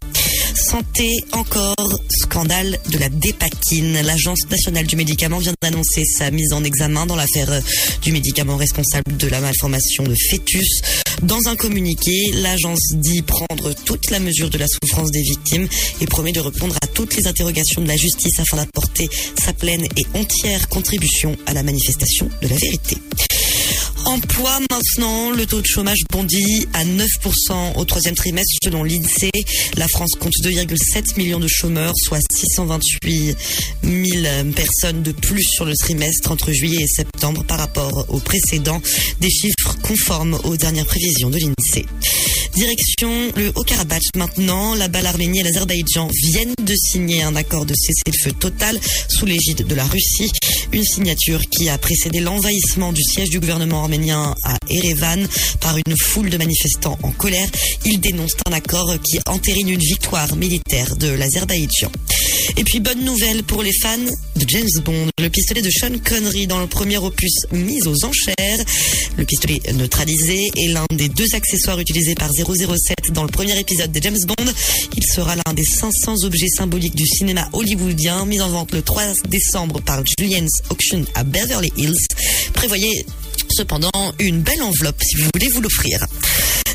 Santé 0.67 1.23
encore, 1.31 1.77
scandale 2.09 2.81
de 2.91 2.99
la 2.99 3.09
dépakine. 3.09 4.03
L'Agence 4.03 4.51
nationale 4.51 4.85
du 4.85 4.97
médicament 4.97 5.39
vient 5.39 5.53
d'annoncer 5.63 6.05
sa 6.05 6.33
mise 6.33 6.53
en 6.53 6.65
examen 6.65 7.07
dans 7.07 7.15
l'affaire 7.15 7.53
euh, 7.53 7.61
du 8.03 8.11
médicament 8.11 8.57
responsable 8.57 9.17
de 9.17 9.29
la 9.29 9.41
malformation 9.41 10.03
de 10.03 10.15
fœtus. 10.29 10.81
Dans 11.23 11.47
un 11.47 11.55
communiqué, 11.55 12.33
l'agence 12.33 12.81
dit 12.95 13.23
prendre 13.23 13.75
toute 13.85 14.11
la 14.11 14.19
mesure 14.19 14.51
de 14.51 14.59
la 14.59 14.67
souffrance 14.67 15.13
des 15.13 15.23
victimes 15.23 15.69
et 16.01 16.07
promet 16.07 16.33
de 16.33 16.41
répondre 16.41 16.75
à 16.83 16.87
toutes 16.89 17.15
les 17.15 17.29
interrogations 17.29 17.81
de 17.81 17.89
la 17.89 17.97
justice 17.97 18.41
afin 18.41 18.57
d'apporter 18.57 19.09
sa 19.39 19.53
pleine 19.53 19.87
et 19.97 20.19
entière 20.19 20.69
contribution 20.69 21.37
à 21.47 21.53
la 21.53 21.63
manifestation 21.63 22.29
de 22.43 22.49
la 22.49 22.57
vérité. 22.57 22.97
Emploi 24.07 24.61
maintenant, 24.71 25.31
le 25.31 25.47
taux 25.47 25.61
de 25.61 25.67
chômage 25.67 25.99
bondit 26.13 26.69
à 26.75 26.85
9% 26.85 27.75
au 27.75 27.85
troisième 27.85 28.15
trimestre 28.15 28.57
selon 28.63 28.85
l'INSEE. 28.85 29.33
La 29.77 29.89
France 29.89 30.13
compte 30.13 30.33
2,7 30.45 31.19
millions 31.19 31.41
de 31.41 31.49
chômeurs, 31.49 31.93
soit 31.97 32.21
628 32.33 33.37
000 33.83 34.53
personnes 34.55 35.03
de 35.03 35.11
plus 35.11 35.43
sur 35.43 35.65
le 35.65 35.75
trimestre 35.75 36.31
entre 36.31 36.53
juillet 36.53 36.85
et 36.85 36.87
septembre 36.87 37.43
par 37.43 37.59
rapport 37.59 38.07
au 38.09 38.21
précédent, 38.21 38.81
des 39.21 39.31
chiffres 39.31 39.77
conformes 39.83 40.39
aux 40.45 40.57
dernières 40.57 40.87
prévisions 40.87 41.29
de 41.29 41.39
l'INSEE. 41.39 41.87
Direction 42.55 43.11
le 43.37 43.53
Haut-Karabakh 43.55 44.17
maintenant. 44.17 44.75
Là-bas, 44.75 45.03
l'Arménie 45.03 45.41
et 45.41 45.43
l'Azerbaïdjan 45.43 46.09
viennent 46.23 46.55
de 46.63 46.75
signer 46.75 47.23
un 47.23 47.37
accord 47.37 47.67
de 47.67 47.75
cessez-le-feu 47.75 48.33
total 48.33 48.81
sous 49.09 49.27
l'égide 49.27 49.67
de 49.67 49.75
la 49.75 49.85
Russie. 49.85 50.33
Une 50.73 50.85
signature 50.85 51.43
qui 51.51 51.69
a 51.69 51.77
précédé 51.77 52.21
l'envahissement 52.21 52.95
du 52.95 53.03
siège 53.03 53.29
du 53.29 53.41
gouvernement 53.41 53.83
arménien 53.83 53.96
à 54.45 54.57
Erevan 54.69 55.27
par 55.61 55.77
une 55.77 55.97
foule 55.97 56.31
de 56.31 56.37
manifestants 56.37 56.99
en 57.03 57.11
colère. 57.13 57.49
Ils 57.85 58.01
dénoncent 58.01 58.37
un 58.47 58.53
accord 58.53 58.93
qui 59.03 59.19
entérine 59.27 59.71
une 59.71 59.81
victoire 59.81 60.37
militaire 60.37 60.97
de 60.97 61.09
l'Azerbaïdjan. 61.09 61.91
Et 62.59 62.65
puis 62.65 62.81
bonne 62.81 63.05
nouvelle 63.05 63.43
pour 63.43 63.63
les 63.63 63.73
fans 63.83 63.97
de 63.99 64.45
James 64.49 64.83
Bond. 64.85 65.09
Le 65.19 65.29
pistolet 65.29 65.63
de 65.63 65.71
Sean 65.71 65.99
Connery 66.05 66.47
dans 66.47 66.61
le 66.61 66.67
premier 66.67 66.99
opus 66.99 67.33
mis 67.53 67.83
aux 67.87 68.05
enchères. 68.05 68.65
Le 69.17 69.25
pistolet 69.25 69.61
neutralisé 69.75 70.51
est 70.57 70.69
l'un 70.69 70.87
des 70.93 71.09
deux 71.09 71.35
accessoires 71.35 71.81
utilisés 71.81 72.15
par 72.15 72.31
007 72.33 73.13
dans 73.13 73.23
le 73.23 73.31
premier 73.31 73.59
épisode 73.59 73.93
de 73.93 74.03
James 74.03 74.19
Bond. 74.27 74.53
Il 74.97 75.05
sera 75.05 75.37
l'un 75.37 75.55
des 75.55 75.65
500 75.65 76.25
objets 76.25 76.49
symboliques 76.49 76.95
du 76.95 77.07
cinéma 77.07 77.49
hollywoodien, 77.53 78.27
mis 78.27 78.41
en 78.41 78.49
vente 78.49 78.73
le 78.73 78.83
3 78.83 79.03
décembre 79.29 79.81
par 79.81 80.03
Julien's 80.19 80.63
Auction 80.71 81.05
à 81.15 81.25
Beverly 81.25 81.73
Hills. 81.77 82.07
Prévoyez 82.53 83.07
cependant 83.51 83.91
une 84.19 84.43
belle 84.43 84.63
enveloppe 84.63 85.03
si 85.03 85.17
vous 85.17 85.29
voulez 85.35 85.49
vous 85.49 85.61
l'offrir. 85.61 86.05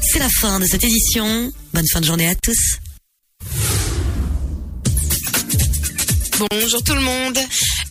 C'est 0.02 0.20
la 0.20 0.30
fin 0.30 0.60
de 0.60 0.66
cette 0.66 0.84
édition. 0.84 1.52
Bonne 1.74 1.88
fin 1.92 2.02
de 2.02 2.06
journée 2.06 2.28
à 2.28 2.36
tous. 2.36 2.78
Bonjour 6.50 6.84
tout 6.84 6.96
le 6.96 7.02
monde. 7.02 7.38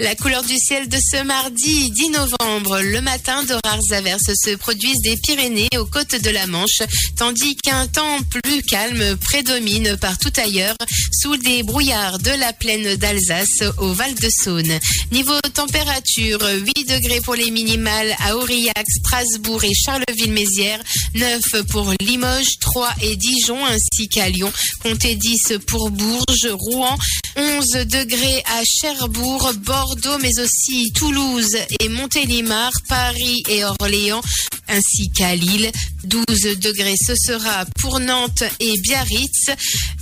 La 0.01 0.15
couleur 0.15 0.43
du 0.43 0.57
ciel 0.57 0.89
de 0.89 0.97
ce 0.97 1.23
mardi 1.25 1.91
10 1.91 2.09
novembre. 2.09 2.81
Le 2.81 3.03
matin, 3.03 3.45
de 3.45 3.53
rares 3.53 3.93
averses 3.93 4.33
se 4.35 4.57
produisent 4.57 5.03
des 5.03 5.19
Pyrénées 5.19 5.69
aux 5.77 5.85
côtes 5.85 6.15
de 6.15 6.31
la 6.31 6.47
Manche, 6.47 6.81
tandis 7.17 7.55
qu'un 7.57 7.87
temps 7.87 8.19
plus 8.31 8.63
calme 8.63 9.19
prédomine 9.19 9.99
partout 9.99 10.33
ailleurs, 10.39 10.75
sous 11.13 11.37
des 11.37 11.63
brouillards 11.65 12.19
de 12.19 12.31
la 12.31 12.55
plaine 12.55 12.97
d'Alsace 12.97 13.63
au 13.77 13.93
Val 13.93 14.15
de 14.15 14.29
Saône. 14.31 14.79
Niveau 15.13 15.39
température, 15.53 16.41
8 16.75 16.89
degrés 16.89 17.21
pour 17.21 17.35
les 17.35 17.51
minimales 17.51 18.17
à 18.21 18.37
Aurillac, 18.37 18.87
Strasbourg 18.89 19.63
et 19.65 19.75
Charleville-Mézières, 19.75 20.81
9 21.15 21.43
pour 21.69 21.93
Limoges, 22.01 22.59
3 22.59 22.89
et 23.03 23.17
Dijon 23.17 23.67
ainsi 23.67 24.09
qu'à 24.09 24.31
Lyon, 24.31 24.51
comptez 24.83 25.15
10 25.15 25.59
pour 25.67 25.91
Bourges, 25.91 26.49
Rouen, 26.53 26.97
11 27.37 27.67
degrés 27.87 28.43
à 28.47 28.63
Cherbourg, 28.65 29.53
Bordeaux, 29.59 29.90
mais 30.21 30.39
aussi 30.39 30.93
Toulouse 30.93 31.57
et 31.81 31.89
Montélimar, 31.89 32.71
Paris 32.89 33.43
et 33.49 33.65
Orléans, 33.65 34.21
ainsi 34.69 35.11
qu'à 35.11 35.35
Lille. 35.35 35.71
12 36.05 36.25
degrés, 36.59 36.95
ce 36.97 37.15
sera 37.15 37.65
pour 37.81 38.01
Nantes 38.01 38.45
et 38.59 38.79
Biarritz, 38.81 39.51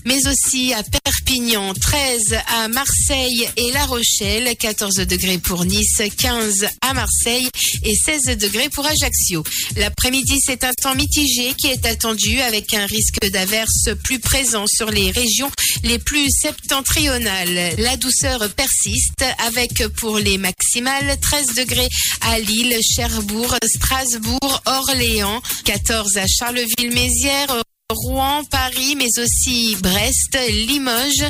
mais 0.05 0.27
aussi 0.29 0.73
à 0.73 0.83
Perpignan, 0.83 1.75
13 1.75 2.37
à 2.47 2.69
Marseille 2.69 3.49
et 3.57 3.73
La 3.73 3.85
Rochelle, 3.87 4.55
14 4.57 4.97
degrés 4.97 5.39
pour 5.39 5.65
Nice, 5.65 6.03
15 6.17 6.67
à 6.81 6.95
Marseille 6.95 7.49
et 7.83 7.95
16 7.95 8.39
degrés 8.39 8.69
pour 8.69 8.87
Ajaccio. 8.87 9.43
L'après-midi, 9.77 10.41
c'est 10.45 10.65
un 10.65 10.73
temps 10.73 10.95
mitigé 10.95 11.55
qui 11.55 11.67
est 11.67 11.85
attendu 11.87 12.41
avec 12.41 12.73
un 12.75 12.87
risque 12.87 13.29
d'averse 13.31 13.91
plus 14.05 14.19
présent 14.19 14.67
sur 14.67 14.91
les 14.91 15.11
régions 15.11 15.51
les 15.83 15.99
plus 15.99 16.31
septentrionales. 16.31 17.75
La 17.79 17.97
douceur 17.97 18.49
persiste 18.51 19.25
avec 19.47 19.87
pour 19.97 20.19
les 20.19 20.39
maximales 20.39 21.19
13 21.21 21.55
degrés 21.57 21.89
à 22.23 22.39
Lille, 22.39 22.77
Cherbourg, 22.83 23.57
Strasbourg, 23.65 24.63
Orléans, 24.67 25.43
14 25.65 25.88
à 25.91 26.27
Charleville-Mézières, 26.27 27.63
Rouen, 27.91 28.45
Paris, 28.51 28.95
mais 28.97 29.09
aussi 29.19 29.75
Brest, 29.81 30.39
Limoges 30.67 31.25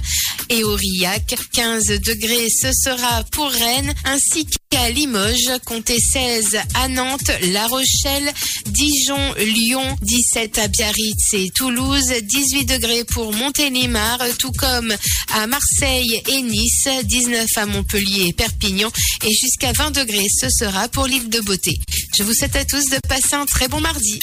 et 0.49 0.65
Aurillac. 0.65 1.37
15 1.53 1.87
degrés, 2.01 2.49
ce 2.51 2.73
sera 2.73 3.23
pour 3.31 3.49
Rennes, 3.51 3.95
ainsi 4.05 4.47
qu'à 4.71 4.91
Limoges, 4.91 5.59
comptez 5.65 5.99
16 5.99 6.59
à 6.75 6.89
Nantes, 6.89 7.31
La 7.53 7.67
Rochelle, 7.67 8.33
Dijon, 8.67 9.35
Lyon, 9.35 9.97
17 10.03 10.59
à 10.59 10.69
Biarritz 10.69 11.35
et 11.35 11.51
Toulouse, 11.55 12.13
18 12.23 12.65
degrés 12.65 13.05
pour 13.05 13.33
Montélimar, 13.33 14.19
tout 14.39 14.53
comme 14.53 14.95
à 15.35 15.47
Marseille 15.47 16.23
et 16.29 16.43
Nice, 16.43 16.89
19 17.05 17.47
à 17.57 17.67
Montpellier 17.67 18.29
et 18.29 18.33
Perpignan, 18.33 18.91
et 19.25 19.33
jusqu'à 19.33 19.73
20 19.73 19.93
degrés, 19.93 20.27
ce 20.29 20.49
sera 20.51 20.89
pour 20.89 21.07
l'île 21.07 21.29
de 21.29 21.41
Beauté. 21.41 21.79
Je 22.17 22.23
vous 22.23 22.35
souhaite 22.35 22.57
à 22.57 22.65
tous 22.65 22.85
de 22.91 22.99
passer 23.09 23.35
un 23.35 23.47
très 23.47 23.69
bon 23.69 23.81
mardi. 23.81 24.19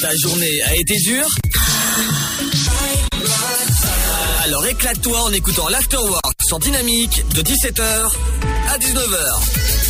Ta 0.00 0.16
journée 0.16 0.62
a 0.62 0.76
été 0.76 0.96
dure 1.00 1.28
Alors 4.42 4.66
éclate-toi 4.66 5.20
en 5.20 5.32
écoutant 5.32 5.68
l'Afterwork 5.68 6.42
sur 6.42 6.58
Dynamique 6.58 7.24
de 7.34 7.42
17h 7.42 8.10
à 8.70 8.78
19h. 8.78 9.89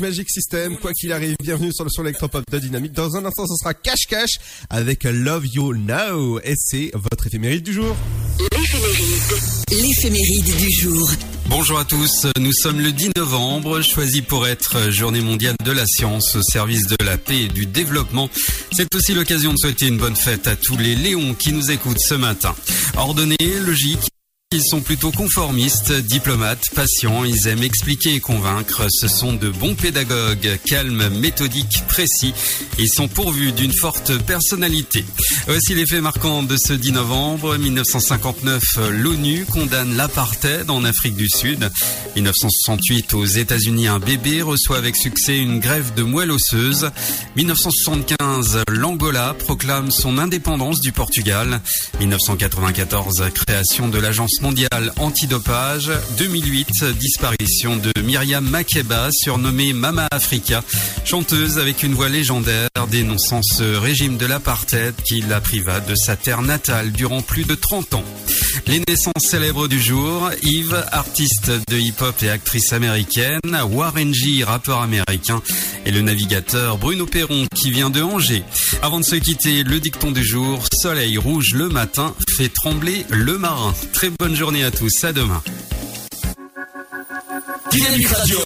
Avec 0.00 0.12
Magic 0.12 0.30
System, 0.30 0.76
quoi 0.76 0.92
qu'il 0.92 1.12
arrive, 1.12 1.36
bienvenue 1.42 1.72
sur 1.72 1.84
le 1.84 1.90
son 1.90 2.02
électropop 2.02 2.44
de 2.50 2.58
Dynamique. 2.58 2.92
Dans 2.92 3.16
un 3.16 3.24
instant, 3.24 3.46
ce 3.46 3.54
sera 3.56 3.74
Cash 3.74 4.06
Cash 4.08 4.38
avec 4.68 5.04
Love 5.04 5.46
You 5.52 5.74
Now 5.74 6.38
et 6.40 6.54
c'est 6.56 6.90
votre 6.94 7.26
éphéméride 7.26 7.62
du 7.62 7.72
jour. 7.72 7.96
L'éphéméride 9.70 10.56
du 10.56 10.70
jour. 10.70 11.10
Bonjour 11.46 11.78
à 11.78 11.84
tous, 11.84 12.26
nous 12.38 12.52
sommes 12.52 12.80
le 12.80 12.92
10 12.92 13.10
novembre, 13.16 13.82
choisi 13.82 14.22
pour 14.22 14.46
être 14.46 14.90
journée 14.90 15.20
mondiale 15.20 15.56
de 15.64 15.72
la 15.72 15.86
science 15.86 16.36
au 16.36 16.42
service 16.42 16.86
de 16.86 16.96
la 17.04 17.18
paix 17.18 17.42
et 17.42 17.48
du 17.48 17.66
développement. 17.66 18.28
C'est 18.72 18.94
aussi 18.94 19.14
l'occasion 19.14 19.52
de 19.52 19.58
souhaiter 19.58 19.86
une 19.88 19.98
bonne 19.98 20.16
fête 20.16 20.46
à 20.46 20.56
tous 20.56 20.76
les 20.76 20.94
Léons 20.94 21.34
qui 21.34 21.52
nous 21.52 21.70
écoutent 21.70 22.00
ce 22.00 22.14
matin. 22.14 22.54
Ordonnés, 22.96 23.36
logiques, 23.64 24.08
ils 24.52 24.64
sont 24.64 24.80
plutôt 24.80 25.12
conformistes, 25.12 25.92
diplomates, 25.92 26.70
patients, 26.74 27.22
ils 27.22 27.46
aiment 27.46 27.62
expliquer 27.62 28.14
et 28.14 28.20
convaincre. 28.20 28.88
Ce 28.90 29.06
sont 29.06 29.32
de 29.32 29.48
bons 29.48 29.76
pédagogues, 29.76 30.58
calmes, 30.66 31.08
méthodiques, 31.20 31.84
précis. 31.86 32.34
Ils 32.76 32.88
sont 32.88 33.06
pourvus 33.06 33.52
d'une 33.52 33.72
forte 33.72 34.18
personnalité. 34.24 35.04
Voici 35.46 35.76
les 35.76 35.86
faits 35.86 36.02
marquants 36.02 36.42
de 36.42 36.56
ce 36.56 36.72
10 36.72 36.90
novembre 36.90 37.56
1959. 37.58 38.60
L'ONU 38.90 39.46
condamne 39.46 39.96
l'apartheid 39.96 40.68
en 40.68 40.82
Afrique 40.82 41.14
du 41.14 41.28
Sud. 41.28 41.70
1968, 42.16 43.14
aux 43.14 43.24
États-Unis, 43.24 43.86
un 43.86 44.00
bébé 44.00 44.42
reçoit 44.42 44.78
avec 44.78 44.96
succès 44.96 45.38
une 45.38 45.60
grève 45.60 45.94
de 45.94 46.02
moelle 46.02 46.32
osseuse. 46.32 46.90
1975, 47.36 48.64
l'Angola 48.68 49.36
proclame 49.38 49.92
son 49.92 50.18
indépendance 50.18 50.80
du 50.80 50.90
Portugal. 50.90 51.60
1994, 52.00 53.30
création 53.32 53.86
de 53.86 53.98
l'agence 53.98 54.39
mondiale 54.42 54.92
antidopage. 54.98 55.90
2008, 56.18 56.84
disparition 56.98 57.76
de 57.76 57.92
Myriam 58.02 58.48
Makeba, 58.48 59.08
surnommée 59.12 59.72
Mama 59.72 60.08
Africa, 60.10 60.62
chanteuse 61.04 61.58
avec 61.58 61.82
une 61.82 61.94
voix 61.94 62.08
légendaire 62.08 62.68
dénonçant 62.90 63.42
ce 63.42 63.76
régime 63.76 64.16
de 64.16 64.26
l'apartheid 64.26 64.94
qui 65.04 65.20
la 65.22 65.40
priva 65.40 65.80
de 65.80 65.94
sa 65.94 66.16
terre 66.16 66.42
natale 66.42 66.92
durant 66.92 67.22
plus 67.22 67.44
de 67.44 67.54
30 67.54 67.94
ans. 67.94 68.04
Les 68.66 68.82
naissances 68.88 69.24
célèbres 69.30 69.68
du 69.68 69.80
jour, 69.80 70.30
Yves, 70.42 70.84
artiste 70.92 71.50
de 71.68 71.76
hip-hop 71.76 72.14
et 72.22 72.30
actrice 72.30 72.72
américaine, 72.72 73.40
Warren 73.70 74.12
G, 74.12 74.44
rappeur 74.44 74.80
américain, 74.80 75.42
et 75.86 75.90
le 75.90 76.00
navigateur 76.00 76.78
Bruno 76.78 77.06
Perron 77.06 77.46
qui 77.54 77.70
vient 77.70 77.90
de 77.90 78.02
Angers. 78.02 78.44
Avant 78.82 79.00
de 79.00 79.04
se 79.04 79.16
quitter, 79.16 79.62
le 79.62 79.80
dicton 79.80 80.10
du 80.12 80.24
jour, 80.24 80.64
soleil 80.72 81.18
rouge 81.18 81.54
le 81.54 81.68
matin 81.68 82.14
fait 82.36 82.48
trembler 82.48 83.04
le 83.08 83.38
marin. 83.38 83.74
Très 83.92 84.10
bonne 84.10 84.34
journée 84.34 84.64
à 84.64 84.70
tous, 84.70 85.04
à 85.04 85.12
demain. 85.12 85.42
Dynamique 87.70 88.08
Radio. 88.08 88.38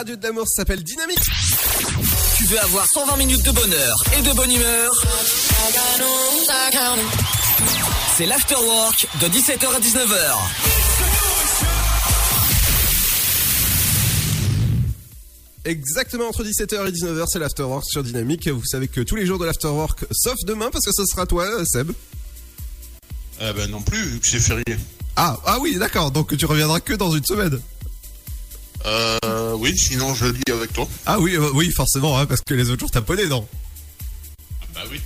radio 0.00 0.16
de 0.16 0.22
l'amour, 0.22 0.48
s'appelle 0.48 0.82
Dynamique. 0.82 1.20
Tu 2.38 2.46
veux 2.46 2.58
avoir 2.58 2.86
120 2.86 3.18
minutes 3.18 3.42
de 3.44 3.50
bonheur 3.50 3.94
et 4.16 4.22
de 4.22 4.32
bonne 4.32 4.50
humeur? 4.50 4.92
C'est 8.16 8.24
l'afterwork 8.24 9.06
de 9.20 9.26
17h 9.26 9.66
à 9.66 9.78
19h. 9.78 10.36
Exactement 15.66 16.28
entre 16.28 16.44
17h 16.44 16.88
et 16.88 16.92
19h, 16.92 17.26
c'est 17.28 17.38
l'afterwork 17.38 17.84
sur 17.84 18.02
Dynamique. 18.02 18.48
Vous 18.48 18.64
savez 18.64 18.88
que 18.88 19.02
tous 19.02 19.16
les 19.16 19.26
jours 19.26 19.38
de 19.38 19.44
l'afterwork, 19.44 20.06
sauf 20.12 20.36
demain, 20.46 20.70
parce 20.70 20.86
que 20.86 20.92
ce 20.96 21.04
sera 21.04 21.26
toi, 21.26 21.46
Seb. 21.66 21.92
Ah 23.38 23.52
ben 23.52 23.70
non 23.70 23.82
plus, 23.82 24.02
vu 24.02 24.18
que 24.18 24.26
c'est 24.26 24.40
férié. 24.40 24.64
Ah, 25.16 25.38
ah 25.44 25.58
oui, 25.60 25.76
d'accord, 25.76 26.10
donc 26.10 26.34
tu 26.34 26.46
reviendras 26.46 26.80
que 26.80 26.94
dans 26.94 27.10
une 27.10 27.24
semaine. 27.26 27.60
Euh, 28.86 29.54
oui, 29.58 29.76
sinon 29.76 30.14
je 30.14 30.26
lis 30.26 30.42
avec 30.52 30.72
toi. 30.72 30.88
Ah 31.06 31.18
oui, 31.18 31.36
euh, 31.36 31.50
oui, 31.54 31.70
forcément, 31.70 32.18
hein, 32.18 32.26
parce 32.26 32.40
que 32.40 32.54
les 32.54 32.70
autres 32.70 32.80
jours 32.80 32.90
t'as 32.90 33.02
poney, 33.02 33.26
non 33.26 33.46
ah 33.50 34.66
Bah 34.74 34.80
oui. 34.90 35.00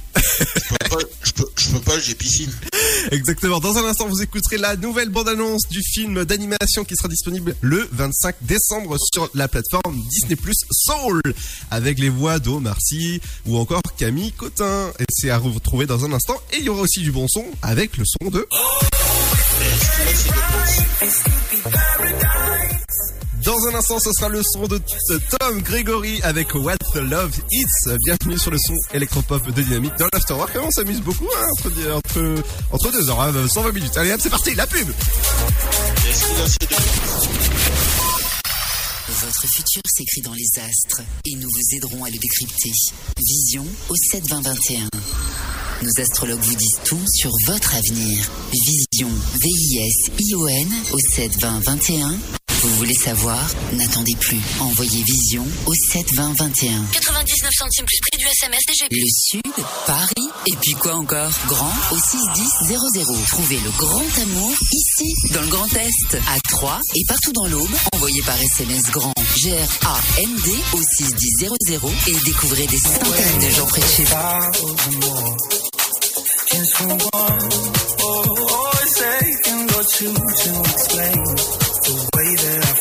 je, 1.25 1.71
peux 1.73 1.81
pas, 1.81 1.99
j'ai 1.99 2.15
piscine. 2.15 2.53
Exactement. 3.11 3.59
Dans 3.61 3.77
un 3.77 3.85
instant, 3.85 4.07
vous 4.07 4.23
écouterez 4.23 4.59
la 4.59 4.77
nouvelle 4.77 5.09
bande-annonce 5.09 5.69
du 5.69 5.83
film 5.83 6.25
d'animation 6.25 6.85
qui 6.85 6.97
sera 6.97 7.09
disponible 7.09 7.57
le 7.61 7.89
25 7.93 8.37
décembre 8.43 8.97
sur 9.13 9.29
la 9.35 9.49
plateforme 9.49 10.01
Disney 10.09 10.37
Plus 10.37 10.57
Soul 10.71 11.21
avec 11.71 11.99
les 11.99 12.09
voix 12.09 12.39
d'Omar 12.39 12.79
Sy 12.81 13.21
ou 13.47 13.57
encore 13.57 13.83
Camille 13.97 14.33
Cotin. 14.33 14.91
Et 15.01 15.05
c'est 15.11 15.31
à 15.31 15.39
retrouver 15.39 15.87
dans 15.87 16.05
un 16.05 16.13
instant. 16.13 16.41
Et 16.53 16.59
il 16.59 16.65
y 16.65 16.69
aura 16.69 16.83
aussi 16.83 17.01
du 17.01 17.13
bon 17.13 17.27
son 17.29 17.45
avec 17.63 17.97
le 17.97 18.05
son 18.05 18.31
de. 18.31 18.47
Oh 18.51 18.85
dans 23.45 23.66
un 23.69 23.75
instant, 23.75 23.99
ce 23.99 24.11
sera 24.12 24.29
le 24.29 24.43
son 24.43 24.66
de 24.66 24.81
Tom 25.39 25.61
Gregory 25.61 26.21
avec 26.23 26.55
What 26.55 26.79
the 26.95 26.97
Love 26.97 27.33
It's. 27.51 27.89
Bienvenue 28.05 28.39
sur 28.39 28.51
le 28.51 28.59
son 28.59 28.75
électropop 28.95 29.47
de 29.53 29.62
Dynamique 29.62 29.93
dans 29.99 30.09
l'Afterwork. 30.12 30.57
On 30.62 30.71
s'amuse 30.71 31.03
beaucoup 31.03 31.29
hein, 31.37 31.47
entre, 32.71 32.91
deux 32.91 33.11
heures, 33.11 33.21
hein, 33.21 33.33
euh, 33.35 33.47
120 33.47 33.73
minutes. 33.73 33.97
Allez 33.97 34.12
hop, 34.12 34.21
c'est 34.23 34.31
parti, 34.31 34.55
la 34.55 34.66
pub 34.66 34.89
votre 39.25 39.47
futur 39.49 39.83
s'écrit 39.87 40.21
dans 40.23 40.35
les 40.35 40.61
astres 40.61 41.01
et 41.25 41.35
nous 41.37 41.49
vous 41.49 41.77
aiderons 41.77 42.05
à 42.05 42.11
le 42.11 42.19
décrypter. 42.19 42.73
Vision 43.16 43.65
au 43.89 43.95
72021. 44.11 44.89
Nos 45.83 46.03
astrologues 46.03 46.41
vous 46.41 46.57
disent 46.57 46.79
tout 46.85 47.05
sur 47.15 47.31
votre 47.47 47.75
avenir. 47.75 48.31
Vision, 48.53 49.09
V-I-S-I-O-N 49.41 50.69
au 50.93 50.99
72021 51.15 52.19
vous 52.65 52.77
voulez 52.77 52.95
savoir 52.95 53.39
N'attendez 53.73 54.15
plus. 54.20 54.41
Envoyez 54.61 55.03
Vision 55.03 55.47
au 55.66 55.74
7 55.93 56.15
20 56.15 56.35
21. 56.39 56.86
99 56.93 57.51
centimes 57.59 57.85
plus 57.85 58.01
prix 58.01 58.19
du 58.19 58.27
SMS 58.27 58.61
DG. 58.66 58.86
Le 58.91 59.07
Sud, 59.11 59.43
Paris, 59.86 60.28
et 60.47 60.57
puis 60.62 60.73
quoi 60.73 60.95
encore 60.95 61.31
Grand 61.47 61.73
au 61.93 61.99
610 61.99 62.69
00. 62.69 63.16
Trouvez 63.28 63.59
le 63.59 63.70
grand 63.77 64.23
amour 64.23 64.55
ici, 64.73 65.12
dans 65.32 65.43
le 65.43 65.49
Grand 65.49 65.69
Est, 65.77 66.16
à 66.28 66.41
Troyes 66.49 66.81
et 66.95 67.05
partout 67.07 67.32
dans 67.32 67.47
l'Aube. 67.47 67.70
Envoyez 67.93 68.23
par 68.23 68.41
SMS 68.41 68.82
grand 68.91 69.12
G-R-A-N-D 69.36 70.51
au 70.73 70.81
610 70.97 71.49
00 71.69 71.93
et 72.09 72.16
découvrez 72.24 72.66
des 72.66 72.78
centaines 72.78 73.41
de 73.41 73.51
gens 73.51 73.66
près 73.66 73.82
de 73.82 73.86
chez 73.86 74.05
vous. 74.05 74.15
way 82.25 82.35
that 82.37 82.74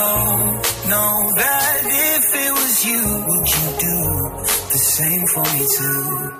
know, 0.00 0.62
know 0.88 1.14
that 1.36 1.80
if 1.84 2.24
it 2.44 2.52
was 2.52 2.84
you, 2.84 3.02
would 3.28 3.48
you 3.56 3.66
do 3.86 3.98
the 4.72 4.78
same 4.78 5.26
for 5.26 5.44
me 5.52 5.66
too? 5.76 6.39